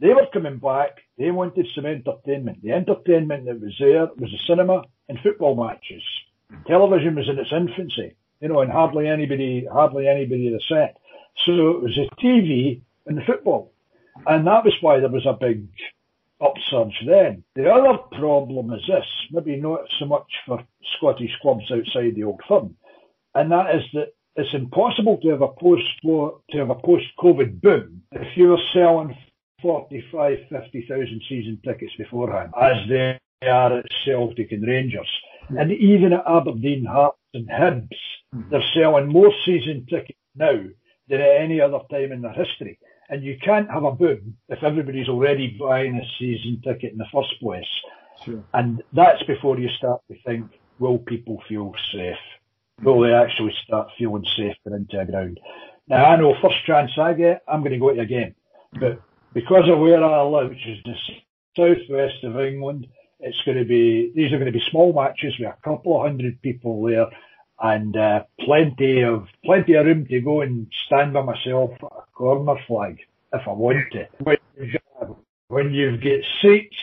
They 0.00 0.12
were 0.14 0.26
coming 0.32 0.58
back. 0.58 0.98
They 1.20 1.30
wanted 1.30 1.66
some 1.74 1.84
entertainment. 1.84 2.62
The 2.62 2.72
entertainment 2.72 3.44
that 3.44 3.60
was 3.60 3.76
there 3.78 4.08
was 4.16 4.30
the 4.30 4.38
cinema 4.46 4.84
and 5.06 5.18
football 5.22 5.54
matches. 5.54 6.02
Television 6.66 7.14
was 7.14 7.28
in 7.28 7.38
its 7.38 7.52
infancy, 7.52 8.16
you 8.40 8.48
know, 8.48 8.60
and 8.60 8.72
hardly 8.72 9.06
anybody, 9.06 9.66
hardly 9.70 10.08
anybody 10.08 10.50
had 10.50 10.62
set. 10.66 10.96
So 11.44 11.52
it 11.72 11.82
was 11.82 11.94
the 11.94 12.08
TV 12.24 12.80
and 13.06 13.18
the 13.18 13.22
football. 13.26 13.70
And 14.26 14.46
that 14.46 14.64
was 14.64 14.72
why 14.80 14.98
there 14.98 15.10
was 15.10 15.26
a 15.26 15.34
big 15.34 15.68
upsurge 16.40 16.96
then. 17.06 17.44
The 17.54 17.70
other 17.70 17.98
problem 18.12 18.72
is 18.72 18.80
this, 18.88 19.04
maybe 19.30 19.56
not 19.56 19.80
so 19.98 20.06
much 20.06 20.32
for 20.46 20.64
Scottish 20.96 21.36
clubs 21.42 21.70
outside 21.70 22.14
the 22.14 22.24
old 22.24 22.40
firm, 22.48 22.76
and 23.34 23.52
that 23.52 23.74
is 23.74 23.82
that 23.92 24.14
it's 24.36 24.54
impossible 24.54 25.18
to 25.18 25.28
have 25.28 25.42
a 25.42 25.48
post 25.48 25.84
to 26.02 26.40
have 26.54 26.70
a 26.70 26.76
post 26.76 27.04
COVID 27.18 27.60
boom 27.60 28.04
if 28.12 28.38
you're 28.38 28.58
selling 28.72 29.14
45, 29.62 30.38
50,000 30.48 31.22
season 31.28 31.60
tickets 31.64 31.92
beforehand, 31.96 32.52
as 32.60 32.88
they 32.88 33.18
are 33.48 33.78
at 33.78 33.86
Celtic 34.04 34.52
and 34.52 34.66
Rangers. 34.66 35.08
Hmm. 35.48 35.58
And 35.58 35.72
even 35.72 36.12
at 36.12 36.24
Aberdeen, 36.26 36.84
Hearts 36.84 37.18
and 37.34 37.48
Hibs, 37.48 37.88
hmm. 38.32 38.42
they're 38.50 38.62
selling 38.74 39.08
more 39.08 39.32
season 39.44 39.86
tickets 39.88 40.18
now 40.34 40.60
than 41.08 41.20
at 41.20 41.40
any 41.40 41.60
other 41.60 41.80
time 41.90 42.12
in 42.12 42.22
their 42.22 42.32
history. 42.32 42.78
And 43.08 43.24
you 43.24 43.36
can't 43.44 43.70
have 43.70 43.84
a 43.84 43.92
boom 43.92 44.36
if 44.48 44.62
everybody's 44.62 45.08
already 45.08 45.56
buying 45.58 45.96
a 45.96 46.06
season 46.18 46.62
ticket 46.62 46.92
in 46.92 46.98
the 46.98 47.06
first 47.12 47.34
place. 47.40 47.64
Sure. 48.24 48.44
And 48.54 48.82
that's 48.92 49.22
before 49.24 49.58
you 49.58 49.68
start 49.70 50.00
to 50.10 50.16
think, 50.24 50.46
will 50.78 50.98
people 50.98 51.42
feel 51.48 51.72
safe? 51.92 52.16
Hmm. 52.78 52.84
Will 52.84 53.00
they 53.00 53.12
actually 53.12 53.54
start 53.64 53.88
feeling 53.98 54.24
safe 54.36 54.56
going 54.66 54.82
into 54.82 55.00
a 55.00 55.06
ground? 55.06 55.40
Now 55.88 56.04
I 56.04 56.16
know 56.16 56.34
first 56.40 56.64
chance 56.66 56.92
I 56.98 57.14
get, 57.14 57.42
I'm 57.48 57.60
going 57.60 57.72
to 57.72 57.78
go 57.78 57.92
to 57.92 58.00
a 58.00 58.06
game. 58.06 58.34
But 58.72 59.00
because 59.32 59.68
of 59.68 59.78
where 59.78 60.02
I 60.02 60.22
live, 60.22 60.50
which 60.50 60.66
is 60.66 60.78
the 60.84 60.94
southwest 61.56 62.24
of 62.24 62.38
England, 62.38 62.86
it's 63.20 63.40
going 63.44 63.58
to 63.58 63.64
be, 63.64 64.12
these 64.14 64.32
are 64.32 64.38
going 64.38 64.52
to 64.52 64.58
be 64.58 64.64
small 64.70 64.92
matches 64.92 65.34
with 65.38 65.48
a 65.48 65.56
couple 65.62 65.96
of 65.96 66.06
hundred 66.06 66.40
people 66.42 66.82
there 66.82 67.06
and 67.60 67.96
uh, 67.96 68.22
plenty 68.40 69.02
of 69.02 69.26
plenty 69.44 69.74
of 69.74 69.86
room 69.86 70.06
to 70.06 70.20
go 70.20 70.40
and 70.40 70.66
stand 70.86 71.12
by 71.12 71.22
myself 71.22 71.70
at 71.82 71.84
a 71.84 72.12
corner 72.14 72.58
flag 72.66 72.98
if 73.32 73.46
I 73.46 73.52
want 73.52 73.92
to. 73.92 74.38
When 75.48 75.74
you've 75.74 76.00
got 76.00 76.20
seats 76.40 76.76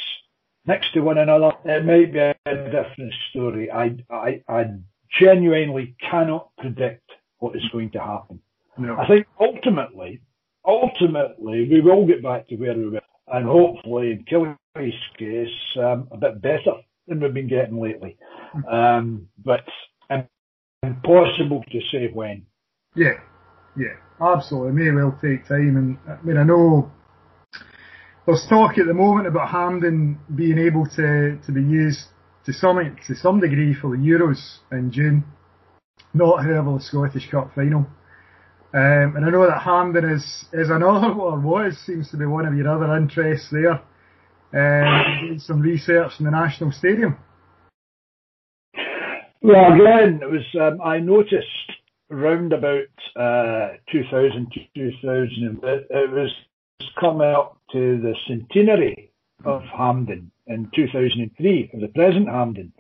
next 0.66 0.94
to 0.94 1.02
one 1.02 1.18
another, 1.18 1.52
it 1.66 1.86
might 1.86 2.14
be 2.14 2.20
a 2.20 2.36
different 2.46 3.14
story. 3.30 3.72
I 3.72 3.98
I, 4.10 4.44
I 4.48 4.66
genuinely 5.20 5.96
cannot 6.00 6.50
predict 6.58 7.10
what 7.40 7.56
is 7.56 7.68
going 7.72 7.92
to 7.92 8.00
happen. 8.00 8.40
No. 8.78 8.98
I 8.98 9.08
think 9.08 9.26
ultimately, 9.40 10.22
ultimately, 10.68 11.68
we 11.72 11.82
will 11.82 12.06
get 12.06 12.22
back 12.22 12.48
to 12.50 12.56
where 12.58 12.76
we 12.76 12.90
were, 12.90 13.02
and 13.28 13.46
hopefully, 13.46 14.12
in 14.12 14.26
Killie's 14.26 14.94
case, 15.18 15.50
um, 15.80 16.08
a 16.12 16.18
bit 16.18 16.42
better 16.42 16.82
than 17.08 17.22
we've 17.22 17.34
been 17.34 17.48
getting 17.48 17.82
lately. 17.82 18.18
Hmm. 18.54 18.66
Um, 18.66 19.28
but 19.44 19.64
impossible 20.84 21.64
to 21.72 21.80
say 21.92 22.10
when. 22.14 22.46
Yeah, 22.96 23.20
yeah, 23.78 23.96
absolutely. 24.22 24.70
It 24.70 24.86
may 24.86 24.92
well 24.92 25.18
take 25.22 25.48
time, 25.48 25.78
and 25.78 25.98
I 26.08 26.22
mean, 26.24 26.38
I 26.38 26.44
know 26.44 26.92
there's 28.26 28.46
talk 28.50 28.78
at 28.78 28.88
the 28.88 28.94
moment 28.94 29.28
about 29.28 29.50
Hampden 29.50 30.20
being 30.34 30.58
able 30.58 30.86
to, 30.96 31.40
to 31.46 31.52
be 31.52 31.62
used 31.62 32.06
to 32.46 32.54
some 32.54 32.78
to 33.08 33.16
some 33.16 33.40
degree 33.40 33.74
for 33.74 33.96
the 33.96 34.04
Euros 34.04 34.60
in 34.72 34.92
June, 34.92 35.24
not 36.14 36.44
however 36.44 36.74
the 36.74 36.82
Scottish 36.82 37.30
Cup 37.30 37.52
final. 37.56 37.86
Um, 38.74 39.16
and 39.16 39.26
I 39.26 39.30
know 39.30 39.48
that 39.48 39.62
Hampden 39.62 40.06
is 40.10 40.46
is 40.54 40.70
another 40.70 41.14
one 41.14 41.20
or 41.34 41.40
was 41.40 41.78
seems 41.86 42.12
to 42.12 42.18
be 42.18 42.26
one 42.26 42.46
of 42.46 42.56
your 42.56 42.70
other 42.70 42.96
interests 42.96 43.50
there. 43.52 43.82
Um, 44.54 45.40
some 45.40 45.62
research 45.62 46.14
in 46.20 46.26
the 46.26 46.32
National 46.32 46.72
Stadium. 46.72 47.18
Well, 49.42 49.74
again, 49.74 50.20
it 50.22 50.30
was. 50.30 50.46
Um, 50.60 50.82
I 50.82 51.00
noticed 51.00 51.48
round 52.10 52.54
about 52.54 52.88
uh, 53.16 53.78
2000 53.92 54.52
to 54.52 54.60
2000, 54.76 55.60
it, 55.64 55.88
it 55.90 56.12
was 56.12 56.34
coming 57.00 57.28
up 57.28 57.60
to 57.72 58.00
the 58.02 58.16
centenary 58.28 59.12
of 59.46 59.62
Hampden 59.64 60.32
in 60.48 60.70
2003 60.76 61.72
of 61.74 61.82
the 61.82 61.88
present 61.90 62.28
Hampden. 62.28 62.74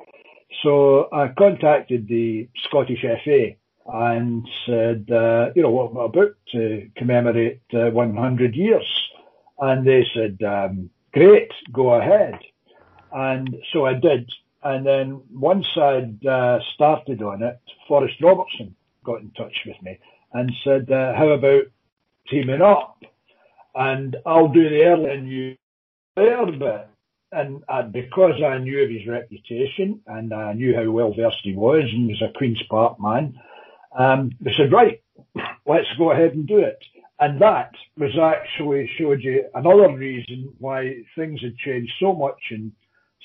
So 0.63 1.09
I 1.11 1.29
contacted 1.37 2.07
the 2.07 2.47
Scottish 2.67 3.01
FA 3.01 3.55
and 3.87 4.47
said, 4.65 5.09
uh, 5.11 5.51
you 5.55 5.61
know, 5.61 5.69
what 5.69 5.91
about 5.91 6.35
to 6.51 6.89
commemorate 6.95 7.61
uh, 7.73 7.89
100 7.89 8.55
years? 8.55 9.09
And 9.59 9.87
they 9.87 10.05
said, 10.13 10.41
um, 10.43 10.89
great, 11.13 11.51
go 11.71 11.93
ahead. 11.93 12.39
And 13.11 13.55
so 13.71 13.85
I 13.85 13.93
did. 13.93 14.29
And 14.63 14.85
then 14.85 15.21
once 15.31 15.67
I'd 15.77 16.25
uh, 16.25 16.59
started 16.75 17.21
on 17.21 17.43
it, 17.43 17.59
Forrest 17.87 18.21
Robertson 18.21 18.75
got 19.03 19.21
in 19.21 19.31
touch 19.31 19.55
with 19.65 19.81
me 19.81 19.99
and 20.33 20.51
said, 20.63 20.91
uh, 20.91 21.13
how 21.15 21.29
about 21.29 21.63
teaming 22.29 22.61
up? 22.61 23.01
And 23.73 24.17
I'll 24.25 24.49
do 24.49 24.69
the 24.69 24.83
early 24.83 25.11
and 25.11 25.29
you 25.29 25.55
there 26.15 26.45
bit. 26.45 26.87
And 27.31 27.63
uh, 27.69 27.83
because 27.83 28.41
I 28.41 28.57
knew 28.57 28.83
of 28.83 28.89
his 28.89 29.07
reputation 29.07 30.01
and 30.07 30.33
I 30.33 30.53
knew 30.53 30.75
how 30.75 30.89
well 30.89 31.13
versed 31.13 31.41
he 31.43 31.53
was 31.53 31.83
and 31.83 32.05
he 32.05 32.17
was 32.19 32.21
a 32.21 32.37
Queen's 32.37 32.61
Park 32.69 32.99
man, 32.99 33.39
um, 33.97 34.31
they 34.39 34.53
said, 34.55 34.71
right, 34.71 35.01
let's 35.65 35.87
go 35.97 36.11
ahead 36.11 36.33
and 36.33 36.47
do 36.47 36.59
it. 36.59 36.83
And 37.19 37.41
that 37.41 37.71
was 37.97 38.17
actually 38.17 38.89
showed 38.97 39.21
you 39.23 39.45
another 39.55 39.91
reason 39.95 40.53
why 40.59 41.03
things 41.15 41.41
had 41.41 41.57
changed 41.57 41.93
so 41.99 42.13
much 42.13 42.39
in 42.51 42.71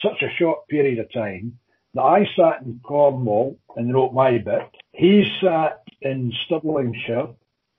such 0.03 0.23
a 0.23 0.35
short 0.39 0.67
period 0.69 0.99
of 0.99 1.13
time 1.13 1.59
that 1.95 2.03
I 2.03 2.27
sat 2.35 2.63
in 2.63 2.81
Cornwall 2.83 3.59
and 3.77 3.93
wrote 3.93 4.15
my 4.15 4.39
bit. 4.39 4.71
He 4.93 5.31
sat 5.43 5.83
in 6.01 6.33
Stirlingshire 6.49 7.35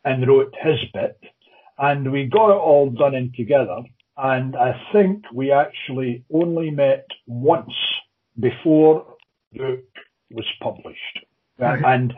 and 0.06 0.27
wrote 0.27 0.53
his 0.62 0.79
bit. 0.93 1.19
And 1.79 2.12
we 2.12 2.25
got 2.25 2.51
it 2.51 2.60
all 2.60 2.91
done 2.91 3.15
in 3.15 3.32
together. 3.36 3.82
And 4.15 4.56
I 4.56 4.79
think 4.91 5.23
we 5.34 5.51
actually 5.51 6.23
only 6.32 6.69
met 6.69 7.08
once 7.25 7.73
before 8.39 9.15
the 9.51 9.60
book 9.60 9.84
was 10.29 10.45
published. 10.62 11.25
Right. 11.58 11.84
And 11.84 12.13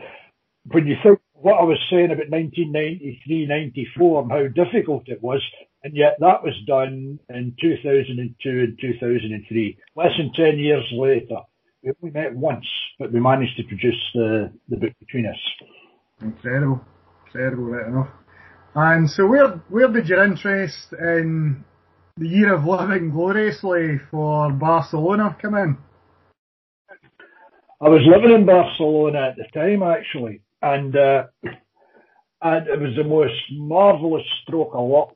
when 0.70 0.86
you 0.86 0.96
think 1.02 1.20
what 1.34 1.60
I 1.60 1.64
was 1.64 1.78
saying 1.90 2.06
about 2.06 2.30
1993, 2.30 3.46
94 3.46 4.22
and 4.22 4.32
how 4.32 4.64
difficult 4.64 5.08
it 5.08 5.22
was, 5.22 5.42
and 5.84 5.94
yet 5.94 6.16
that 6.20 6.42
was 6.42 6.54
done 6.66 7.18
in 7.28 7.54
2002 7.60 8.48
and 8.48 8.78
2003. 8.80 9.78
Less 9.94 10.10
than 10.18 10.32
10 10.32 10.58
years 10.58 10.84
later, 10.92 11.38
we 11.82 11.92
only 12.02 12.12
met 12.12 12.34
once, 12.34 12.66
but 12.98 13.12
we 13.12 13.20
managed 13.20 13.56
to 13.58 13.64
produce 13.64 14.10
the, 14.14 14.52
the 14.68 14.76
book 14.76 14.92
between 14.98 15.26
us. 15.26 15.38
Incredible. 16.20 16.80
Incredible, 17.26 17.64
right 17.64 17.86
enough. 17.86 18.08
And 18.74 19.08
so 19.08 19.26
where, 19.26 19.48
where 19.68 19.88
did 19.88 20.08
your 20.08 20.24
interest 20.24 20.92
in 20.92 21.64
the 22.16 22.28
year 22.28 22.54
of 22.54 22.64
living 22.64 23.10
gloriously 23.10 24.00
for 24.10 24.50
Barcelona 24.52 25.36
come 25.40 25.54
in? 25.54 25.78
I 27.80 27.88
was 27.88 28.00
living 28.06 28.34
in 28.34 28.46
Barcelona 28.46 29.28
at 29.28 29.36
the 29.36 29.44
time 29.52 29.82
actually, 29.82 30.40
and, 30.74 30.96
uh, 30.96 31.24
and 32.42 32.66
it 32.66 32.80
was 32.80 32.96
the 32.96 33.04
most 33.04 33.40
marvellous 33.52 34.26
stroke 34.42 34.72
of 34.74 34.88
luck 34.88 35.14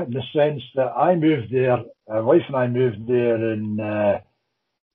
in 0.00 0.12
the 0.12 0.22
sense 0.32 0.62
that 0.74 0.92
I 0.96 1.14
moved 1.14 1.52
there, 1.52 1.78
my 2.08 2.20
wife 2.20 2.42
and 2.48 2.56
I 2.56 2.66
moved 2.66 3.06
there 3.06 3.52
in 3.52 3.78
uh, 3.80 4.20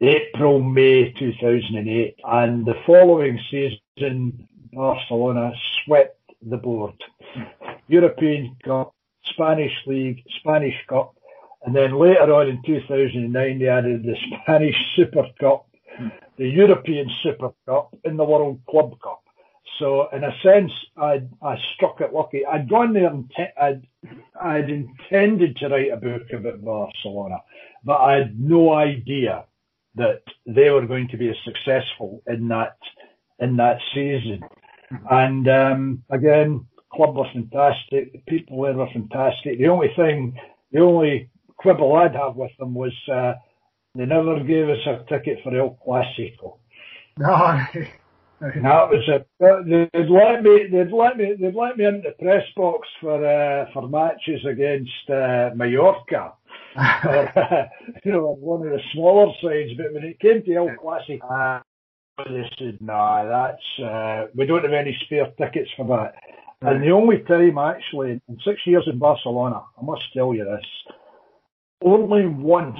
April, 0.01 0.62
May 0.62 1.13
2008, 1.13 2.15
and 2.25 2.65
the 2.65 2.73
following 2.86 3.39
season, 3.49 4.47
Barcelona 4.73 5.51
swept 5.86 6.19
the 6.41 6.58
board. 6.58 6.95
European 7.88 8.58
Cup, 8.63 8.93
Spanish 9.25 9.73
League, 9.86 10.23
Spanish 10.39 10.75
Cup, 10.89 11.15
and 11.63 11.75
then 11.75 11.97
later 11.97 12.34
on 12.34 12.49
in 12.49 12.62
2009 12.65 13.60
they 13.60 13.67
added 13.67 14.03
the 14.03 14.15
Spanish 14.41 14.75
Super 14.95 15.27
Cup, 15.39 15.67
the 16.38 16.47
European 16.49 17.10
Super 17.21 17.51
Cup, 17.65 17.95
and 18.03 18.19
the 18.19 18.25
World 18.25 18.60
Club 18.69 18.99
Cup. 19.01 19.23
So 19.80 20.08
in 20.14 20.24
a 20.24 20.32
sense, 20.44 20.72
I 20.98 21.24
I 21.42 21.56
struck 21.76 22.02
it 22.02 22.14
lucky. 22.14 22.46
I'd 22.46 22.70
gone 22.70 22.94
there 22.94 23.08
and 23.08 23.30
te- 23.36 23.60
I'd 23.60 23.88
I'd 24.42 24.70
intended 24.70 25.58
to 25.58 25.70
write 25.70 25.92
a 25.92 25.98
book 25.98 26.24
about 26.34 26.64
Barcelona, 26.64 27.38
but 27.84 27.98
I 27.98 28.18
had 28.18 28.40
no 28.40 28.74
idea 28.74 29.46
that 29.96 30.22
they 30.46 30.70
were 30.70 30.86
going 30.86 31.08
to 31.10 31.18
be 31.18 31.30
as 31.30 31.36
successful 31.44 32.22
in 32.28 32.48
that 32.50 32.78
in 33.40 33.58
that 33.58 33.78
season. 33.94 34.42
And 35.10 35.48
um, 35.50 36.04
again, 36.10 36.66
club 36.92 37.16
was 37.16 37.28
fantastic. 37.34 38.14
The 38.14 38.22
people 38.28 38.62
there 38.62 38.74
were 38.74 38.88
fantastic. 38.94 39.58
The 39.58 39.68
only 39.68 39.90
thing, 39.96 40.38
the 40.72 40.82
only 40.82 41.30
quibble 41.58 41.96
I'd 41.96 42.16
have 42.16 42.36
with 42.36 42.52
them 42.60 42.74
was 42.76 42.94
uh, 43.12 43.34
they 43.96 44.06
never 44.06 44.40
gave 44.44 44.70
us 44.70 44.86
a 44.86 45.04
ticket 45.10 45.40
for 45.44 45.56
El 45.58 45.78
Clasico. 45.86 46.58
No, 47.16 47.60
And 48.43 48.65
that 48.65 48.89
was 48.89 49.08
it. 49.08 49.25
They'd 49.39 50.10
let 50.10 50.43
me, 50.43 50.67
they'd 50.69 50.91
let 50.91 51.15
me, 51.15 51.34
they'd 51.39 51.56
let 51.56 51.77
me 51.77 51.86
into 51.86 52.10
the 52.10 52.15
press 52.21 52.43
box 52.58 52.86
for 52.99 53.23
uh, 53.25 53.71
for 53.71 53.88
matches 53.88 54.45
against 54.45 55.10
uh, 55.10 55.51
Mallorca, 55.56 56.34
or, 56.75 57.39
uh, 57.39 57.67
you 58.03 58.12
know, 58.12 58.36
one 58.38 58.67
of 58.67 58.73
the 58.73 58.82
smaller 58.93 59.32
sides. 59.41 59.71
But 59.77 59.93
when 59.93 60.03
it 60.03 60.19
came 60.19 60.43
to 60.43 60.56
El 60.56 60.75
Clasico, 60.75 61.23
uh, 61.32 61.62
they 62.25 62.43
said, 62.60 62.79
"Nah, 62.82 63.23
that's 63.23 63.79
uh, 63.79 64.27
we 64.36 64.45
don't 64.45 64.63
have 64.63 64.73
any 64.73 64.97
spare 65.06 65.32
tickets 65.38 65.69
for 65.77 65.88
that." 65.88 66.15
And 66.67 66.84
the 66.84 66.91
only 66.91 67.19
time, 67.19 67.58
actually, 67.58 68.21
in 68.27 68.38
six 68.45 68.60
years 68.65 68.84
in 68.88 68.99
Barcelona, 68.99 69.63
I 69.82 69.86
must 69.86 70.03
tell 70.13 70.34
you 70.34 70.43
this, 70.43 70.95
only 71.82 72.25
once 72.25 72.79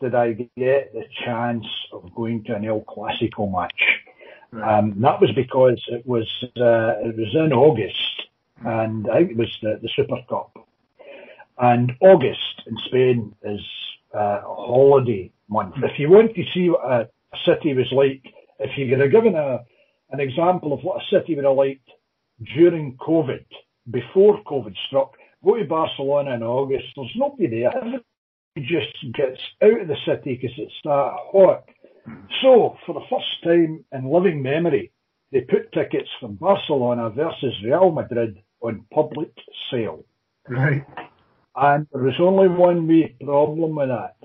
did 0.00 0.14
I 0.14 0.32
get 0.32 0.92
the 0.92 1.04
chance 1.24 1.66
of 1.92 2.14
going 2.14 2.44
to 2.44 2.54
an 2.54 2.64
El 2.64 2.82
Clasico 2.82 3.50
match. 3.50 3.72
Um, 4.62 4.94
that 5.00 5.20
was 5.20 5.30
because 5.32 5.82
it 5.88 6.06
was 6.06 6.28
uh, 6.56 7.00
it 7.06 7.16
was 7.16 7.34
in 7.34 7.52
August, 7.52 8.28
and 8.64 9.08
I 9.10 9.18
think 9.18 9.32
it 9.32 9.36
was 9.36 9.58
the, 9.62 9.78
the 9.82 9.88
Super 9.96 10.22
Cup. 10.28 10.56
And 11.58 11.92
August 12.00 12.62
in 12.66 12.76
Spain 12.86 13.34
is 13.42 13.60
uh, 14.14 14.40
a 14.44 14.54
holiday 14.54 15.32
month. 15.48 15.74
If 15.78 15.98
you 15.98 16.10
want 16.10 16.34
to 16.34 16.44
see 16.52 16.70
what 16.70 16.84
a, 16.84 17.08
a 17.32 17.36
city 17.44 17.74
was 17.74 17.90
like, 17.92 18.22
if 18.58 18.76
you 18.76 18.88
could 18.88 19.00
have 19.00 19.10
given 19.10 19.34
a 19.34 19.64
an 20.10 20.20
example 20.20 20.72
of 20.72 20.82
what 20.84 21.02
a 21.02 21.06
city 21.10 21.34
would 21.34 21.44
have 21.44 21.56
liked 21.56 21.90
during 22.54 22.96
COVID, 22.96 23.44
before 23.90 24.42
COVID 24.44 24.74
struck, 24.86 25.14
go 25.44 25.56
to 25.56 25.64
Barcelona 25.64 26.34
in 26.34 26.42
August. 26.42 26.86
There's 26.94 27.10
nobody 27.16 27.48
there. 27.48 27.76
Everybody 27.76 28.04
just 28.58 29.12
gets 29.12 29.40
out 29.62 29.80
of 29.80 29.88
the 29.88 29.96
city 30.06 30.34
because 30.36 30.56
it's 30.56 30.80
that 30.84 31.12
hot. 31.32 31.68
So, 32.42 32.76
for 32.86 32.94
the 32.94 33.06
first 33.10 33.42
time 33.44 33.84
in 33.92 34.12
living 34.12 34.42
memory, 34.42 34.92
they 35.32 35.40
put 35.40 35.72
tickets 35.72 36.08
for 36.20 36.28
Barcelona 36.28 37.10
versus 37.10 37.54
Real 37.64 37.90
Madrid 37.90 38.38
on 38.60 38.84
public 38.92 39.32
sale. 39.70 40.04
Right. 40.48 40.84
And 41.56 41.86
there 41.92 42.02
was 42.02 42.14
only 42.20 42.48
one 42.48 42.86
wee 42.86 43.16
problem 43.22 43.76
with 43.76 43.88
that. 43.88 44.16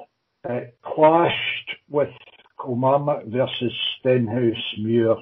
It 0.50 0.78
clashed 0.84 1.76
with 1.90 2.10
Kilmarnock 2.62 3.26
versus 3.28 3.74
Stenhousemuir 4.04 5.16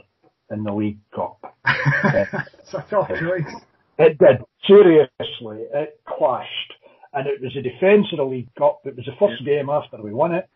in 0.51 0.63
the 0.63 0.73
League 0.73 0.99
Cup. 1.13 1.39
it's 1.65 2.73
a 2.73 2.85
tough 2.89 3.09
choice. 3.09 3.53
It 3.99 4.17
did. 4.17 4.37
Seriously, 4.65 5.65
it 5.73 5.99
clashed. 6.07 6.73
And 7.13 7.27
it 7.27 7.41
was 7.41 7.55
a 7.55 7.61
defence 7.61 8.07
of 8.11 8.17
the 8.17 8.25
League 8.25 8.53
Cup. 8.55 8.81
It 8.85 8.95
was 8.95 9.05
the 9.05 9.15
first 9.19 9.43
game 9.45 9.69
after 9.69 10.01
we 10.01 10.13
won 10.13 10.35
it. 10.35 10.49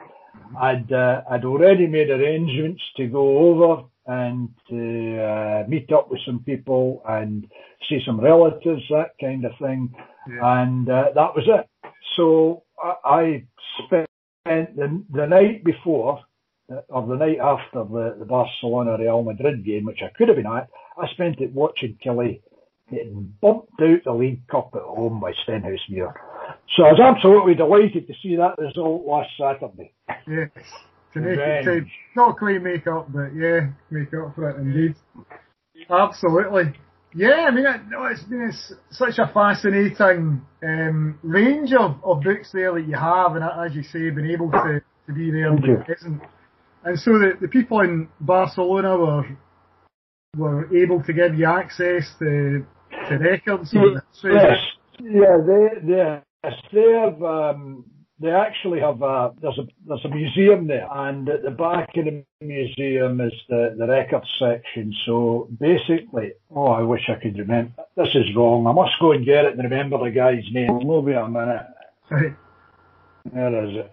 I'd 0.59 0.91
uh, 0.91 1.21
I'd 1.29 1.45
already 1.45 1.87
made 1.87 2.09
arrangements 2.09 2.81
to 2.97 3.07
go 3.07 3.37
over 3.37 3.83
and 4.07 4.49
to 4.69 5.23
uh, 5.23 5.63
meet 5.67 5.91
up 5.91 6.09
with 6.09 6.19
some 6.25 6.39
people 6.39 7.01
and 7.07 7.47
see 7.87 7.99
some 8.05 8.19
relatives, 8.19 8.81
that 8.89 9.11
kind 9.19 9.45
of 9.45 9.51
thing, 9.61 9.93
yeah. 10.27 10.63
and 10.63 10.89
uh, 10.89 11.05
that 11.13 11.35
was 11.35 11.47
it. 11.47 11.69
So 12.15 12.63
I, 12.81 12.93
I 13.05 13.43
spent 13.85 14.07
the, 14.45 15.03
the 15.13 15.27
night 15.27 15.63
before 15.63 16.19
uh, 16.71 16.81
or 16.89 17.07
the 17.07 17.15
night 17.15 17.39
after 17.39 17.83
the, 17.83 18.15
the 18.19 18.25
Barcelona 18.25 18.97
Real 18.97 19.23
Madrid 19.23 19.65
game, 19.65 19.85
which 19.85 20.01
I 20.03 20.09
could 20.17 20.27
have 20.29 20.37
been 20.37 20.45
at, 20.47 20.69
I 20.97 21.07
spent 21.13 21.39
it 21.39 21.53
watching 21.53 21.97
Killie 22.03 22.41
getting 22.89 23.33
bumped 23.41 23.81
out 23.81 24.03
the 24.03 24.11
League 24.11 24.47
Cup 24.47 24.71
at 24.75 24.81
home 24.81 25.19
by 25.19 25.31
Stenhousemuir. 25.31 26.13
So 26.75 26.83
I 26.83 26.91
was 26.91 26.99
absolutely 27.15 27.55
delighted 27.55 28.07
to 28.07 28.13
see 28.21 28.35
that 28.35 28.57
result 28.57 29.05
last 29.05 29.29
Saturday. 29.37 29.91
Yes. 30.27 30.49
To 31.13 31.19
make 31.19 31.39
it, 31.39 31.63
to 31.65 31.85
not 32.15 32.37
quite 32.37 32.61
make 32.61 32.87
up, 32.87 33.11
but 33.11 33.35
yeah, 33.35 33.71
make 33.89 34.13
up 34.13 34.33
for 34.35 34.49
it 34.49 34.57
indeed. 34.57 34.95
Absolutely. 35.89 36.73
Yeah, 37.13 37.47
I 37.49 37.51
mean, 37.51 37.65
it, 37.65 37.81
no, 37.89 38.05
it's 38.05 38.23
been 38.23 38.49
a, 38.49 38.93
such 38.93 39.19
a 39.19 39.29
fascinating 39.33 40.41
um, 40.63 41.19
range 41.23 41.73
of, 41.73 41.97
of 42.05 42.21
books 42.21 42.51
there 42.53 42.73
that 42.73 42.87
you 42.87 42.95
have, 42.95 43.35
and 43.35 43.43
as 43.43 43.75
you 43.75 43.83
say, 43.83 44.09
been 44.11 44.31
able 44.31 44.49
to, 44.51 44.81
to 45.07 45.13
be 45.13 45.29
there 45.29 45.49
and 45.49 45.85
present. 45.85 46.21
And 46.85 46.97
so 46.97 47.11
the, 47.11 47.33
the 47.41 47.47
people 47.49 47.81
in 47.81 48.07
Barcelona 48.21 48.97
were 48.97 49.37
were 50.37 50.73
able 50.73 51.03
to 51.03 51.11
give 51.11 51.35
you 51.35 51.45
access 51.45 52.09
to 52.19 52.65
to 53.09 53.17
records. 53.17 53.73
Yes, 53.73 54.57
yeah, 55.01 55.37
they 55.45 55.81
they 55.85 56.21
they 56.43 56.91
have 56.93 57.21
um, 57.23 57.85
they 58.19 58.31
actually 58.31 58.79
have 58.79 59.01
a 59.01 59.33
there's 59.41 59.57
a 59.57 59.67
there's 59.87 60.05
a 60.05 60.09
museum 60.09 60.67
there, 60.67 60.87
and 60.91 61.27
at 61.29 61.43
the 61.43 61.51
back 61.51 61.89
of 61.97 62.05
the 62.05 62.23
museum 62.41 63.21
is 63.21 63.33
the 63.49 63.75
the 63.77 63.87
record 63.87 64.25
section. 64.39 64.93
So 65.05 65.47
basically, 65.59 66.33
oh, 66.49 66.67
I 66.67 66.81
wish 66.81 67.09
I 67.09 67.15
could 67.15 67.37
remember. 67.37 67.83
This 67.95 68.15
is 68.15 68.35
wrong. 68.35 68.67
I 68.67 68.71
must 68.71 68.93
go 68.99 69.11
and 69.11 69.25
get 69.25 69.45
it 69.45 69.53
and 69.53 69.63
remember 69.63 69.97
the 70.03 70.11
guy's 70.11 70.45
name. 70.51 70.85
Will 70.85 71.01
be 71.01 71.13
a 71.13 71.27
minute. 71.27 71.67
Where 72.09 73.65
is 73.65 73.77
it? 73.77 73.91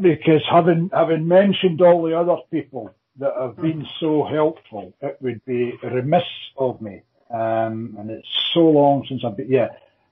Because 0.00 0.42
having 0.50 0.90
having 0.92 1.26
mentioned 1.26 1.80
all 1.80 2.02
the 2.02 2.18
other 2.18 2.36
people 2.50 2.94
that 3.18 3.32
have 3.40 3.56
been 3.56 3.86
so 4.00 4.24
helpful, 4.24 4.94
it 5.00 5.18
would 5.20 5.44
be 5.44 5.72
remiss 5.82 6.24
of 6.56 6.80
me. 6.80 7.02
Um, 7.30 7.96
and 7.98 8.10
it's 8.10 8.28
so 8.52 8.60
long 8.60 9.04
since 9.08 9.24
I've 9.24 9.36
been, 9.36 9.50
yeah. 9.50 9.68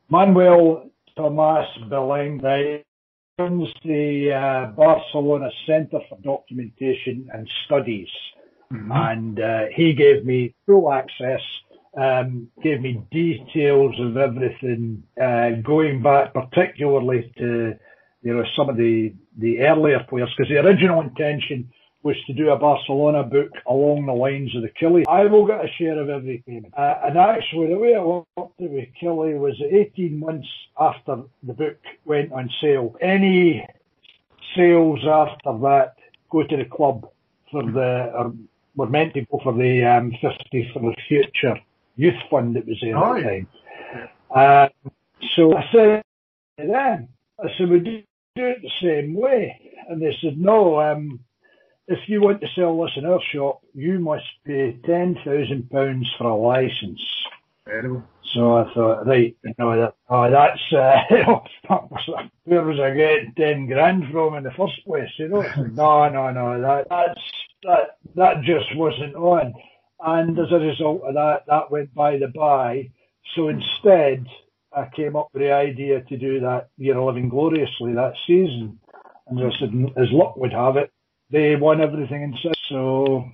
Manuel 0.09 0.91
Tomas 1.17 1.67
Beleng 1.91 2.43
runs 3.39 3.69
the 3.85 4.33
uh, 4.33 4.73
Barcelona 4.73 5.51
Centre 5.67 6.01
for 6.09 6.19
Documentation 6.23 7.29
and 7.33 7.49
Studies. 7.67 8.09
Mm-hmm. 8.73 8.93
And 8.93 9.41
uh, 9.41 9.61
he 9.75 9.93
gave 9.93 10.25
me 10.25 10.55
full 10.67 10.93
access, 10.93 11.41
um, 11.99 12.49
gave 12.63 12.81
me 12.81 13.03
details 13.11 13.95
of 14.01 14.17
everything, 14.17 15.03
uh, 15.21 15.61
going 15.63 16.03
back 16.03 16.33
particularly 16.33 17.33
to 17.39 17.75
you 18.23 18.35
know 18.35 18.45
some 18.57 18.69
of 18.71 18.77
the 18.77 19.13
the 19.39 19.61
earlier 19.61 20.01
players, 20.09 20.31
because 20.37 20.51
the 20.51 20.59
original 20.59 21.01
intention 21.03 21.71
was 22.03 22.17
to 22.27 22.33
do 22.33 22.51
a 22.51 22.59
Barcelona 22.59 23.23
book 23.23 23.53
along 23.67 24.07
the 24.07 24.13
lines 24.13 24.55
of 24.57 24.63
the 24.63 24.69
Killie. 24.69 25.05
I 25.09 25.27
will 25.27 25.47
get 25.47 25.65
a 25.65 25.69
share 25.79 26.01
of 26.01 26.09
every 26.09 26.43
payment. 26.47 26.75
Uh, 26.77 26.95
and 27.05 27.17
actually, 27.17 27.69
the 27.69 27.79
way 27.79 27.95
I 27.95 28.03
worked 28.03 28.59
with 28.59 28.89
Killie 29.01 29.39
was 29.39 29.61
18 29.71 30.19
months 30.19 30.49
after 30.79 31.23
the 31.43 31.53
book 31.53 31.79
went 32.05 32.33
on 32.33 32.51
sale. 32.61 32.97
Any 33.01 33.65
sales 34.57 35.01
after 35.07 35.59
that 35.61 35.95
go 36.31 36.43
to 36.43 36.57
the 36.57 36.65
club 36.65 37.09
for 37.51 37.63
the, 37.63 38.11
or 38.17 38.33
were 38.75 38.89
meant 38.89 39.15
to 39.15 39.21
go 39.27 39.41
for 39.43 39.53
the 39.53 39.85
um, 39.85 40.13
50 40.21 40.71
for 40.73 40.81
the 40.81 40.97
Future 41.09 41.61
Youth 41.97 42.15
Fund 42.31 42.57
that 42.57 42.67
was 42.67 42.79
there 42.81 42.97
oh, 42.97 43.17
at 43.17 43.23
the 43.23 43.29
time. 43.29 43.49
Uh, 44.35 44.69
so 45.37 45.57
I 45.57 45.65
said 45.73 46.03
to 46.59 46.67
them, 46.67 47.09
I 47.39 47.49
said, 47.57 47.69
we 47.69 47.81
do 47.81 48.03
it 48.37 48.63
the 48.63 48.71
same 48.83 49.15
way. 49.15 49.61
And 49.89 50.01
they 50.01 50.17
said, 50.23 50.39
no, 50.39 50.81
um, 50.81 51.21
if 51.93 52.09
you 52.09 52.21
want 52.21 52.41
to 52.41 52.49
sell 52.55 52.81
this 52.83 52.93
in 52.97 53.07
our 53.07 53.21
shop, 53.33 53.61
you 53.75 53.99
must 53.99 54.25
pay 54.45 54.79
ten 54.85 55.17
thousand 55.25 55.71
pounds 55.71 56.11
for 56.19 56.25
a 56.25 56.37
license. 56.37 57.01
Incredible. 57.67 58.03
So 58.35 58.57
I 58.57 58.73
thought, 58.73 59.07
right, 59.07 59.37
you 59.45 59.55
know, 59.59 59.77
that, 59.77 59.95
oh, 60.09 60.31
that's, 60.31 60.73
uh, 60.73 62.21
where 62.45 62.63
was 62.63 62.81
I 62.81 62.95
getting 62.95 63.35
10 63.37 63.67
grand 63.67 64.05
from 64.11 64.37
in 64.37 64.45
the 64.45 64.51
first 64.53 64.85
place, 64.87 65.11
you 65.19 65.29
know? 65.29 65.43
no, 65.73 66.09
no, 66.09 66.31
no, 66.31 66.61
that, 66.61 66.87
that's, 66.89 67.21
that, 67.65 67.99
that 68.15 68.43
just 68.43 68.75
wasn't 68.75 69.15
on. 69.17 69.53
And 70.01 70.39
as 70.39 70.51
a 70.51 70.57
result 70.57 71.03
of 71.03 71.15
that, 71.15 71.43
that 71.47 71.71
went 71.71 71.95
by 71.95 72.17
the 72.19 72.29
by. 72.29 72.91
So 73.37 73.49
instead, 73.49 74.27
I 74.75 74.89
came 74.97 75.15
up 75.15 75.29
with 75.33 75.43
the 75.43 75.53
idea 75.53 76.01
to 76.01 76.17
do 76.17 76.41
that 76.41 76.71
Year 76.79 77.01
Living 77.01 77.29
Gloriously 77.29 77.93
that 77.95 78.15
season. 78.27 78.81
And 79.29 79.39
I 79.41 79.51
said, 79.61 79.73
as 80.03 80.11
luck 80.11 80.37
would 80.37 80.53
have 80.53 80.77
it, 80.77 80.91
they 81.33 81.57
won 81.57 81.81
everything 81.81 82.23
in 82.23 82.35
six. 82.43 82.55
So, 82.69 83.25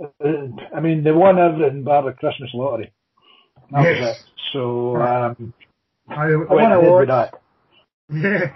uh, 0.00 0.28
I 0.74 0.80
mean, 0.80 1.02
they 1.04 1.12
won 1.12 1.38
everything 1.38 1.82
bar 1.82 2.04
the 2.04 2.12
Christmas 2.12 2.50
lottery. 2.54 2.92
That 3.72 3.82
yes. 3.82 4.00
was 4.00 4.08
it. 4.08 4.24
So, 4.52 4.96
um, 4.96 5.54
I, 6.08 6.14
I, 6.14 6.26
I 6.28 6.54
went 6.54 6.72
ahead 6.72 6.92
with 6.92 7.08
that. 7.08 7.34
Yeah. 8.08 8.52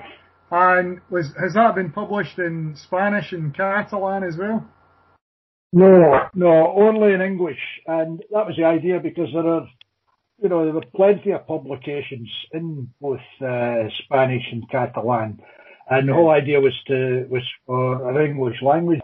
And 0.53 1.01
was 1.11 1.27
has 1.41 1.55
that 1.55 1.75
been 1.75 1.93
published 1.93 2.39
in 2.39 2.75
Spanish 2.77 3.33
and 3.33 3.57
Catalan 3.57 4.25
as 4.25 4.37
well? 4.37 4.65
No, 5.73 6.29
no, 6.35 6.73
only 6.77 7.13
in 7.15 7.21
English. 7.21 7.61
And 7.87 8.21
that 8.33 8.47
was 8.47 8.57
the 8.57 8.65
idea 8.65 8.99
because 8.99 9.29
there 9.33 9.47
are, 9.47 9.69
you 10.43 10.49
know, 10.49 10.65
there 10.65 10.75
were 10.75 10.85
plenty 10.95 11.31
of 11.31 11.47
publications 11.47 12.29
in 12.53 12.89
both 13.01 13.21
uh, 13.41 13.89
Spanish 14.05 14.43
and 14.51 14.69
Catalan. 14.71 15.41
And 15.91 16.09
the 16.09 16.15
whole 16.15 16.31
idea 16.31 16.61
was 16.61 16.75
to 16.87 17.27
was 17.29 17.43
for 17.67 18.09
an 18.09 18.25
English 18.25 18.63
language 18.63 19.01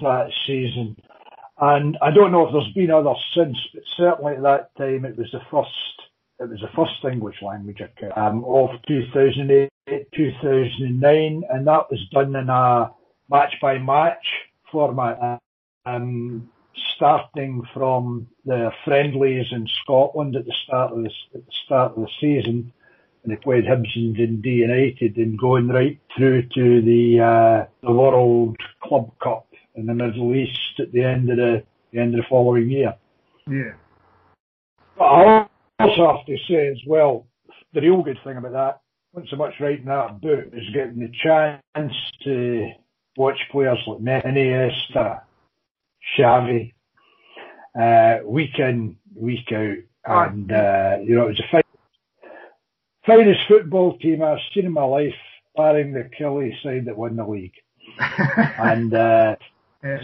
that 0.00 0.30
season. 0.46 0.96
And 1.60 1.98
I 2.00 2.10
don't 2.10 2.32
know 2.32 2.46
if 2.46 2.52
there's 2.52 2.72
been 2.72 2.90
others 2.90 3.22
since, 3.36 3.58
but 3.74 3.82
certainly 3.96 4.36
at 4.36 4.42
that 4.42 4.74
time 4.76 5.04
it 5.04 5.18
was 5.18 5.30
the 5.30 5.42
first 5.50 5.70
it 6.38 6.48
was 6.48 6.60
the 6.60 6.74
first 6.74 7.04
English 7.04 7.36
language 7.42 7.80
account 7.80 8.16
um, 8.16 8.44
of 8.46 8.70
2008, 8.88 9.68
2009, 10.14 11.42
and 11.50 11.66
that 11.66 11.90
was 11.90 12.00
done 12.12 12.34
in 12.34 12.48
a 12.48 12.90
match 13.28 13.54
by 13.60 13.76
match 13.76 14.26
format. 14.72 15.38
Um, 15.84 16.50
starting 16.96 17.62
from 17.74 18.26
the 18.44 18.70
friendlies 18.84 19.46
in 19.52 19.66
Scotland 19.82 20.36
at 20.36 20.46
the 20.46 20.54
start 20.64 20.92
of 20.92 21.02
the, 21.02 21.10
at 21.34 21.46
the 21.46 21.52
start 21.64 21.92
of 21.92 22.02
the 22.02 22.08
season, 22.20 22.72
and 23.22 23.32
they 23.32 23.36
played 23.36 23.64
Hibs 23.64 23.94
and 23.94 24.16
Dundee 24.16 24.50
United, 24.50 25.16
and 25.16 25.38
going 25.38 25.68
right 25.68 25.98
through 26.16 26.42
to 26.54 26.82
the 26.82 27.20
uh, 27.20 27.66
the 27.82 27.92
World 27.92 28.56
Club 28.82 29.10
Cup 29.22 29.46
in 29.74 29.86
the 29.86 29.94
Middle 29.94 30.34
East 30.34 30.80
at 30.80 30.92
the 30.92 31.02
end 31.02 31.30
of 31.30 31.36
the, 31.36 31.62
the 31.92 32.00
end 32.00 32.14
of 32.14 32.20
the 32.20 32.26
following 32.28 32.70
year. 32.70 32.94
Yeah. 33.48 33.72
But 34.96 35.04
I 35.04 35.46
also 35.78 36.16
have 36.16 36.26
to 36.26 36.36
say 36.48 36.68
as 36.68 36.80
well, 36.86 37.26
the 37.72 37.80
real 37.80 38.02
good 38.02 38.18
thing 38.24 38.36
about 38.36 38.52
that, 38.52 38.80
not 39.14 39.28
so 39.28 39.36
much 39.36 39.54
writing 39.60 39.86
that 39.86 40.20
book, 40.20 40.46
is 40.52 40.68
getting 40.74 41.00
the 41.00 41.12
chance 41.22 41.94
to 42.24 42.70
watch 43.16 43.38
players 43.50 43.78
like 43.86 44.24
Iniesta, 44.24 45.22
Xavi, 46.18 46.72
uh, 47.80 48.18
week 48.24 48.58
in, 48.58 48.96
week 49.14 49.52
out, 49.52 49.76
and 50.06 50.52
uh, 50.52 50.98
you 51.02 51.14
know 51.14 51.28
it 51.28 51.38
was 51.38 51.40
a 51.40 51.52
the 51.52 51.69
finest 53.10 53.40
football 53.48 53.98
team 53.98 54.22
I've 54.22 54.38
seen 54.54 54.66
in 54.66 54.72
my 54.72 54.84
life, 54.84 55.14
barring 55.56 55.92
the 55.92 56.08
Killie 56.18 56.52
side 56.62 56.84
that 56.86 56.96
won 56.96 57.16
the 57.16 57.26
league, 57.26 57.54
and 57.98 58.94
uh, 58.94 59.36
yeah. 59.82 59.98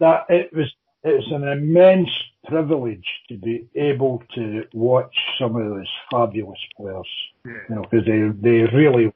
that 0.00 0.26
it 0.28 0.52
was 0.54 0.72
it 1.02 1.16
was 1.16 1.28
an 1.32 1.48
immense 1.48 2.10
privilege 2.46 3.06
to 3.28 3.36
be 3.36 3.66
able 3.74 4.22
to 4.34 4.62
watch 4.72 5.14
some 5.38 5.56
of 5.56 5.68
those 5.68 5.88
fabulous 6.10 6.58
players. 6.76 7.08
Yeah. 7.44 7.52
You 7.68 7.74
know, 7.74 7.82
because 7.82 8.06
they 8.06 8.20
they 8.40 8.76
really 8.76 9.12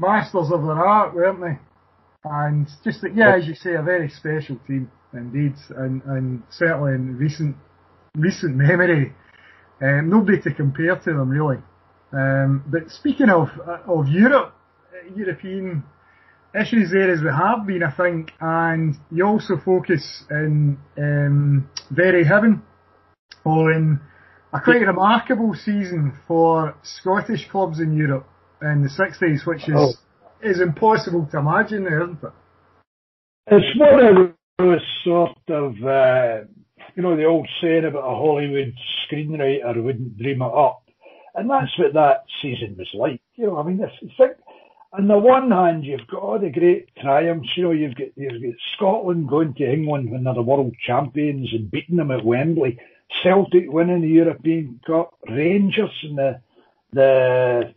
masters 0.00 0.50
of 0.50 0.62
their 0.62 0.86
art, 0.86 1.14
weren't 1.14 1.40
they? 1.40 1.58
And 2.24 2.68
just 2.84 3.04
yeah, 3.14 3.36
as 3.36 3.46
you 3.46 3.54
say, 3.54 3.74
a 3.74 3.82
very 3.82 4.08
special 4.08 4.58
team 4.66 4.90
indeed, 5.12 5.54
and 5.76 6.02
and 6.04 6.42
certainly 6.50 6.94
in 6.94 7.16
recent 7.16 7.56
recent 8.14 8.56
memory, 8.56 9.12
um, 9.82 10.08
nobody 10.08 10.40
to 10.40 10.54
compare 10.54 10.96
to 10.96 11.12
them 11.12 11.28
really. 11.28 11.58
Um, 12.12 12.64
but 12.66 12.90
speaking 12.90 13.30
of 13.30 13.48
of 13.86 14.08
Europe, 14.08 14.54
European 15.14 15.84
issues 16.54 16.90
there 16.90 17.10
as 17.10 17.20
we 17.22 17.28
have 17.28 17.66
been, 17.66 17.82
I 17.82 17.90
think, 17.90 18.32
and 18.40 18.96
you 19.10 19.26
also 19.26 19.54
focus 19.64 20.24
in 20.30 20.78
um, 20.98 21.70
Very 21.90 22.24
Heaven 22.24 22.62
on 23.44 24.00
a 24.52 24.60
quite 24.60 24.86
remarkable 24.86 25.54
season 25.54 26.12
for 26.28 26.76
Scottish 26.82 27.48
clubs 27.50 27.80
in 27.80 27.96
Europe 27.96 28.28
in 28.60 28.82
the 28.82 28.88
60s, 28.88 29.46
which 29.46 29.68
is 29.68 29.74
oh. 29.74 29.92
is 30.42 30.60
impossible 30.60 31.26
to 31.32 31.38
imagine, 31.38 31.86
isn't 31.86 32.22
it? 32.22 32.32
It's 33.46 33.78
one 33.78 34.04
of 34.04 34.34
those 34.58 34.80
sort 35.04 35.38
of, 35.48 35.72
uh, 35.82 36.44
you 36.94 37.02
know, 37.02 37.16
the 37.16 37.24
old 37.24 37.48
saying 37.60 37.84
about 37.84 38.04
a 38.04 38.14
Hollywood 38.14 38.74
screenwriter 39.10 39.82
wouldn't 39.82 40.18
dream 40.18 40.42
it 40.42 40.52
up. 40.54 40.81
And 41.34 41.48
that's 41.48 41.76
what 41.78 41.94
that 41.94 42.24
season 42.42 42.76
was 42.76 42.88
like. 42.94 43.20
You 43.36 43.46
know, 43.46 43.58
I 43.58 43.62
mean, 43.62 43.78
think 44.18 44.32
on 44.92 45.08
the 45.08 45.16
one 45.16 45.50
hand, 45.50 45.84
you've 45.84 46.06
got 46.06 46.22
all 46.22 46.38
the 46.38 46.50
great 46.50 46.94
triumphs. 47.00 47.48
You 47.56 47.64
know, 47.64 47.70
you've 47.70 47.94
got, 47.94 48.08
you've 48.16 48.42
got 48.42 48.60
Scotland 48.76 49.28
going 49.28 49.54
to 49.54 49.72
England 49.72 50.10
when 50.10 50.24
they're 50.24 50.34
the 50.34 50.42
world 50.42 50.74
champions 50.86 51.48
and 51.52 51.70
beating 51.70 51.96
them 51.96 52.10
at 52.10 52.24
Wembley. 52.24 52.78
Celtic 53.22 53.64
winning 53.68 54.02
the 54.02 54.08
European 54.08 54.80
Cup. 54.86 55.14
Rangers 55.28 55.90
in 56.02 56.16
the 56.16 56.40
the 56.92 57.74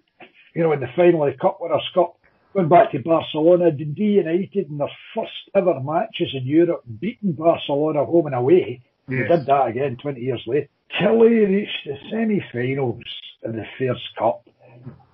you 0.53 0.64
know 0.64 0.74
in 0.74 0.80
the 0.82 0.88
final 0.95 1.26
of 1.26 1.34
the 1.34 1.39
Cup 1.39 1.58
Winners' 1.60 1.89
Cup. 1.93 2.18
Going 2.53 2.70
back 2.70 2.91
to 2.91 2.99
Barcelona, 2.99 3.72
Dundee 3.72 4.22
United 4.24 4.70
in 4.70 4.78
their 4.78 4.91
first 5.14 5.32
ever 5.53 5.78
matches 5.82 6.30
in 6.34 6.45
Europe, 6.45 6.84
beating 7.01 7.34
Barcelona 7.34 8.06
home 8.06 8.28
and 8.28 8.36
away. 8.36 8.82
Yes. 9.10 9.28
They 9.28 9.36
did 9.36 9.45
that 9.47 9.68
again 9.68 9.97
20 10.01 10.22
years 10.22 10.41
later. 10.47 10.70
Killie 10.97 11.49
reached 11.49 11.86
the 11.86 11.97
semi-finals 12.10 13.03
in 13.46 13.56
the 13.56 13.66
Fairs 13.78 14.02
Cup. 14.18 14.48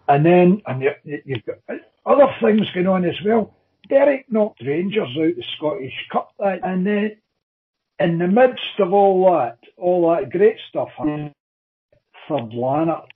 And 0.08 0.26
then, 0.26 0.62
and 0.66 0.82
you, 0.82 0.92
you've 1.26 1.46
got 1.46 1.58
other 2.06 2.28
things 2.42 2.68
going 2.74 2.88
on 2.88 3.06
as 3.06 3.16
well. 3.26 3.54
Berwick 3.90 4.26
knocked 4.30 4.62
Rangers 4.66 5.10
out 5.18 5.36
the 5.36 5.44
Scottish 5.58 5.94
Cup, 6.12 6.32
that, 6.40 6.60
and 6.64 6.86
then 6.86 7.18
in 8.00 8.18
the 8.18 8.28
midst 8.28 8.80
of 8.80 8.94
all 8.94 9.32
that, 9.32 9.60
all 9.78 10.12
that 10.12 10.32
great 10.32 10.58
stuff, 10.70 10.90
Third 10.98 12.54
Lanark 12.54 13.10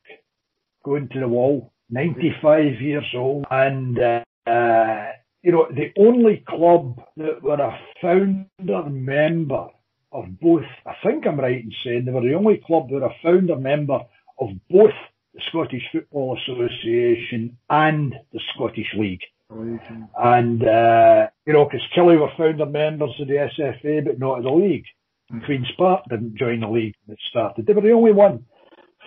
going 0.83 1.09
to 1.09 1.19
the 1.19 1.27
wall, 1.27 1.71
95 1.89 2.81
years 2.81 3.05
old, 3.15 3.45
and 3.49 3.97
uh, 3.97 5.11
you 5.41 5.51
know 5.51 5.67
the 5.69 5.91
only 5.97 6.43
club 6.47 7.01
that 7.17 7.41
were 7.41 7.55
a 7.55 7.79
founder 8.01 8.89
member 8.89 9.67
of 10.11 10.39
both. 10.39 10.63
I 10.85 10.93
think 11.03 11.25
I'm 11.25 11.39
right 11.39 11.63
in 11.63 11.71
saying 11.83 12.05
they 12.05 12.11
were 12.11 12.21
the 12.21 12.35
only 12.35 12.61
club 12.65 12.89
that 12.89 12.95
were 12.95 13.07
a 13.07 13.15
founder 13.23 13.55
member 13.55 13.99
of 14.39 14.49
both 14.69 14.93
the 15.33 15.41
Scottish 15.49 15.83
Football 15.91 16.37
Association 16.37 17.57
and 17.69 18.15
the 18.33 18.39
Scottish 18.53 18.93
League. 18.97 19.23
And, 20.17 20.63
uh, 20.63 21.27
you 21.45 21.53
know, 21.53 21.65
because 21.65 21.85
Killie 21.95 22.19
were 22.19 22.31
founder 22.37 22.65
members 22.65 23.11
of 23.19 23.27
the 23.27 23.49
SFA, 23.57 24.05
but 24.05 24.19
not 24.19 24.39
of 24.39 24.43
the 24.43 24.51
league. 24.51 24.85
Mm. 25.31 25.45
Queen's 25.45 25.71
Park 25.77 26.03
didn't 26.09 26.35
join 26.35 26.61
the 26.61 26.67
league 26.67 26.95
when 27.05 27.13
it 27.13 27.21
started. 27.29 27.65
They 27.65 27.73
were 27.73 27.81
the 27.81 27.91
only 27.91 28.11
one. 28.11 28.45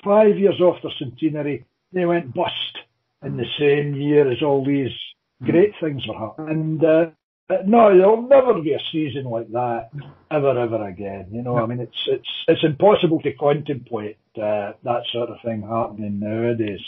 Five 0.05 0.39
years 0.39 0.61
after 0.63 0.89
centenary, 0.99 1.65
they 1.93 2.05
went 2.05 2.35
bust 2.35 2.79
in 3.25 3.37
the 3.37 3.47
same 3.59 3.95
year 3.95 4.31
as 4.31 4.43
all 4.43 4.65
these 4.65 4.93
great 5.43 5.73
mm. 5.75 5.81
things 5.81 6.07
were 6.07 6.19
happening. 6.19 6.51
And, 6.51 6.85
uh, 6.85 7.07
no, 7.67 7.97
there'll 7.97 8.23
never 8.23 8.61
be 8.61 8.75
a 8.75 8.81
season 8.93 9.25
like 9.25 9.51
that 9.53 9.91
ever, 10.31 10.59
ever 10.59 10.87
again. 10.87 11.29
You 11.33 11.43
know, 11.43 11.57
I 11.57 11.67
mean, 11.67 11.81
it's 11.81 11.97
it's 12.07 12.29
it's 12.47 12.63
impossible 12.63 13.23
to 13.23 13.33
contemplate 13.33 14.19
uh, 14.39 14.73
that 14.85 15.03
sort 15.13 15.31
of 15.31 15.37
thing 15.45 15.63
happening 15.63 16.21
nowadays. 16.21 16.81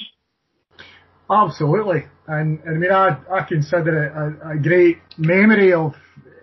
Absolutely, 1.31 2.05
and, 2.27 2.61
and 2.65 2.77
I 2.77 2.79
mean, 2.79 2.91
I 2.91 3.17
I 3.31 3.43
consider 3.43 4.05
it 4.05 4.13
a, 4.13 4.51
a 4.51 4.59
great 4.59 4.99
memory 5.17 5.73
of 5.73 5.95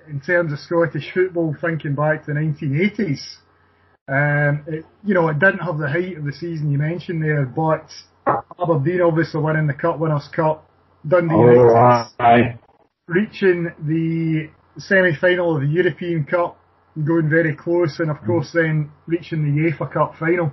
in 0.09 0.21
terms 0.21 0.53
of 0.53 0.59
Scottish 0.59 1.11
football, 1.13 1.55
thinking 1.59 1.95
back 1.95 2.25
to 2.25 2.33
the 2.33 2.39
1980s. 2.39 3.19
Um, 4.09 4.63
it, 4.67 4.85
you 5.03 5.13
know, 5.13 5.27
it 5.27 5.39
didn't 5.39 5.59
have 5.59 5.77
the 5.77 5.89
height 5.89 6.17
of 6.17 6.23
the 6.23 6.31
season 6.31 6.71
you 6.71 6.77
mentioned 6.77 7.21
there, 7.21 7.45
but 7.45 7.91
Aberdeen 8.61 9.01
obviously 9.01 9.41
winning 9.41 9.67
the 9.67 9.73
Cup 9.73 9.99
Winners' 9.99 10.29
Cup, 10.33 10.69
Dundee 11.05 11.35
oh, 11.35 11.51
United. 11.51 12.13
Aye 12.19 12.59
reaching 13.07 13.71
the 13.85 14.49
semi-final 14.77 15.55
of 15.55 15.61
the 15.61 15.67
European 15.67 16.25
Cup, 16.25 16.59
going 17.05 17.29
very 17.29 17.55
close, 17.55 17.99
and 17.99 18.11
of 18.11 18.17
mm. 18.17 18.25
course 18.25 18.51
then 18.53 18.91
reaching 19.05 19.43
the 19.43 19.61
UEFA 19.61 19.91
Cup 19.91 20.15
final. 20.19 20.51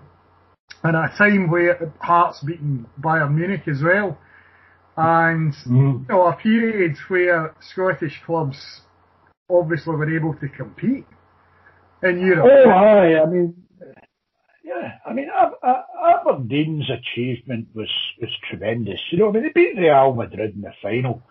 And 0.83 0.97
at 0.97 1.15
a 1.15 1.17
time 1.17 1.51
where 1.51 1.93
Hearts 2.01 2.43
beating 2.45 2.87
Bayern 3.01 3.35
Munich 3.35 3.62
as 3.67 3.83
well, 3.83 4.19
and 4.97 5.55
mm. 5.67 6.01
you 6.01 6.07
know 6.09 6.27
a 6.27 6.37
period 6.37 6.97
where 7.09 7.55
Scottish 7.61 8.21
clubs 8.27 8.83
obviously 9.51 9.95
were 9.95 10.17
able 10.17 10.35
to 10.35 10.49
compete 10.49 11.07
in 12.03 12.21
Europe. 12.21 12.47
Oh, 12.51 12.71
aye. 12.71 13.23
I 13.23 13.27
mean, 13.27 13.55
yeah. 14.62 14.99
I 15.07 15.12
mean, 15.12 15.29
Aberdeen's 16.05 16.91
achievement 16.91 17.69
was 17.75 17.91
was 18.21 18.31
tremendous. 18.49 19.01
You 19.11 19.19
know, 19.19 19.29
I 19.29 19.33
mean, 19.33 19.43
they 19.45 19.53
beat 19.55 19.79
Real 19.79 20.15
Madrid 20.15 20.55
in 20.55 20.62
the 20.62 20.73
final. 20.83 21.23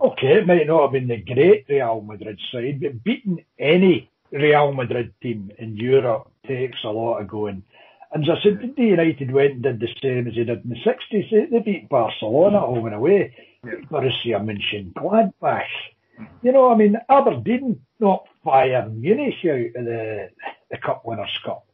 Okay, 0.00 0.38
it 0.38 0.46
might 0.46 0.66
not 0.66 0.82
have 0.82 0.92
been 0.92 1.08
the 1.08 1.22
great 1.22 1.66
Real 1.68 2.00
Madrid 2.00 2.40
side, 2.50 2.80
but 2.80 3.04
beating 3.04 3.44
any 3.58 4.10
Real 4.32 4.72
Madrid 4.72 5.12
team 5.22 5.50
in 5.58 5.76
Europe 5.76 6.30
takes 6.46 6.78
a 6.84 6.88
lot 6.88 7.20
of 7.20 7.28
going. 7.28 7.62
And 8.16 8.24
as 8.26 8.38
I 8.38 8.42
said, 8.42 8.74
the 8.74 8.82
United 8.82 9.30
went 9.30 9.52
and 9.52 9.62
did 9.62 9.80
the 9.80 9.88
same 10.00 10.26
as 10.26 10.34
they 10.36 10.44
did 10.44 10.64
in 10.64 10.70
the 10.70 10.76
60s. 10.76 11.50
They, 11.50 11.58
beat 11.58 11.90
Barcelona 11.90 12.60
home 12.60 12.86
and 12.86 12.94
away. 12.94 13.36
Yeah. 13.62 13.72
Borussia 13.90 14.40
Mönchengladbach. 14.40 15.66
You 16.42 16.52
know, 16.52 16.72
I 16.72 16.76
mean, 16.76 16.96
Aberdeen 17.10 17.78
knocked 18.00 18.30
Bayern 18.42 19.02
Munich 19.02 19.34
out 19.44 19.78
of 19.78 19.84
the, 19.84 20.30
the 20.70 20.78
Cup 20.78 21.02
Winners' 21.04 21.38
Cup. 21.44 21.66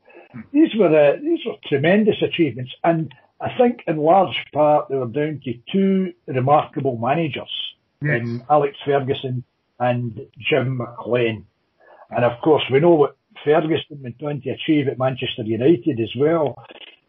These 0.52 0.74
were 0.76 0.88
uh, 0.88 1.16
these 1.22 1.46
were 1.46 1.54
tremendous 1.68 2.20
achievements, 2.20 2.72
and 2.82 3.14
I 3.40 3.56
think 3.56 3.84
in 3.86 3.98
large 3.98 4.34
part 4.52 4.88
they 4.88 4.96
were 4.96 5.06
down 5.06 5.42
to 5.44 5.54
two 5.70 6.12
remarkable 6.26 6.98
managers 6.98 7.52
yes. 8.02 8.26
Alex 8.50 8.76
Ferguson 8.84 9.44
and 9.78 10.26
Jim 10.38 10.78
McLean. 10.78 11.46
And 12.10 12.24
of 12.24 12.40
course, 12.42 12.64
we 12.72 12.80
know 12.80 12.94
what 12.94 13.16
Ferguson 13.44 14.02
went 14.02 14.22
on 14.22 14.40
to 14.42 14.50
achieve 14.50 14.88
at 14.88 14.98
Manchester 14.98 15.42
United 15.42 16.00
as 16.00 16.10
well. 16.16 16.56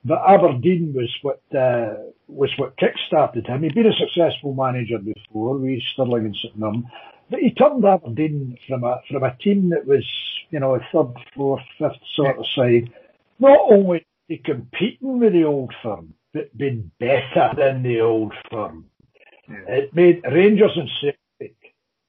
But 0.05 0.21
Aberdeen 0.27 0.93
was 0.93 1.09
what 1.21 1.41
uh, 1.57 1.95
was 2.27 2.51
what 2.57 2.77
kick-started 2.77 3.47
him. 3.47 3.63
He'd 3.63 3.75
been 3.75 3.87
a 3.87 3.93
successful 3.93 4.53
manager 4.53 4.97
before 4.97 5.57
with 5.57 5.81
Stirling 5.93 6.25
and 6.25 6.35
St 6.35 6.57
Mirren, 6.57 6.89
but 7.29 7.39
he 7.39 7.53
turned 7.53 7.85
Aberdeen 7.85 8.57
from 8.67 8.83
a 8.83 9.01
from 9.09 9.23
a 9.23 9.35
team 9.37 9.69
that 9.69 9.85
was 9.85 10.05
you 10.49 10.59
know 10.59 10.75
a 10.75 10.79
third, 10.91 11.13
fourth, 11.35 11.61
fifth 11.77 12.01
sort 12.15 12.37
of 12.37 12.45
side, 12.53 12.91
not 13.39 13.59
only 13.71 14.05
competing 14.43 15.19
with 15.19 15.33
the 15.33 15.45
old 15.45 15.73
firm, 15.81 16.13
but 16.33 16.55
being 16.57 16.91
better 16.99 17.51
than 17.57 17.83
the 17.83 18.01
old 18.01 18.33
firm. 18.51 18.85
Yeah. 19.49 19.75
It 19.75 19.95
made 19.95 20.23
Rangers 20.25 20.71
and 20.75 20.89
Celtic 20.99 21.55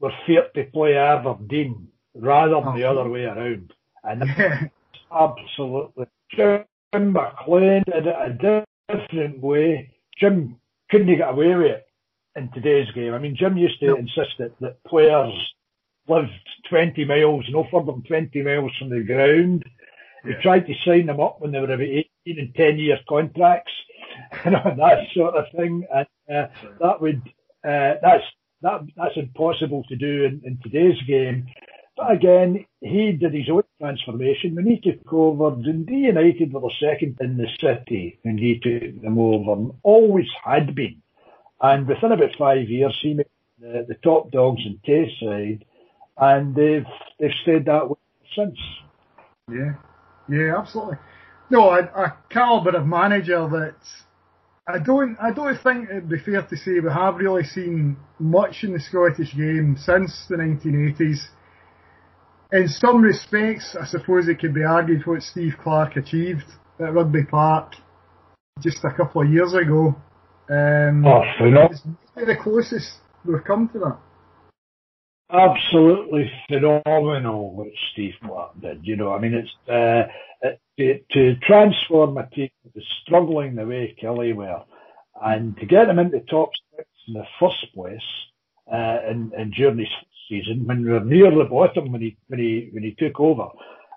were 0.01 0.13
feared 0.27 0.53
to 0.55 0.65
play 0.65 0.97
Aberdeen 0.97 1.89
rather 2.15 2.61
than 2.61 2.77
the 2.77 2.85
other 2.85 3.09
way 3.09 3.25
around. 3.25 3.73
And 4.05 4.23
absolutely 5.13 6.07
Jim 6.37 6.65
McLean 6.95 7.85
in 7.87 8.07
a 8.09 8.67
different 8.89 9.41
way. 9.41 9.91
Jim 10.19 10.57
couldn't 10.91 11.17
get 11.17 11.31
away 11.31 11.55
with 11.55 11.67
it 11.67 11.87
in 12.37 12.51
today's 12.53 12.91
game. 12.95 13.15
I 13.15 13.19
mean, 13.19 13.37
Jim 13.37 13.57
used 13.57 13.81
to 13.81 13.87
no. 13.87 13.97
insist 13.97 14.39
that, 14.39 14.59
that 14.61 14.83
players 14.85 15.33
lived 16.09 16.31
20 16.69 17.05
miles, 17.05 17.45
no 17.51 17.67
further 17.71 17.93
than 17.93 18.03
20 18.03 18.43
miles 18.43 18.73
from 18.79 18.91
the 18.91 19.03
ground. 19.03 19.65
Yeah. 20.25 20.37
He 20.37 20.43
tried 20.43 20.67
to 20.67 20.75
sign 20.85 21.07
them 21.07 21.21
up 21.21 21.41
when 21.41 21.53
they 21.53 21.59
were 21.59 21.73
about 21.73 21.81
18 21.81 22.07
and 22.27 22.55
10 22.55 22.79
year 22.79 22.99
contracts, 23.09 23.73
you 24.45 24.51
know, 24.51 24.75
that 24.77 25.07
sort 25.15 25.35
of 25.35 25.45
thing. 25.57 25.87
And 25.95 26.07
uh, 26.31 26.49
that 26.81 27.01
would, 27.01 27.23
uh, 27.65 27.95
that's, 28.03 28.25
that, 28.63 28.81
that's 28.97 29.17
impossible 29.17 29.85
to 29.89 29.97
do 29.97 30.25
in, 30.25 30.43
in 30.45 30.59
today's 30.63 31.01
game. 31.07 31.47
But 31.97 32.11
again, 32.11 32.67
he 32.81 33.13
did 33.13 33.35
his 33.35 33.49
own 33.51 33.63
transformation. 33.81 34.57
When 34.57 34.67
he 34.67 34.81
took 34.81 35.13
over, 35.13 35.51
Dundee 35.51 36.09
United 36.09 36.53
were 36.53 36.61
the 36.61 36.73
second 36.81 37.19
in 37.21 37.37
the 37.37 37.47
city 37.61 38.19
when 38.23 38.37
he 38.37 38.59
took 38.59 39.01
them 39.01 39.19
over, 39.19 39.53
and 39.53 39.73
always 39.83 40.27
had 40.45 40.75
been. 40.75 41.03
And 41.61 41.87
within 41.87 42.13
about 42.13 42.37
five 42.37 42.69
years, 42.69 42.99
he 43.01 43.15
made 43.15 43.27
the, 43.61 43.87
the 43.89 43.95
top 44.03 44.33
dogs 44.33 44.63
in 44.67 44.81
Tayside, 44.85 45.63
and 46.17 46.55
they've 46.55 46.87
they've 47.21 47.31
stayed 47.43 47.67
that 47.67 47.89
way 47.89 47.97
since. 48.37 48.59
Yeah, 49.51 49.75
yeah, 50.29 50.59
absolutely. 50.59 50.99
No, 51.51 51.71
a, 51.71 51.81
a 51.81 52.17
caliber 52.29 52.77
of 52.77 52.87
manager 52.87 53.49
that 53.49 53.77
I 54.67 54.79
don't 54.79 55.17
I 55.23 55.31
don't 55.31 55.63
think 55.63 55.91
it'd 55.91 56.09
be 56.09 56.19
fair 56.19 56.43
to 56.43 56.57
say 56.57 56.81
we 56.81 56.91
have 56.91 57.17
really 57.17 57.45
seen 57.45 57.97
much 58.19 58.65
in 58.65 58.73
the 58.73 58.81
Scottish 58.81 59.35
game 59.37 59.77
since 59.79 60.27
the 60.29 60.37
1980s 60.37 61.21
in 62.55 62.69
some 62.69 63.03
respects, 63.03 63.77
I 63.81 63.85
suppose 63.85 64.29
it 64.29 64.39
could 64.39 64.55
be 64.55 64.63
argued 64.63 65.03
what 65.07 65.23
Steve 65.23 65.55
Clarke 65.63 65.97
achieved 65.97 66.45
at 66.79 66.95
Rugby 66.95 67.25
Park 67.25 67.75
just 68.61 68.79
a 68.85 68.93
couple 68.97 69.23
of 69.23 69.29
years 69.29 69.55
ago. 69.55 69.97
Um, 70.49 71.05
oh, 71.05 71.23
It's 71.71 71.83
the 72.15 72.37
closest 72.41 73.01
we've 73.25 73.43
come 73.45 73.69
to 73.73 73.79
that. 73.81 73.99
Absolutely 75.33 76.31
phenomenal 76.47 77.57
what 77.57 77.69
Steve 77.93 78.15
Clarke 78.25 78.61
did. 78.61 78.81
You 78.87 78.97
know, 78.97 79.13
I 79.13 79.19
mean, 79.19 79.35
it's 79.35 79.51
uh, 79.69 80.49
to, 80.79 80.99
to 81.11 81.35
transform 81.41 82.17
a 82.19 82.29
team 82.29 82.51
that 82.63 82.75
was 82.75 82.85
struggling 83.03 83.57
the 83.57 83.67
way 83.67 83.97
Killie 84.01 84.35
were, 84.35 84.63
and 85.21 85.57
to 85.57 85.67
get 85.67 85.87
them 85.87 85.99
into 85.99 86.21
top 86.21 86.51
six 86.77 86.89
in 87.09 87.15
the 87.15 87.25
first 87.41 87.75
place, 87.75 88.01
uh, 88.73 88.99
in, 89.11 89.33
in 89.39 89.51
during 89.51 89.79
his 89.79 89.89
season 90.29 90.67
when 90.67 90.85
we 90.85 90.91
were 90.91 91.05
near 91.05 91.31
the 91.31 91.45
bottom 91.45 91.93
when 91.93 92.01
he 92.01 92.17
when 92.29 92.41
he 92.41 92.71
when 92.73 92.83
he 92.83 92.95
took 92.99 93.21
over, 93.21 93.47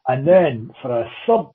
and 0.08 0.28
then 0.28 0.72
for 0.82 1.02
a 1.02 1.10
sub 1.26 1.54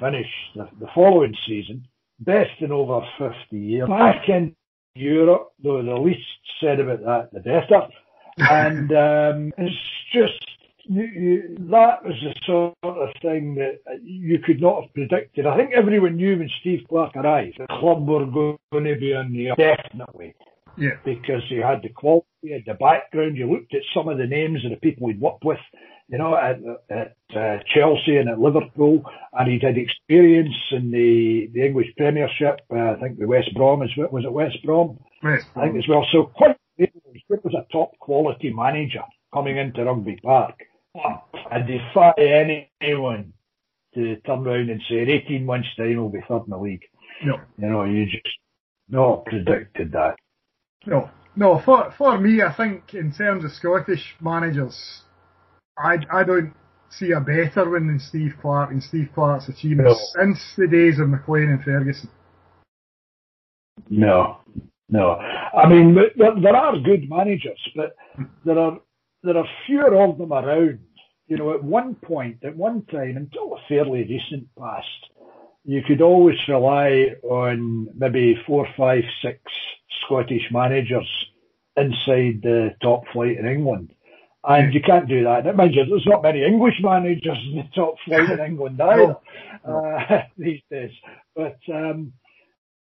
finish 0.00 0.26
the, 0.54 0.68
the 0.80 0.86
following 0.94 1.34
season, 1.46 1.86
best 2.20 2.50
in 2.60 2.72
over 2.72 3.00
50 3.18 3.56
years. 3.56 3.88
Back 3.88 4.28
in 4.28 4.54
Europe, 4.94 5.52
though 5.62 5.82
the 5.82 5.94
least 5.94 6.20
said 6.60 6.80
about 6.80 7.04
that, 7.04 7.28
the 7.32 7.40
better. 7.40 7.88
and 8.38 8.90
um, 8.90 9.52
it's 9.58 9.76
just 10.12 10.44
you, 10.86 11.04
you, 11.04 11.56
that 11.70 12.04
was 12.04 12.14
the 12.22 12.34
sort 12.46 12.74
of 12.82 13.08
thing 13.22 13.54
that 13.54 13.78
you 14.02 14.38
could 14.40 14.60
not 14.60 14.82
have 14.82 14.94
predicted. 14.94 15.46
I 15.46 15.56
think 15.56 15.72
everyone 15.72 16.16
knew 16.16 16.38
when 16.38 16.50
Steve 16.60 16.80
Clarke 16.88 17.16
arrived, 17.16 17.58
the 17.58 17.66
club 17.78 18.06
were 18.06 18.26
going 18.26 18.84
to 18.84 18.96
be 18.96 19.14
on 19.14 19.32
the 19.32 19.50
definitely. 19.56 20.34
Yeah. 20.76 20.96
Because 21.04 21.42
he 21.48 21.56
had 21.56 21.82
the 21.82 21.88
quality, 21.90 22.26
he 22.42 22.52
had 22.52 22.64
the 22.66 22.74
background. 22.74 23.36
You 23.36 23.50
looked 23.50 23.74
at 23.74 23.82
some 23.94 24.08
of 24.08 24.18
the 24.18 24.26
names 24.26 24.64
of 24.64 24.70
the 24.70 24.76
people 24.76 25.08
he'd 25.08 25.20
worked 25.20 25.44
with, 25.44 25.58
you 26.08 26.18
know, 26.18 26.36
at, 26.36 26.58
at 26.90 27.16
uh, 27.36 27.62
Chelsea 27.74 28.16
and 28.16 28.28
at 28.28 28.40
Liverpool, 28.40 29.02
and 29.32 29.50
he'd 29.50 29.62
had 29.62 29.78
experience 29.78 30.54
in 30.72 30.90
the, 30.90 31.50
the 31.52 31.64
English 31.64 31.88
Premiership. 31.96 32.60
Uh, 32.70 32.92
I 32.92 32.96
think 33.00 33.18
the 33.18 33.26
West 33.26 33.54
Brom 33.54 33.82
is 33.82 33.90
was 33.96 34.24
it 34.24 34.32
West 34.32 34.58
Brom? 34.64 34.98
West 35.22 35.46
Brom. 35.54 35.64
I 35.64 35.72
think 35.72 35.82
as 35.82 35.88
well. 35.88 36.06
So 36.12 36.24
quite 36.24 36.56
he 36.76 36.90
was 37.28 37.54
a 37.54 37.72
top 37.72 37.96
quality 38.00 38.52
manager 38.52 39.02
coming 39.32 39.56
into 39.56 39.84
Rugby 39.84 40.16
Park. 40.22 40.58
I 40.96 41.58
defy 41.60 42.12
anyone 42.18 43.32
to 43.94 44.16
turn 44.26 44.46
around 44.46 44.70
and 44.70 44.82
say 44.88 45.02
in 45.02 45.10
18 45.10 45.46
months' 45.46 45.68
time 45.76 45.96
we'll 45.96 46.08
be 46.08 46.20
third 46.28 46.42
in 46.44 46.50
the 46.50 46.58
league. 46.58 46.84
No. 47.24 47.40
You 47.58 47.68
know, 47.68 47.84
you 47.84 48.06
just 48.06 48.26
not 48.88 49.24
predicted 49.24 49.92
that. 49.92 50.16
No, 50.86 51.10
no. 51.36 51.60
For 51.64 51.92
for 51.96 52.18
me, 52.18 52.42
I 52.42 52.52
think 52.52 52.94
in 52.94 53.12
terms 53.12 53.44
of 53.44 53.52
Scottish 53.52 54.16
managers, 54.20 55.02
I 55.78 55.98
I 56.12 56.24
don't 56.24 56.54
see 56.90 57.10
a 57.12 57.20
better 57.20 57.70
one 57.70 57.88
than 57.88 57.98
Steve 57.98 58.34
Clarke 58.40 58.70
and 58.70 58.82
Steve 58.82 59.08
Clarke's 59.14 59.48
achievements 59.48 60.14
no. 60.16 60.22
since 60.22 60.54
the 60.56 60.68
days 60.68 60.98
of 61.00 61.08
McLean 61.08 61.50
and 61.50 61.64
Ferguson. 61.64 62.08
No, 63.90 64.38
no. 64.88 65.10
I 65.12 65.68
mean, 65.68 65.94
there, 65.94 66.40
there 66.40 66.56
are 66.56 66.78
good 66.78 67.08
managers, 67.08 67.60
but 67.74 67.96
there 68.44 68.58
are 68.58 68.78
there 69.22 69.36
are 69.36 69.48
fewer 69.66 70.02
of 70.02 70.18
them 70.18 70.32
around. 70.32 70.80
You 71.26 71.38
know, 71.38 71.54
at 71.54 71.64
one 71.64 71.94
point, 71.94 72.44
at 72.44 72.54
one 72.54 72.84
time, 72.84 73.16
until 73.16 73.54
a 73.54 73.68
fairly 73.68 74.00
recent 74.00 74.46
past, 74.58 74.86
you 75.64 75.80
could 75.86 76.02
always 76.02 76.36
rely 76.46 77.14
on 77.22 77.88
maybe 77.96 78.36
four, 78.46 78.68
five, 78.76 79.04
six 79.22 79.40
Scottish 80.04 80.50
managers 80.50 81.08
inside 81.76 82.40
the 82.42 82.74
top 82.82 83.04
flight 83.12 83.38
in 83.38 83.46
England. 83.46 83.92
And 84.46 84.74
you 84.74 84.82
can't 84.82 85.08
do 85.08 85.24
that. 85.24 85.46
And 85.46 85.56
mind 85.56 85.74
you, 85.74 85.86
there's 85.86 86.06
not 86.06 86.22
many 86.22 86.44
English 86.44 86.74
managers 86.82 87.38
in 87.50 87.56
the 87.56 87.68
top 87.74 87.94
flight 88.04 88.30
in 88.30 88.40
England 88.40 88.80
either 88.80 89.16
uh, 89.66 90.22
these 90.38 90.60
days. 90.70 90.92
But 91.34 91.58
um, 91.72 92.12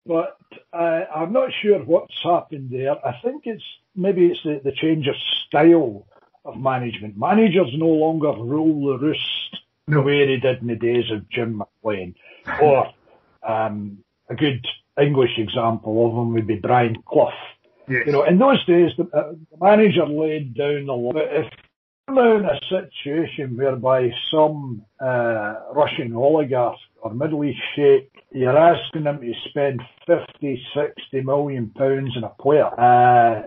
but 0.06 0.38
uh, 0.72 1.04
I'm 1.14 1.32
not 1.32 1.50
sure 1.60 1.78
what's 1.80 2.16
happened 2.22 2.70
there. 2.70 2.94
I 3.06 3.20
think 3.22 3.42
it's 3.44 3.62
maybe 3.94 4.26
it's 4.26 4.42
the, 4.42 4.60
the 4.64 4.72
change 4.72 5.06
of 5.06 5.14
style 5.46 6.06
of 6.44 6.56
management. 6.56 7.18
Managers 7.18 7.68
no 7.74 7.88
longer 7.88 8.32
rule 8.32 8.92
the 8.92 8.98
roost 8.98 9.56
no. 9.86 9.98
the 9.98 10.02
way 10.02 10.26
they 10.26 10.38
did 10.38 10.62
in 10.62 10.68
the 10.68 10.76
days 10.76 11.10
of 11.10 11.28
Jim 11.28 11.58
McLean, 11.58 12.14
or 12.62 12.90
um, 13.46 13.98
a 14.30 14.34
good 14.34 14.66
English 15.00 15.38
example 15.38 16.06
of 16.06 16.12
him 16.12 16.34
would 16.34 16.46
be 16.46 16.56
Brian 16.56 16.96
Clough. 17.06 17.32
Yes. 17.88 18.04
You 18.06 18.12
know, 18.12 18.22
in 18.24 18.38
those 18.38 18.64
days, 18.66 18.92
the, 18.96 19.04
uh, 19.04 19.32
the 19.32 19.56
manager 19.60 20.06
laid 20.06 20.54
down 20.54 20.86
the 20.86 20.92
law. 20.92 21.12
If 21.14 21.52
you're 22.08 22.38
in 22.38 22.44
a 22.44 22.60
situation 22.68 23.56
whereby 23.56 24.12
some 24.30 24.84
uh, 25.00 25.54
Russian 25.72 26.14
oligarch 26.14 26.78
or 27.02 27.12
Middle 27.12 27.44
East 27.44 27.60
sheikh, 27.74 28.12
you're 28.30 28.56
asking 28.56 29.04
them 29.04 29.20
to 29.20 29.32
spend 29.48 29.82
50, 30.06 30.62
60 30.74 31.20
million 31.22 31.70
pounds 31.70 32.16
on 32.16 32.24
a 32.24 32.28
player, 32.28 32.66
uh, 32.66 33.42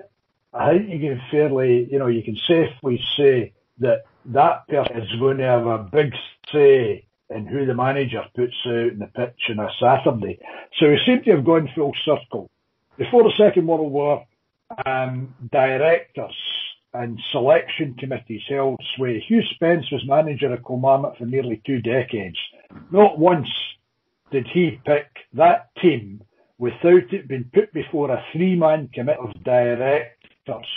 I 0.53 0.77
think 0.77 0.89
you 0.89 0.99
can 0.99 1.21
fairly, 1.31 1.87
you 1.91 1.99
know, 1.99 2.07
you 2.07 2.21
can 2.21 2.37
safely 2.47 3.01
say 3.17 3.53
that 3.79 4.03
that 4.25 4.67
person 4.67 4.97
is 4.97 5.19
going 5.19 5.37
to 5.37 5.43
have 5.43 5.65
a 5.65 5.77
big 5.77 6.13
say 6.51 7.05
and 7.33 7.47
who 7.47 7.65
the 7.65 7.73
manager 7.73 8.23
puts 8.35 8.53
out 8.67 8.91
in 8.91 8.99
the 8.99 9.07
pitch 9.07 9.49
on 9.49 9.59
a 9.59 9.69
Saturday. 9.79 10.39
So 10.79 10.89
we 10.89 10.99
seem 11.05 11.23
to 11.23 11.31
have 11.31 11.45
gone 11.45 11.69
full 11.75 11.93
circle. 12.05 12.49
Before 12.97 13.23
the 13.23 13.33
Second 13.37 13.67
World 13.67 13.91
War, 13.91 14.25
um, 14.85 15.33
directors 15.51 16.35
and 16.93 17.19
selection 17.31 17.95
committees 17.95 18.41
held 18.47 18.79
sway. 18.95 19.19
Hugh 19.27 19.41
Spence 19.55 19.85
was 19.91 20.03
manager 20.07 20.53
of 20.53 20.63
Kilmarnock 20.63 21.17
for 21.17 21.25
nearly 21.25 21.61
two 21.65 21.81
decades. 21.81 22.37
Not 22.91 23.17
once 23.17 23.47
did 24.31 24.47
he 24.53 24.79
pick 24.85 25.07
that 25.33 25.69
team 25.81 26.21
without 26.57 27.11
it 27.11 27.27
being 27.27 27.49
put 27.53 27.73
before 27.73 28.11
a 28.11 28.23
three-man 28.31 28.89
committee 28.93 29.19
of 29.19 29.43
directors 29.43 30.67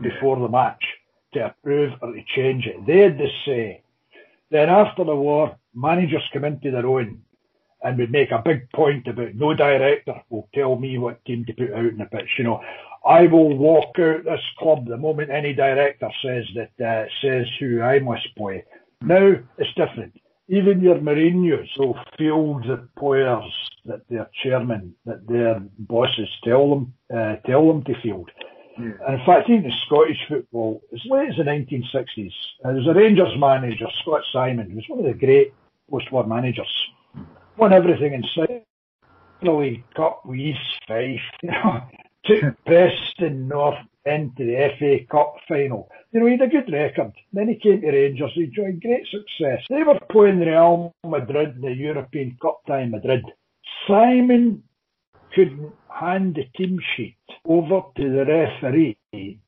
before 0.00 0.38
the 0.38 0.48
match 0.48 0.82
to 1.34 1.46
approve 1.46 1.92
or 2.00 2.12
to 2.12 2.22
change 2.36 2.66
it. 2.66 2.86
They 2.86 2.98
had 2.98 3.18
the 3.18 3.28
say. 3.44 3.82
Then 4.50 4.68
after 4.68 5.04
the 5.04 5.14
war, 5.14 5.56
managers 5.74 6.22
come 6.32 6.44
into 6.44 6.70
their 6.70 6.86
own 6.86 7.22
and 7.82 7.98
would 7.98 8.10
make 8.10 8.30
a 8.30 8.42
big 8.44 8.70
point 8.72 9.06
about 9.06 9.34
no 9.34 9.54
director 9.54 10.14
will 10.28 10.48
tell 10.54 10.76
me 10.76 10.98
what 10.98 11.24
team 11.24 11.44
to 11.46 11.52
put 11.52 11.72
out 11.72 11.86
in 11.86 11.98
the 11.98 12.04
pitch. 12.06 12.28
You 12.36 12.44
know, 12.44 12.60
I 13.06 13.26
will 13.26 13.56
walk 13.56 13.98
out 13.98 14.24
this 14.24 14.40
club 14.58 14.86
the 14.86 14.96
moment 14.96 15.30
any 15.30 15.54
director 15.54 16.10
says 16.22 16.44
that 16.54 16.84
uh, 16.84 17.08
says 17.22 17.46
who 17.58 17.80
I 17.80 17.98
must 18.00 18.34
play. 18.36 18.64
Now 19.00 19.34
it's 19.56 19.74
different. 19.74 20.20
Even 20.48 20.80
your 20.80 20.96
Mourinho's 20.96 21.70
will 21.78 21.96
field 22.18 22.64
the 22.64 22.88
players 22.98 23.50
that 23.86 24.02
their 24.10 24.28
chairman, 24.42 24.94
that 25.06 25.26
their 25.26 25.60
bosses 25.78 26.28
tell 26.44 26.68
them 26.68 26.94
uh, 27.14 27.36
tell 27.46 27.66
them 27.68 27.82
to 27.84 27.94
field. 28.02 28.30
Yeah. 28.80 29.06
And 29.06 29.20
in 29.20 29.26
fact, 29.26 29.50
even 29.50 29.64
in 29.64 29.72
Scottish 29.86 30.18
football, 30.28 30.82
as 30.92 31.00
late 31.06 31.30
as 31.30 31.36
the 31.36 31.44
1960s, 31.44 32.32
uh, 32.64 32.68
there 32.68 32.74
was 32.74 32.86
a 32.86 32.94
Rangers 32.94 33.36
manager, 33.38 33.86
Scot 34.02 34.22
Symon, 34.34 34.70
who 34.70 34.76
was 34.76 34.84
one 34.88 35.00
of 35.00 35.04
the 35.04 35.26
great 35.26 35.52
post-war 35.90 36.26
managers. 36.26 36.72
Won 37.56 37.72
everything 37.72 38.14
in 38.14 38.24
sight. 38.34 38.64
League 39.42 39.84
Cup 39.94 40.22
East 40.34 40.58
Fife, 40.86 41.20
you 41.42 41.50
know, 41.50 41.80
took 42.24 42.64
Preston 42.64 43.48
North 43.48 43.78
into 44.04 44.44
the 44.44 44.70
FA 44.78 44.98
Cup 45.10 45.36
final. 45.48 45.88
You 46.12 46.20
know, 46.20 46.26
he 46.26 46.32
had 46.32 46.42
a 46.42 46.48
good 46.48 46.72
record. 46.72 47.12
Then 47.32 47.48
he 47.48 47.56
came 47.56 47.80
to 47.80 47.90
Rangers, 47.90 48.32
he 48.34 48.44
enjoyed 48.44 48.82
great 48.82 49.06
success. 49.06 49.64
They 49.68 49.82
were 49.82 49.98
playing 50.10 50.40
Real 50.40 50.92
Madrid 51.06 51.56
in 51.56 51.62
the 51.62 51.74
European 51.74 52.36
Cup 52.40 52.60
in 52.68 52.90
Madrid. 52.90 53.24
Symon 53.88 54.60
couldn't 55.34 55.72
hand 55.88 56.36
the 56.36 56.44
team 56.56 56.78
sheet 56.96 57.16
over 57.44 57.82
to 57.96 58.02
the 58.02 58.24
referee 58.24 59.38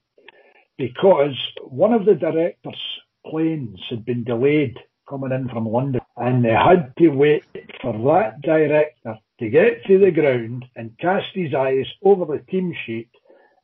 because 0.78 1.36
one 1.62 1.92
of 1.92 2.04
the 2.04 2.14
director's 2.14 2.82
planes 3.26 3.80
had 3.88 4.04
been 4.04 4.24
delayed 4.24 4.76
coming 5.08 5.32
in 5.32 5.48
from 5.48 5.68
London 5.68 6.00
and 6.16 6.44
they 6.44 6.50
had 6.50 6.92
to 6.98 7.08
wait 7.08 7.44
for 7.80 7.92
that 7.92 8.40
director 8.42 9.16
to 9.38 9.48
get 9.48 9.84
to 9.86 9.98
the 9.98 10.10
ground 10.10 10.64
and 10.76 10.96
cast 10.98 11.26
his 11.34 11.54
eyes 11.54 11.86
over 12.02 12.24
the 12.24 12.44
team 12.50 12.72
sheet 12.86 13.10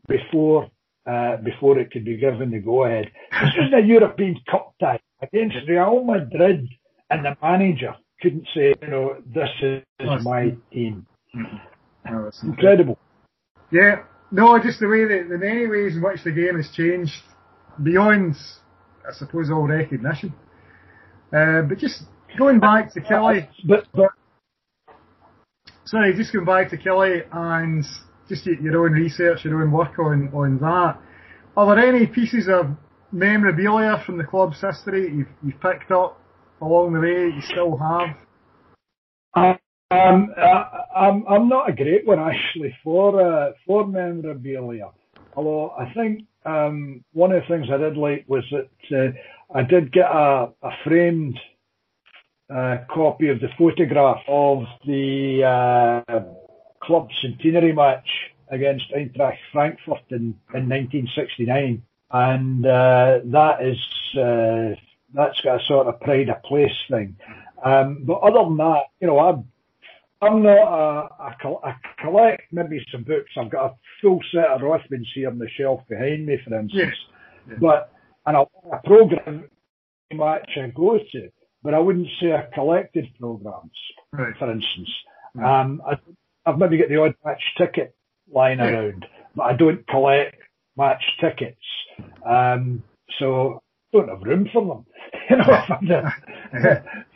before 0.06 0.70
uh, 1.06 1.36
before 1.38 1.78
it 1.78 1.90
could 1.90 2.04
be 2.04 2.18
given 2.18 2.50
the 2.50 2.58
go 2.58 2.84
ahead. 2.84 3.10
This 3.32 3.54
was 3.56 3.72
a 3.74 3.86
European 3.86 4.38
Cup 4.50 4.74
tie 4.78 5.00
against 5.22 5.56
Real 5.66 6.04
Madrid 6.04 6.68
and 7.08 7.24
the 7.24 7.36
manager 7.40 7.96
couldn't 8.20 8.46
say, 8.54 8.74
you 8.82 8.88
know, 8.88 9.16
this 9.26 9.48
is 9.62 10.24
my 10.24 10.54
team. 10.72 11.06
Oh, 12.06 12.30
incredible. 12.42 12.98
Yeah, 13.70 14.02
no, 14.30 14.58
just 14.62 14.80
the 14.80 14.88
way 14.88 15.04
that 15.04 15.28
the 15.28 15.38
many 15.38 15.66
ways 15.66 15.96
in 15.96 16.02
which 16.02 16.22
the 16.24 16.32
game 16.32 16.56
has 16.56 16.70
changed 16.74 17.22
beyond, 17.82 18.36
I 19.06 19.12
suppose, 19.12 19.50
all 19.50 19.66
recognition. 19.66 20.34
Uh, 21.32 21.62
but 21.62 21.78
just 21.78 22.04
going 22.38 22.60
back 22.60 22.92
to 22.94 23.00
Killie, 23.00 23.48
but, 23.64 23.86
but 23.94 24.10
sorry, 25.84 26.14
just 26.14 26.32
going 26.32 26.46
back 26.46 26.70
to 26.70 26.76
Killie 26.76 27.22
and 27.32 27.84
just 28.28 28.46
your 28.46 28.84
own 28.84 28.92
research, 28.92 29.44
your 29.44 29.62
own 29.62 29.72
work 29.72 29.98
on 29.98 30.30
on 30.34 30.58
that. 30.58 30.98
Are 31.56 31.74
there 31.74 31.94
any 31.94 32.06
pieces 32.06 32.48
of 32.48 32.76
memorabilia 33.10 34.02
from 34.04 34.18
the 34.18 34.24
club's 34.24 34.60
history 34.60 35.10
you've, 35.10 35.28
you've 35.42 35.60
picked 35.60 35.90
up 35.90 36.20
along 36.60 36.92
the 36.92 37.00
way 37.00 37.30
that 37.30 37.34
you 37.34 37.42
still 37.42 37.76
have? 37.76 38.16
Uh, 39.34 39.54
um, 39.90 40.34
I, 40.36 40.84
I'm 40.94 41.26
I'm 41.26 41.48
not 41.48 41.70
a 41.70 41.72
great 41.72 42.06
one 42.06 42.18
actually 42.32 42.76
for 42.84 43.20
uh, 43.20 43.52
for 43.66 43.86
memorabilia. 43.86 44.90
Although 45.34 45.70
I 45.70 45.92
think 45.94 46.24
um, 46.44 47.04
one 47.12 47.32
of 47.32 47.42
the 47.42 47.48
things 47.48 47.68
I 47.72 47.76
did 47.78 47.96
like 47.96 48.24
was 48.28 48.44
that 48.50 48.96
uh, 48.96 49.56
I 49.56 49.62
did 49.62 49.92
get 49.92 50.06
a, 50.06 50.50
a 50.62 50.70
framed 50.84 51.38
uh, 52.54 52.78
copy 52.90 53.28
of 53.28 53.40
the 53.40 53.48
photograph 53.58 54.22
of 54.28 54.64
the 54.86 55.44
uh, 55.44 56.20
club 56.82 57.08
centenary 57.22 57.72
match 57.72 58.08
against 58.50 58.90
Eintracht 58.92 59.38
Frankfurt 59.52 60.04
in, 60.10 60.34
in 60.54 60.68
1969, 60.68 61.82
and 62.10 62.66
uh, 62.66 63.20
that 63.24 63.62
is 63.62 63.78
uh, 64.18 64.74
that's 65.14 65.40
got 65.40 65.60
a 65.60 65.64
sort 65.66 65.86
of 65.86 66.00
pride 66.00 66.28
of 66.28 66.42
place 66.42 66.72
thing. 66.90 67.16
Um, 67.62 68.04
but 68.04 68.20
other 68.20 68.44
than 68.44 68.56
that, 68.58 68.84
you 69.00 69.06
know, 69.06 69.18
I'm 69.18 69.44
I'm 70.20 70.42
not 70.42 70.58
a, 70.58 71.08
a, 71.22 71.54
I 71.64 71.74
collect 72.00 72.42
maybe 72.52 72.84
some 72.90 73.04
books. 73.04 73.30
I've 73.36 73.50
got 73.50 73.66
a 73.66 73.74
full 74.02 74.20
set 74.32 74.46
of 74.46 74.62
Rothmans 74.62 75.06
here 75.14 75.28
on 75.28 75.38
the 75.38 75.48
shelf 75.56 75.80
behind 75.88 76.26
me, 76.26 76.38
for 76.44 76.58
instance. 76.58 76.72
Yes. 76.74 76.94
Yeah. 77.48 77.56
But 77.60 77.92
and 78.26 78.36
a, 78.36 78.40
a 78.72 78.80
program 78.84 79.48
match 80.12 80.50
I 80.56 80.68
go 80.68 80.98
to, 80.98 81.28
but 81.62 81.74
I 81.74 81.78
wouldn't 81.78 82.08
say 82.20 82.32
I 82.32 82.48
collected 82.54 83.06
programs, 83.18 83.70
right. 84.12 84.34
for 84.38 84.50
instance. 84.50 84.90
Um, 85.42 85.82
I, 85.86 85.94
I've 86.46 86.58
maybe 86.58 86.78
got 86.78 86.88
the 86.88 87.00
odd 87.00 87.14
match 87.24 87.42
ticket 87.56 87.94
lying 88.32 88.58
yeah. 88.58 88.70
around, 88.70 89.06
but 89.36 89.44
I 89.44 89.56
don't 89.56 89.86
collect 89.86 90.36
match 90.76 91.02
tickets. 91.20 91.56
Um, 92.28 92.82
so 93.18 93.60
I 93.92 93.98
don't 93.98 94.08
have 94.08 94.22
room 94.22 94.48
for 94.52 94.66
them. 94.66 94.86
you 95.30 95.36
know, 95.36 96.06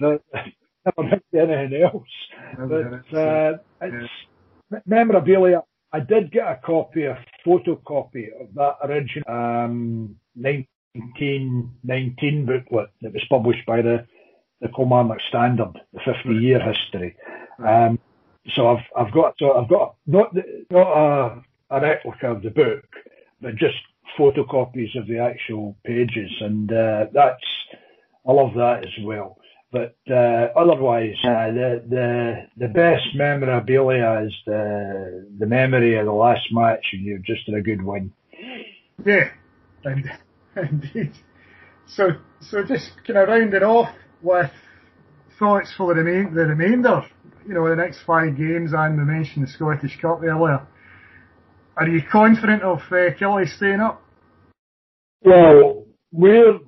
the, 0.01 0.21
never 0.85 1.21
anything 1.35 1.83
else. 1.83 2.09
But 2.59 3.17
uh, 3.17 3.59
it's 3.81 4.11
yeah. 4.71 4.81
memorabilia. 4.87 5.63
I 5.93 6.01
did 6.01 6.33
get 6.33 6.47
a 6.47 6.59
copy, 6.65 7.05
a 7.05 7.19
photocopy 7.47 8.29
of 8.41 8.55
that 8.55 8.79
original 8.83 9.29
um, 9.29 10.17
1919 10.35 12.47
booklet 12.47 12.91
that 13.03 13.13
was 13.13 13.25
published 13.29 13.67
by 13.67 13.83
the 13.83 14.07
the 14.63 14.69
Kilmarnock 14.69 15.19
Standard, 15.29 15.79
the 15.93 16.01
50 16.05 16.35
year 16.35 16.61
history. 16.61 17.17
Um, 17.59 17.99
so 18.55 18.69
I've 18.69 18.85
I've 18.97 19.13
got 19.13 19.35
so 19.39 19.53
I've 19.53 19.69
got 19.69 19.97
not 20.07 20.33
the, 20.35 20.65
not 20.71 20.87
a, 20.87 21.43
a 21.71 21.81
replica 21.81 22.31
of 22.31 22.43
the 22.43 22.51
book, 22.51 22.85
but 23.41 23.57
just 23.57 23.77
photocopies 24.19 24.99
of 24.99 25.07
the 25.07 25.19
actual 25.19 25.77
pages, 25.85 26.31
and 26.41 26.73
uh, 26.73 27.07
that's 27.13 27.45
I 28.27 28.33
love 28.33 28.55
that 28.55 28.85
as 28.85 29.05
well. 29.05 29.39
But 29.73 29.97
uh, 30.11 30.49
otherwise, 30.55 31.15
uh, 31.25 31.51
the 31.51 31.83
the 31.89 32.47
the 32.59 32.69
best 32.69 33.15
memorabilia 33.15 34.27
is 34.27 34.35
the 34.45 35.27
the 35.39 35.47
memory 35.47 35.99
of 35.99 36.05
the 36.05 36.13
last 36.13 36.47
match, 36.53 36.85
and 36.93 37.03
you've 37.07 37.25
just 37.25 37.47
had 37.47 37.55
a 37.55 37.63
good 37.63 37.83
win. 37.83 38.13
Yeah, 39.05 39.31
indeed. 40.57 41.13
So 41.87 42.11
so 42.41 42.63
just 42.65 42.91
kind 43.07 43.19
of 43.19 43.29
round 43.29 43.55
it 43.55 43.63
off 43.63 43.89
with 44.21 44.51
thoughts 45.39 45.73
for 45.75 45.95
the, 45.95 46.03
remain, 46.03 46.35
the 46.35 46.45
remainder. 46.45 47.07
You 47.49 47.55
know, 47.55 47.69
the 47.69 47.77
next 47.77 48.03
five 48.03 48.37
games, 48.37 48.73
and 48.75 48.99
we 48.99 49.05
mentioned 49.05 49.47
the 49.47 49.51
Scottish 49.51 49.99
Cup 50.01 50.23
earlier. 50.23 50.67
Are 51.77 51.89
you 51.89 52.03
confident 52.11 52.63
of 52.63 52.81
uh, 52.91 53.15
Killie 53.19 53.49
staying 53.49 53.81
up? 53.81 54.03
Well, 55.23 55.87
we're 56.13 56.59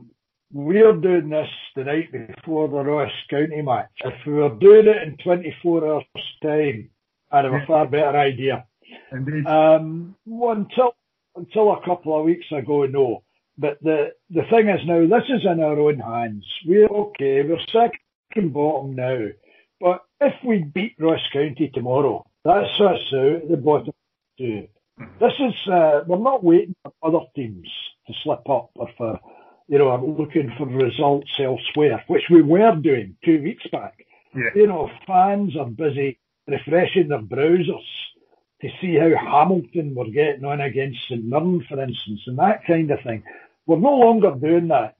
we're 0.54 0.92
doing 0.92 1.30
this 1.30 1.48
the 1.74 1.82
night 1.82 2.12
before 2.12 2.68
the 2.68 2.76
Ross 2.76 3.10
County 3.28 3.60
match. 3.60 3.90
If 4.04 4.14
we 4.24 4.34
were 4.34 4.54
doing 4.54 4.86
it 4.86 5.02
in 5.02 5.16
24 5.16 5.86
hours 5.86 6.04
time, 6.42 6.90
I'd 7.32 7.44
have 7.44 7.54
a 7.54 7.66
far 7.66 7.86
better 7.88 8.16
idea. 8.16 8.64
Indeed. 9.10 9.46
Um, 9.46 10.14
well, 10.24 10.56
until 10.56 10.94
until 11.34 11.72
a 11.72 11.84
couple 11.84 12.16
of 12.16 12.24
weeks 12.24 12.46
ago, 12.52 12.86
no. 12.86 13.24
But 13.58 13.82
the 13.82 14.12
the 14.30 14.44
thing 14.48 14.68
is 14.68 14.86
now, 14.86 15.00
this 15.00 15.28
is 15.28 15.44
in 15.44 15.60
our 15.60 15.78
own 15.78 15.98
hands. 15.98 16.46
We're 16.64 16.86
okay. 16.86 17.42
We're 17.42 17.58
second 17.72 18.52
bottom 18.52 18.94
now. 18.94 19.26
But 19.80 20.04
if 20.20 20.34
we 20.44 20.58
beat 20.58 20.94
Ross 21.00 21.20
County 21.32 21.70
tomorrow, 21.74 22.24
that's 22.44 22.80
us 22.80 23.12
out 23.12 23.48
the 23.50 23.56
bottom 23.56 23.92
two. 24.38 24.68
This 25.18 25.32
is 25.40 25.72
uh, 25.72 26.04
we're 26.06 26.18
not 26.18 26.44
waiting 26.44 26.76
for 26.84 26.92
other 27.02 27.26
teams 27.34 27.68
to 28.06 28.12
slip 28.22 28.48
up 28.48 28.70
or 28.76 28.88
for 28.96 29.18
you 29.68 29.78
know, 29.78 29.90
I'm 29.90 30.16
looking 30.16 30.52
for 30.58 30.66
results 30.66 31.30
elsewhere, 31.38 32.04
which 32.08 32.24
we 32.30 32.42
were 32.42 32.76
doing 32.76 33.16
two 33.24 33.42
weeks 33.42 33.64
back. 33.72 34.04
Yeah. 34.34 34.50
You 34.54 34.66
know, 34.66 34.90
fans 35.06 35.56
are 35.56 35.66
busy 35.66 36.18
refreshing 36.46 37.08
their 37.08 37.22
browsers 37.22 37.86
to 38.60 38.68
see 38.80 38.96
how 38.96 39.10
Hamilton 39.16 39.94
were 39.94 40.10
getting 40.10 40.44
on 40.44 40.60
against 40.60 40.98
St 41.08 41.24
Mirren, 41.24 41.64
for 41.68 41.82
instance, 41.82 42.20
and 42.26 42.38
that 42.38 42.64
kind 42.66 42.90
of 42.90 42.98
thing. 43.02 43.22
We're 43.66 43.78
no 43.78 43.94
longer 43.94 44.32
doing 44.32 44.68
that. 44.68 44.96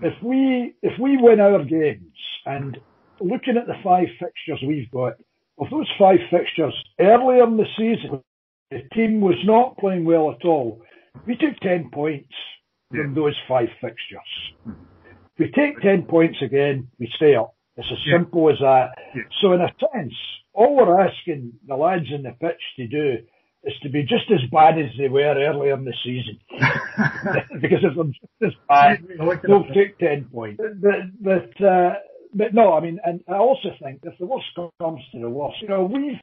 If 0.00 0.14
we 0.22 0.74
if 0.82 0.98
we 0.98 1.16
win 1.16 1.40
our 1.40 1.64
games 1.64 2.14
and 2.46 2.78
looking 3.20 3.56
at 3.56 3.66
the 3.66 3.74
five 3.82 4.08
fixtures 4.20 4.60
we've 4.66 4.90
got, 4.90 5.14
of 5.58 5.70
those 5.70 5.90
five 5.98 6.20
fixtures 6.30 6.74
earlier 7.00 7.44
in 7.44 7.56
the 7.56 7.66
season, 7.76 8.22
the 8.70 8.82
team 8.94 9.20
was 9.20 9.36
not 9.44 9.76
playing 9.78 10.04
well 10.04 10.30
at 10.30 10.44
all. 10.44 10.82
We 11.26 11.36
took 11.36 11.58
ten 11.60 11.90
points 11.92 12.32
from 12.90 13.14
those 13.14 13.36
five 13.48 13.68
fixtures. 13.80 14.20
If 14.66 15.38
we 15.38 15.50
take 15.52 15.80
10 15.80 16.04
points 16.04 16.38
again, 16.42 16.88
we 16.98 17.10
stay 17.16 17.34
up. 17.34 17.54
It's 17.76 17.88
as 17.92 17.98
simple 18.12 18.50
as 18.50 18.58
that. 18.60 18.90
So 19.40 19.52
in 19.52 19.60
a 19.60 19.68
sense, 19.78 20.14
all 20.52 20.76
we're 20.76 21.00
asking 21.00 21.52
the 21.66 21.76
lads 21.76 22.06
in 22.12 22.22
the 22.22 22.32
pitch 22.32 22.60
to 22.76 22.88
do 22.88 23.18
is 23.64 23.74
to 23.82 23.88
be 23.88 24.02
just 24.02 24.30
as 24.32 24.50
bad 24.50 24.78
as 24.78 24.90
they 24.98 25.08
were 25.08 25.20
earlier 25.20 25.74
in 25.74 25.84
the 25.84 25.94
season. 26.04 26.38
because 27.60 27.84
if 27.84 27.94
they're 27.94 28.04
just 28.04 28.42
as 28.42 28.52
bad, 28.68 29.06
they'll 29.46 29.64
take 29.74 29.98
10 29.98 30.24
points. 30.32 30.60
But, 30.80 31.02
but, 31.20 31.64
uh, 31.64 31.94
but 32.34 32.54
no, 32.54 32.74
I 32.74 32.80
mean, 32.80 32.98
and 33.04 33.22
I 33.28 33.36
also 33.36 33.68
think 33.82 34.00
if 34.02 34.18
the 34.18 34.26
worst 34.26 34.46
comes 34.56 35.00
to 35.12 35.20
the 35.20 35.30
worst, 35.30 35.56
you 35.62 35.68
know, 35.68 35.84
we've, 35.84 36.18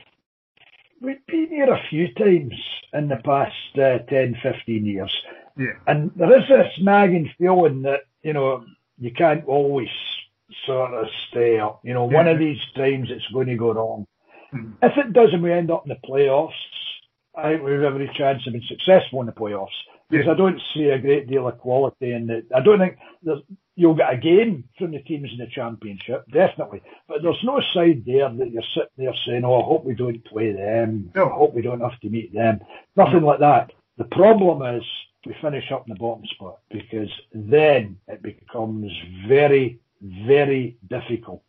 we've 1.01 1.25
been 1.27 1.47
here 1.49 1.73
a 1.73 1.81
few 1.89 2.13
times 2.15 2.53
in 2.93 3.07
the 3.07 3.17
past 3.23 3.79
uh, 3.79 4.03
10, 4.09 4.35
15 4.43 4.85
years. 4.85 5.11
Yeah. 5.57 5.73
And 5.87 6.11
there 6.15 6.37
is 6.37 6.47
this 6.49 6.71
nagging 6.81 7.31
feeling 7.37 7.83
that, 7.83 8.01
you 8.21 8.33
know, 8.33 8.65
you 8.97 9.11
can't 9.11 9.45
always 9.45 9.89
sort 10.65 10.93
of 10.93 11.05
stay 11.29 11.59
up. 11.59 11.81
You 11.83 11.93
know, 11.93 12.09
yeah. 12.09 12.17
one 12.17 12.27
of 12.27 12.39
these 12.39 12.59
times 12.75 13.09
it's 13.09 13.27
going 13.33 13.47
to 13.47 13.55
go 13.55 13.73
wrong. 13.73 14.05
Mm-hmm. 14.53 14.73
If 14.81 14.97
it 14.97 15.13
does 15.13 15.29
and 15.33 15.43
we 15.43 15.51
end 15.51 15.71
up 15.71 15.85
in 15.85 15.89
the 15.89 16.07
playoffs, 16.07 16.51
I 17.37 17.51
think 17.51 17.63
we 17.63 17.71
have 17.73 17.83
every 17.83 18.09
chance 18.17 18.45
of 18.47 18.53
being 18.53 18.65
successful 18.67 19.19
in 19.21 19.25
the 19.25 19.33
playoffs. 19.33 19.67
Because 20.09 20.27
yeah. 20.27 20.33
I 20.33 20.37
don't 20.37 20.61
see 20.73 20.83
a 20.85 20.99
great 20.99 21.27
deal 21.27 21.47
of 21.47 21.57
quality 21.57 22.13
in 22.13 22.29
it. 22.29 22.45
I 22.55 22.61
don't 22.61 22.79
think 22.79 22.97
you'll 23.75 23.95
get 23.95 24.13
a 24.13 24.17
game 24.17 24.65
from 24.77 24.91
the 24.91 24.99
teams 24.99 25.29
in 25.31 25.39
the 25.39 25.51
championship, 25.51 26.25
definitely. 26.31 26.81
But 27.07 27.23
there's 27.23 27.43
no 27.43 27.59
side 27.73 28.03
there 28.05 28.29
that 28.29 28.51
you're 28.51 28.63
sitting 28.75 28.89
there 28.97 29.15
saying, 29.25 29.43
"Oh, 29.43 29.59
I 29.59 29.65
hope 29.65 29.83
we 29.83 29.95
don't 29.95 30.23
play 30.25 30.53
them. 30.53 31.11
No. 31.15 31.25
I 31.25 31.33
hope 31.33 31.55
we 31.55 31.63
don't 31.63 31.81
have 31.81 31.99
to 32.01 32.09
meet 32.09 32.33
them." 32.33 32.59
Nothing 32.95 33.21
no. 33.21 33.27
like 33.27 33.39
that. 33.39 33.71
The 33.97 34.05
problem 34.05 34.61
is 34.77 34.83
we 35.25 35.35
finish 35.41 35.71
up 35.71 35.87
in 35.87 35.93
the 35.93 35.99
bottom 35.99 36.25
spot 36.33 36.59
because 36.69 37.09
then 37.33 37.97
it 38.07 38.21
becomes 38.21 38.91
very, 39.27 39.79
very 40.01 40.77
difficult 40.89 41.43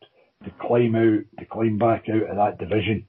to 0.44 0.50
climb 0.60 0.94
out, 0.94 1.24
to 1.38 1.44
climb 1.46 1.78
back 1.78 2.08
out 2.08 2.30
of 2.30 2.36
that 2.36 2.58
division. 2.58 3.06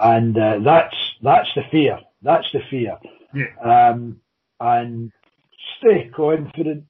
And 0.00 0.36
uh, 0.38 0.58
that's 0.64 0.94
that's 1.22 1.48
the 1.54 1.62
fear. 1.70 1.98
That's 2.22 2.46
the 2.52 2.60
fear. 2.70 2.98
Yeah. 3.34 3.90
Um, 3.90 4.20
and 4.60 5.10
stay 5.78 6.10
confident, 6.14 6.84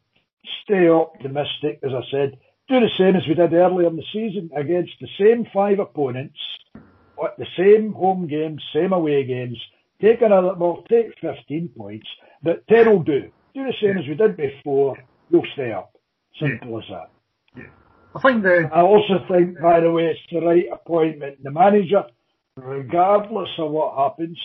stay 0.65 0.89
optimistic. 0.89 1.81
As 1.83 1.93
I 1.93 2.03
said, 2.11 2.39
do 2.69 2.81
the 2.81 2.91
same 2.99 3.17
as 3.17 3.27
we 3.27 3.35
did 3.35 3.53
earlier 3.53 3.89
in 3.89 3.97
the 3.97 4.05
season 4.13 4.51
against 4.55 4.93
the 5.01 5.09
same 5.19 5.47
five 5.53 5.79
opponents, 5.79 6.39
the 7.39 7.47
same 7.57 7.93
home 7.93 8.27
games, 8.27 8.63
same 8.75 8.93
away 8.93 9.25
games. 9.25 9.59
Take 10.03 10.21
another, 10.21 10.55
well, 10.55 10.83
take 10.89 11.15
15 11.21 11.71
points, 11.77 12.07
but 12.43 12.67
10 12.67 12.91
will 12.91 13.03
do. 13.05 13.31
Do 13.55 13.65
the 13.65 13.75
same 13.81 13.99
as 13.99 14.09
we 14.09 14.15
did 14.15 14.37
before. 14.37 14.97
You'll 15.31 15.47
stay 15.55 15.71
up. 15.71 15.95
Simple 16.41 16.71
yeah. 16.71 16.79
as 16.79 16.85
that. 16.91 17.11
Yeah. 17.57 17.71
I 18.15 18.21
think 18.21 18.43
the. 18.43 18.69
I 18.73 18.81
also 18.81 19.25
think, 19.31 19.61
by 19.61 19.81
the 19.81 19.91
way, 19.91 20.07
it's 20.07 20.21
the 20.31 20.41
right 20.41 20.65
appointment. 20.73 21.43
The 21.45 21.53
manager, 21.53 22.05
regardless 22.57 23.51
of 23.59 23.71
what 23.71 23.97
happens, 23.97 24.39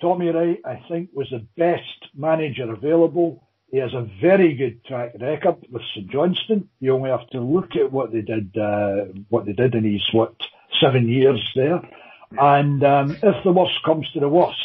Tommy 0.00 0.28
Wright, 0.28 0.60
I 0.64 0.82
think, 0.88 1.10
was 1.14 1.28
the 1.30 1.44
best 1.56 2.14
manager 2.14 2.72
available. 2.72 3.42
He 3.72 3.78
has 3.78 3.92
a 3.92 4.08
very 4.20 4.54
good 4.54 4.84
track 4.84 5.14
record 5.20 5.66
with 5.70 5.82
St 5.94 6.10
Johnstone. 6.10 6.68
You 6.78 6.94
only 6.94 7.10
have 7.10 7.28
to 7.30 7.40
look 7.40 7.74
at 7.74 7.90
what 7.90 8.12
they 8.12 8.20
did, 8.20 8.56
uh, 8.56 9.06
what 9.30 9.46
they 9.46 9.52
did 9.52 9.74
in 9.74 9.84
his 9.84 10.06
what 10.12 10.34
seven 10.80 11.08
years 11.08 11.42
there. 11.56 11.80
And 12.32 12.82
um, 12.84 13.16
if 13.22 13.44
the 13.44 13.52
worst 13.52 13.74
comes 13.84 14.10
to 14.12 14.20
the 14.20 14.28
worst, 14.28 14.58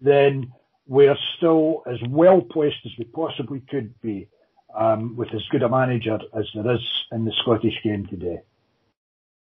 then 0.00 0.52
we're 0.86 1.16
still 1.36 1.82
as 1.86 1.98
well 2.08 2.40
placed 2.40 2.78
as 2.84 2.92
we 2.98 3.04
possibly 3.04 3.60
could 3.70 3.98
be 4.00 4.28
um, 4.76 5.16
with 5.16 5.28
as 5.34 5.42
good 5.50 5.62
a 5.62 5.68
manager 5.68 6.18
as 6.36 6.46
there 6.54 6.74
is 6.74 6.80
in 7.12 7.24
the 7.24 7.32
Scottish 7.42 7.74
game 7.84 8.06
today. 8.06 8.40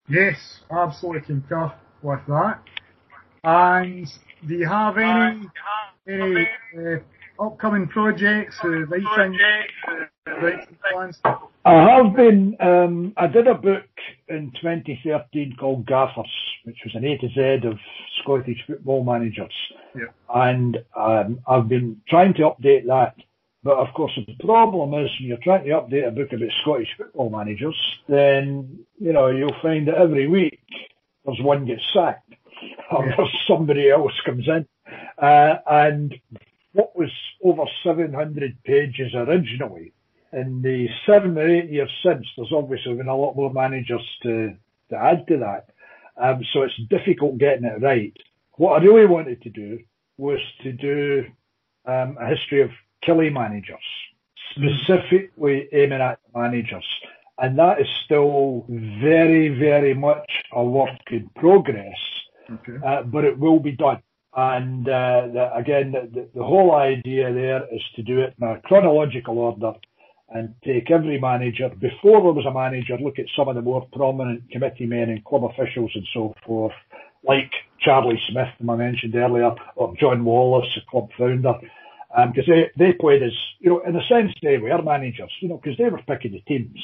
Yes, 0.09 0.59
absolutely 0.69 1.21
concur 1.21 1.71
with 2.01 2.19
that. 2.27 2.61
And 3.43 4.07
do 4.47 4.55
you 4.55 4.67
have 4.67 4.97
any 4.97 5.47
any 6.07 6.47
uh, 6.77 7.43
upcoming 7.43 7.87
projects, 7.87 8.57
uh, 8.63 8.69
writing, 8.69 9.39
writing 10.27 10.77
plans? 10.91 11.21
I 11.65 11.95
have 11.95 12.15
been. 12.15 12.57
Um, 12.59 13.13
I 13.15 13.27
did 13.27 13.47
a 13.47 13.53
book 13.53 13.85
in 14.27 14.51
2013 14.61 15.55
called 15.57 15.85
Gaffers, 15.85 16.27
which 16.65 16.77
was 16.83 16.93
an 16.95 17.05
A 17.05 17.17
to 17.17 17.29
Z 17.29 17.67
of 17.67 17.79
Scottish 18.21 18.57
football 18.67 19.03
managers, 19.03 19.53
yeah. 19.95 20.11
and 20.33 20.77
um, 20.97 21.39
I've 21.47 21.69
been 21.69 22.01
trying 22.09 22.33
to 22.35 22.41
update 22.41 22.85
that. 22.87 23.15
But 23.63 23.77
of 23.77 23.93
course, 23.93 24.11
the 24.27 24.45
problem 24.45 24.93
is 25.05 25.09
when 25.19 25.29
you're 25.29 25.37
trying 25.37 25.63
to 25.63 25.69
update 25.69 26.05
a 26.05 26.11
book 26.11 26.33
about 26.33 26.49
Scottish 26.63 26.89
football 26.97 27.29
managers, 27.29 27.77
then 28.09 28.85
you 28.99 29.13
know 29.13 29.27
you'll 29.27 29.55
find 29.61 29.87
that 29.87 29.95
every 29.95 30.27
week 30.27 30.59
there's 31.25 31.41
one 31.41 31.65
gets 31.65 31.83
sacked 31.93 32.33
or 32.91 33.05
yeah. 33.05 33.25
somebody 33.47 33.89
else 33.89 34.11
comes 34.25 34.49
in, 34.49 34.67
uh, 35.17 35.55
and 35.65 36.13
what 36.73 36.93
was 36.97 37.11
over 37.41 37.63
700 37.85 38.63
pages 38.65 39.13
originally 39.13 39.93
in 40.33 40.61
the 40.61 40.89
seven 41.05 41.37
or 41.37 41.47
eight 41.47 41.69
years 41.69 41.91
since, 42.03 42.25
there's 42.35 42.51
obviously 42.51 42.95
been 42.95 43.07
a 43.07 43.15
lot 43.15 43.35
more 43.35 43.53
managers 43.53 44.05
to, 44.23 44.55
to 44.89 44.97
add 44.97 45.27
to 45.27 45.37
that. 45.37 45.69
Um, 46.17 46.43
so 46.51 46.63
it's 46.63 46.77
difficult 46.89 47.37
getting 47.37 47.65
it 47.65 47.81
right. 47.81 48.15
What 48.53 48.81
I 48.81 48.85
really 48.85 49.05
wanted 49.05 49.41
to 49.43 49.49
do 49.49 49.79
was 50.17 50.39
to 50.61 50.71
do 50.71 51.25
um, 51.85 52.17
a 52.19 52.27
history 52.27 52.61
of 52.61 52.69
Killie 53.03 53.33
managers, 53.33 53.83
specifically 54.51 55.67
aiming 55.71 56.01
at 56.01 56.19
managers. 56.35 56.85
And 57.39 57.57
that 57.57 57.81
is 57.81 57.87
still 58.05 58.65
very, 58.69 59.49
very 59.49 59.93
much 59.93 60.31
a 60.51 60.63
work 60.63 61.11
in 61.11 61.29
progress, 61.35 61.97
okay. 62.51 62.77
uh, 62.85 63.03
but 63.03 63.25
it 63.25 63.37
will 63.39 63.59
be 63.59 63.71
done. 63.71 64.01
And 64.35 64.87
uh, 64.87 65.27
the, 65.33 65.55
again, 65.55 65.91
the, 65.91 66.29
the 66.33 66.43
whole 66.43 66.73
idea 66.75 67.33
there 67.33 67.67
is 67.71 67.81
to 67.95 68.03
do 68.03 68.21
it 68.21 68.35
in 68.39 68.47
a 68.47 68.61
chronological 68.61 69.39
order 69.39 69.73
and 70.33 70.53
take 70.65 70.89
every 70.89 71.19
manager, 71.19 71.69
before 71.69 72.21
there 72.21 72.31
was 72.33 72.45
a 72.47 72.53
manager, 72.53 72.97
look 72.97 73.19
at 73.19 73.25
some 73.35 73.47
of 73.47 73.55
the 73.55 73.61
more 73.61 73.87
prominent 73.93 74.49
committee 74.49 74.87
men 74.87 75.09
and 75.09 75.23
club 75.23 75.43
officials 75.45 75.91
and 75.93 76.05
so 76.13 76.33
forth, 76.45 76.73
like 77.23 77.51
Charlie 77.79 78.19
Smith, 78.29 78.49
whom 78.57 78.71
I 78.71 78.75
mentioned 78.75 79.15
earlier, 79.15 79.51
or 79.75 79.93
John 79.99 80.25
Wallace, 80.25 80.67
the 80.75 80.81
club 80.89 81.09
founder, 81.17 81.53
because 82.33 82.47
um, 82.47 82.55
they, 82.55 82.71
they 82.77 82.93
played 82.93 83.21
as, 83.23 83.31
you 83.59 83.69
know, 83.69 83.81
in 83.87 83.95
a 83.95 84.07
sense 84.07 84.33
they 84.41 84.57
were 84.57 84.81
managers, 84.81 85.31
you 85.39 85.49
know, 85.49 85.59
because 85.61 85.77
they 85.77 85.89
were 85.89 86.01
picking 86.07 86.31
the 86.31 86.41
teams. 86.41 86.79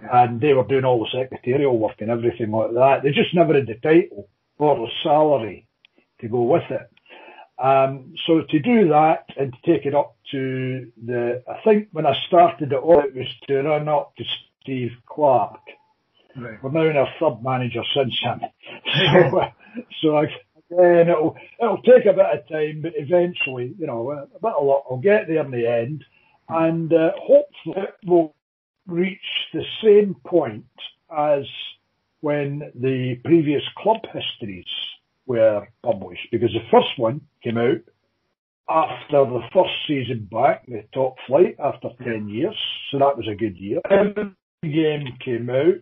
Yeah. 0.00 0.24
And 0.24 0.40
they 0.40 0.54
were 0.54 0.64
doing 0.64 0.86
all 0.86 1.00
the 1.00 1.10
secretarial 1.12 1.78
work 1.78 2.00
and 2.00 2.10
everything 2.10 2.50
like 2.50 2.72
that. 2.72 3.02
They 3.02 3.10
just 3.10 3.34
never 3.34 3.52
had 3.52 3.66
the 3.66 3.74
title 3.74 4.28
or 4.56 4.76
the 4.76 4.88
salary 5.02 5.66
to 6.22 6.28
go 6.28 6.42
with 6.42 6.62
it. 6.70 6.88
Um, 7.62 8.14
so 8.26 8.42
to 8.50 8.58
do 8.58 8.88
that 8.88 9.26
and 9.36 9.52
to 9.52 9.72
take 9.72 9.86
it 9.86 9.94
up 9.94 10.16
to 10.32 10.90
the, 11.06 11.44
I 11.48 11.62
think 11.62 11.88
when 11.92 12.06
I 12.06 12.14
started 12.26 12.72
it 12.72 12.76
all, 12.76 12.98
it 13.00 13.14
was 13.14 13.28
to 13.46 13.62
run 13.62 13.88
up 13.88 14.16
to 14.16 14.24
Steve 14.60 14.90
Clarke. 15.06 15.60
Right. 16.36 16.60
We're 16.60 16.72
now 16.72 16.90
in 16.90 16.96
our 16.96 17.08
third 17.20 17.40
manager 17.42 17.82
since 17.94 18.18
him. 18.20 18.40
so, 19.30 19.38
uh, 19.38 19.50
so 20.02 20.18
again, 20.18 21.08
it'll, 21.08 21.36
it'll 21.60 21.82
take 21.82 22.06
a 22.06 22.12
bit 22.12 22.26
of 22.26 22.48
time, 22.48 22.80
but 22.82 22.94
eventually, 22.96 23.74
you 23.78 23.86
know, 23.86 24.10
a 24.10 24.26
bit 24.26 24.52
of 24.58 24.66
luck, 24.66 24.84
I'll 24.90 24.96
get 24.96 25.28
there 25.28 25.44
in 25.44 25.52
the 25.52 25.68
end. 25.68 26.04
And 26.48 26.92
uh, 26.92 27.12
hopefully 27.16 27.86
it 27.86 27.94
will 28.04 28.34
reach 28.88 29.20
the 29.54 29.64
same 29.84 30.16
point 30.26 30.64
as 31.16 31.44
when 32.22 32.72
the 32.74 33.20
previous 33.24 33.62
club 33.78 34.00
histories 34.12 34.66
were 35.26 35.66
published 35.82 36.28
because 36.30 36.52
the 36.52 36.68
first 36.70 36.98
one 36.98 37.20
came 37.42 37.58
out 37.58 37.80
after 38.68 39.24
the 39.24 39.42
first 39.52 39.72
season 39.86 40.28
back 40.30 40.64
in 40.66 40.74
the 40.74 40.84
top 40.94 41.16
flight 41.26 41.56
after 41.58 41.90
10 42.02 42.28
years, 42.28 42.56
so 42.90 42.98
that 42.98 43.16
was 43.16 43.28
a 43.28 43.34
good 43.34 43.56
year. 43.56 43.80
The 44.62 44.68
game 44.68 45.18
came 45.24 45.50
out 45.50 45.80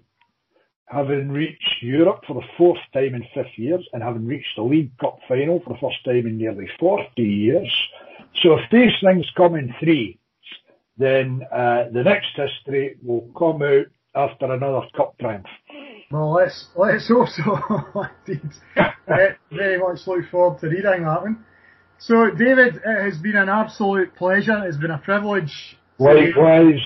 having 0.91 1.31
reached 1.31 1.83
Europe 1.83 2.25
for 2.27 2.35
the 2.35 2.47
fourth 2.59 2.81
time 2.93 3.15
in 3.15 3.25
50 3.33 3.51
years 3.57 3.87
and 3.93 4.03
having 4.03 4.27
reached 4.27 4.57
the 4.57 4.63
League 4.63 4.97
Cup 4.99 5.19
final 5.29 5.61
for 5.61 5.75
the 5.75 5.79
first 5.81 6.05
time 6.05 6.27
in 6.27 6.37
nearly 6.37 6.69
40 6.81 7.23
years. 7.23 7.73
So 8.43 8.59
if 8.59 8.71
these 8.73 8.93
things 9.03 9.27
come 9.37 9.55
in 9.55 9.75
three, 9.79 10.19
then 10.97 11.43
uh, 11.53 11.85
the 11.93 12.03
next 12.03 12.31
history 12.35 12.97
will 13.03 13.31
come 13.39 13.63
out 13.63 13.87
after 14.15 14.53
another 14.53 14.87
cup 14.97 15.17
triumph. 15.19 15.47
Well, 16.11 16.33
let's 16.33 16.67
let's 16.75 17.11
also 17.17 18.03
indeed 18.27 18.51
very 19.51 19.79
much 19.79 20.01
look 20.07 20.29
forward 20.31 20.61
to 20.61 20.67
reading 20.67 21.05
that 21.05 21.23
one. 21.23 21.45
So, 21.99 22.31
David, 22.31 22.77
it 22.77 23.03
has 23.03 23.19
been 23.19 23.37
an 23.37 23.49
absolute 23.49 24.17
pleasure. 24.17 24.65
It's 24.67 24.79
been 24.79 24.91
a 24.91 24.99
privilege. 24.99 25.77
Likewise. 25.99 26.81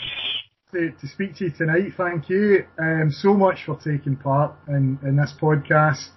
To, 0.72 0.90
to 0.90 1.06
speak 1.06 1.36
to 1.36 1.44
you 1.44 1.50
tonight. 1.52 1.92
Thank 1.96 2.28
you 2.28 2.66
um, 2.80 3.10
so 3.12 3.32
much 3.32 3.60
for 3.64 3.76
taking 3.76 4.16
part 4.16 4.56
in, 4.66 4.98
in 5.04 5.16
this 5.16 5.32
podcast. 5.40 6.08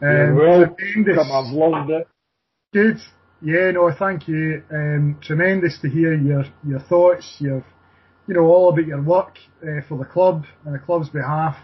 Um, 0.00 0.36
You're 0.36 0.60
welcome. 0.60 0.76
I've 1.18 1.52
loved 1.52 1.90
it. 1.90 2.08
Good. 2.72 2.98
Yeah, 3.42 3.72
no, 3.72 3.90
thank 3.98 4.28
you. 4.28 4.62
Um, 4.72 5.18
tremendous 5.20 5.78
to 5.80 5.90
hear 5.90 6.14
your, 6.14 6.44
your 6.64 6.78
thoughts, 6.80 7.36
your, 7.40 7.64
you 8.28 8.34
know, 8.34 8.42
all 8.42 8.68
about 8.68 8.86
your 8.86 9.02
work 9.02 9.38
uh, 9.62 9.80
for 9.88 9.98
the 9.98 10.04
club 10.04 10.44
and 10.64 10.74
the 10.74 10.78
club's 10.78 11.08
behalf. 11.08 11.56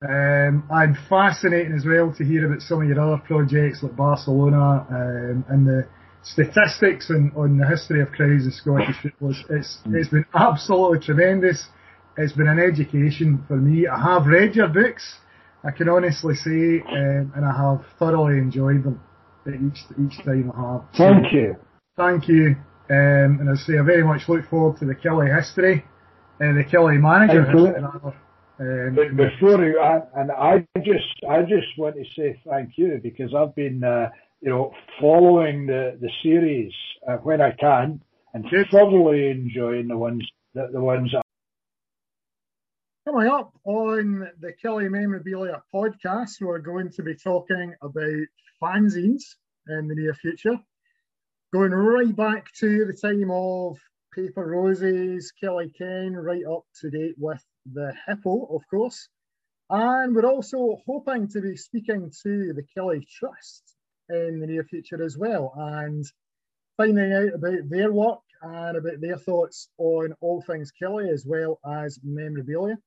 Um, 0.00 0.62
and 0.70 0.96
fascinating 1.08 1.72
as 1.72 1.84
well 1.84 2.14
to 2.16 2.24
hear 2.24 2.46
about 2.46 2.62
some 2.62 2.82
of 2.82 2.88
your 2.88 3.00
other 3.00 3.20
projects 3.26 3.82
like 3.82 3.96
Barcelona 3.96 4.86
um, 4.88 5.44
and 5.48 5.66
the 5.66 5.88
statistics 6.22 7.10
and 7.10 7.32
on 7.36 7.58
the 7.58 7.66
history 7.66 8.00
of 8.00 8.12
crowds 8.12 8.44
in 8.44 8.52
Scottish 8.52 8.94
football. 9.02 9.34
It's 9.50 9.78
mm. 9.84 9.96
it's 9.96 10.08
been 10.08 10.24
absolutely 10.34 11.00
tremendous. 11.00 11.66
It's 12.16 12.32
been 12.32 12.46
an 12.46 12.60
education 12.60 13.42
for 13.48 13.56
me. 13.56 13.88
I 13.88 14.00
have 14.00 14.26
read 14.26 14.54
your 14.54 14.68
books, 14.68 15.18
I 15.64 15.72
can 15.72 15.88
honestly 15.88 16.36
say, 16.36 16.80
um, 16.88 17.32
and 17.34 17.44
I 17.44 17.56
have 17.56 17.84
thoroughly 17.98 18.38
enjoyed 18.38 18.84
them 18.84 19.00
each 19.48 19.80
each 19.98 20.24
time 20.24 20.52
I 20.56 20.74
have. 20.74 20.84
Thank 20.96 21.32
you. 21.32 21.56
Thank 21.96 22.28
you. 22.28 22.54
Um, 22.88 23.38
and 23.40 23.50
I 23.50 23.54
say 23.56 23.78
I 23.78 23.82
very 23.82 24.04
much 24.04 24.28
look 24.28 24.48
forward 24.48 24.78
to 24.78 24.84
the 24.84 24.94
Killie 24.94 25.34
history, 25.34 25.84
and 26.38 26.56
uh, 26.56 26.62
the 26.62 26.68
Killie 26.68 27.00
manager. 27.00 28.14
Um, 28.60 28.96
but 28.96 29.16
before 29.16 29.64
you, 29.64 29.78
I, 29.78 30.00
and 30.16 30.32
I 30.32 30.66
just, 30.78 31.24
I 31.28 31.42
just 31.42 31.66
want 31.76 31.94
to 31.94 32.04
say 32.16 32.40
thank 32.48 32.72
you 32.76 32.98
because 33.02 33.32
I've 33.34 33.54
been, 33.54 33.84
uh, 33.84 34.10
you 34.40 34.50
know, 34.50 34.72
following 35.00 35.66
the 35.66 35.96
the 36.00 36.10
series 36.22 36.72
uh, 37.08 37.16
when 37.16 37.40
I 37.40 37.52
can 37.52 38.00
and 38.34 38.44
thoroughly 38.70 39.30
enjoying 39.30 39.88
the 39.88 39.96
ones 39.96 40.28
that 40.54 40.72
the 40.72 40.80
ones. 40.80 41.10
That 41.12 41.22
Coming 43.06 43.28
up 43.28 43.52
on 43.64 44.28
the 44.40 44.52
Killie 44.62 44.90
Memorabilia 44.90 45.62
podcast, 45.72 46.40
we're 46.40 46.58
going 46.58 46.90
to 46.90 47.02
be 47.02 47.14
talking 47.14 47.74
about 47.80 48.26
fanzines 48.62 49.36
in 49.68 49.88
the 49.88 49.94
near 49.94 50.14
future. 50.14 50.58
going 51.52 51.70
right 51.70 52.14
back 52.14 52.52
to 52.60 52.84
the 52.84 52.92
time 52.92 53.30
of 53.30 53.78
Paper 54.14 54.44
Roses, 54.44 55.32
Killie 55.42 55.72
Kane, 55.74 56.12
right 56.12 56.44
up 56.44 56.64
to 56.80 56.90
date 56.90 57.14
with 57.16 57.42
the 57.72 57.94
Hippo, 58.06 58.46
of 58.54 58.62
course. 58.68 59.08
And 59.70 60.14
we're 60.14 60.26
also 60.26 60.78
hoping 60.86 61.28
to 61.28 61.40
be 61.40 61.56
speaking 61.56 62.10
to 62.22 62.52
the 62.54 62.64
Killie 62.76 63.06
Trust 63.06 63.74
in 64.08 64.40
the 64.40 64.46
near 64.46 64.64
future 64.64 65.02
as 65.02 65.18
well 65.18 65.52
and 65.56 66.04
finding 66.76 67.12
out 67.12 67.34
about 67.34 67.68
their 67.68 67.92
work 67.92 68.20
and 68.40 68.76
about 68.76 69.00
their 69.00 69.18
thoughts 69.18 69.68
on 69.78 70.14
all 70.20 70.40
things 70.40 70.72
Killie 70.80 71.12
as 71.12 71.26
well 71.26 71.58
as 71.66 71.98
memorabilia. 72.02 72.78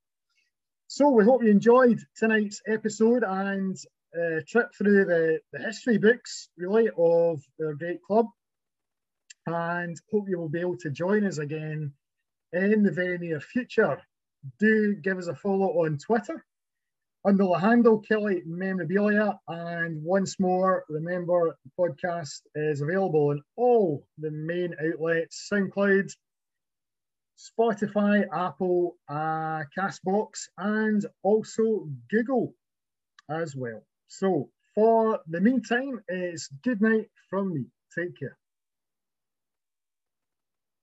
So 0.87 1.09
we 1.09 1.23
hope 1.23 1.43
you 1.43 1.51
enjoyed 1.51 1.99
tonight's 2.17 2.61
episode 2.67 3.23
and 3.23 3.77
uh, 4.15 4.41
trip 4.47 4.69
through 4.75 5.05
the, 5.05 5.39
the 5.53 5.59
history 5.59 5.97
books 5.97 6.49
really 6.57 6.89
of 6.97 7.41
our 7.63 7.73
great 7.75 8.01
club 8.01 8.25
and 9.45 9.97
hope 10.11 10.27
you 10.27 10.37
will 10.39 10.49
be 10.49 10.59
able 10.59 10.77
to 10.77 10.89
join 10.89 11.25
us 11.25 11.37
again 11.37 11.93
in 12.53 12.83
the 12.83 12.91
very 12.91 13.17
near 13.17 13.39
future. 13.39 14.01
Do 14.59 14.95
give 14.95 15.17
us 15.17 15.27
a 15.27 15.35
follow 15.35 15.85
on 15.85 15.97
Twitter 15.97 16.45
under 17.23 17.43
the 17.43 17.59
handle 17.59 18.01
Killie 18.01 18.45
Memorabilia. 18.45 19.39
And 19.47 20.03
once 20.03 20.39
more, 20.39 20.85
remember 20.89 21.55
the 21.63 21.71
podcast 21.79 22.41
is 22.55 22.81
available 22.81 23.29
on 23.29 23.43
all 23.55 24.07
the 24.17 24.31
main 24.31 24.75
outlets 24.83 25.49
SoundCloud, 25.51 26.11
Spotify, 27.37 28.25
Apple, 28.33 28.97
uh, 29.09 29.63
Castbox, 29.77 30.47
and 30.57 31.05
also 31.23 31.87
Google 32.09 32.55
as 33.29 33.55
well. 33.55 33.83
So 34.07 34.49
for 34.75 35.19
the 35.27 35.41
meantime, 35.41 36.01
it's 36.07 36.47
good 36.63 36.81
night 36.81 37.09
from 37.29 37.53
me. 37.53 37.65
Take 37.95 38.17
care. 38.17 38.37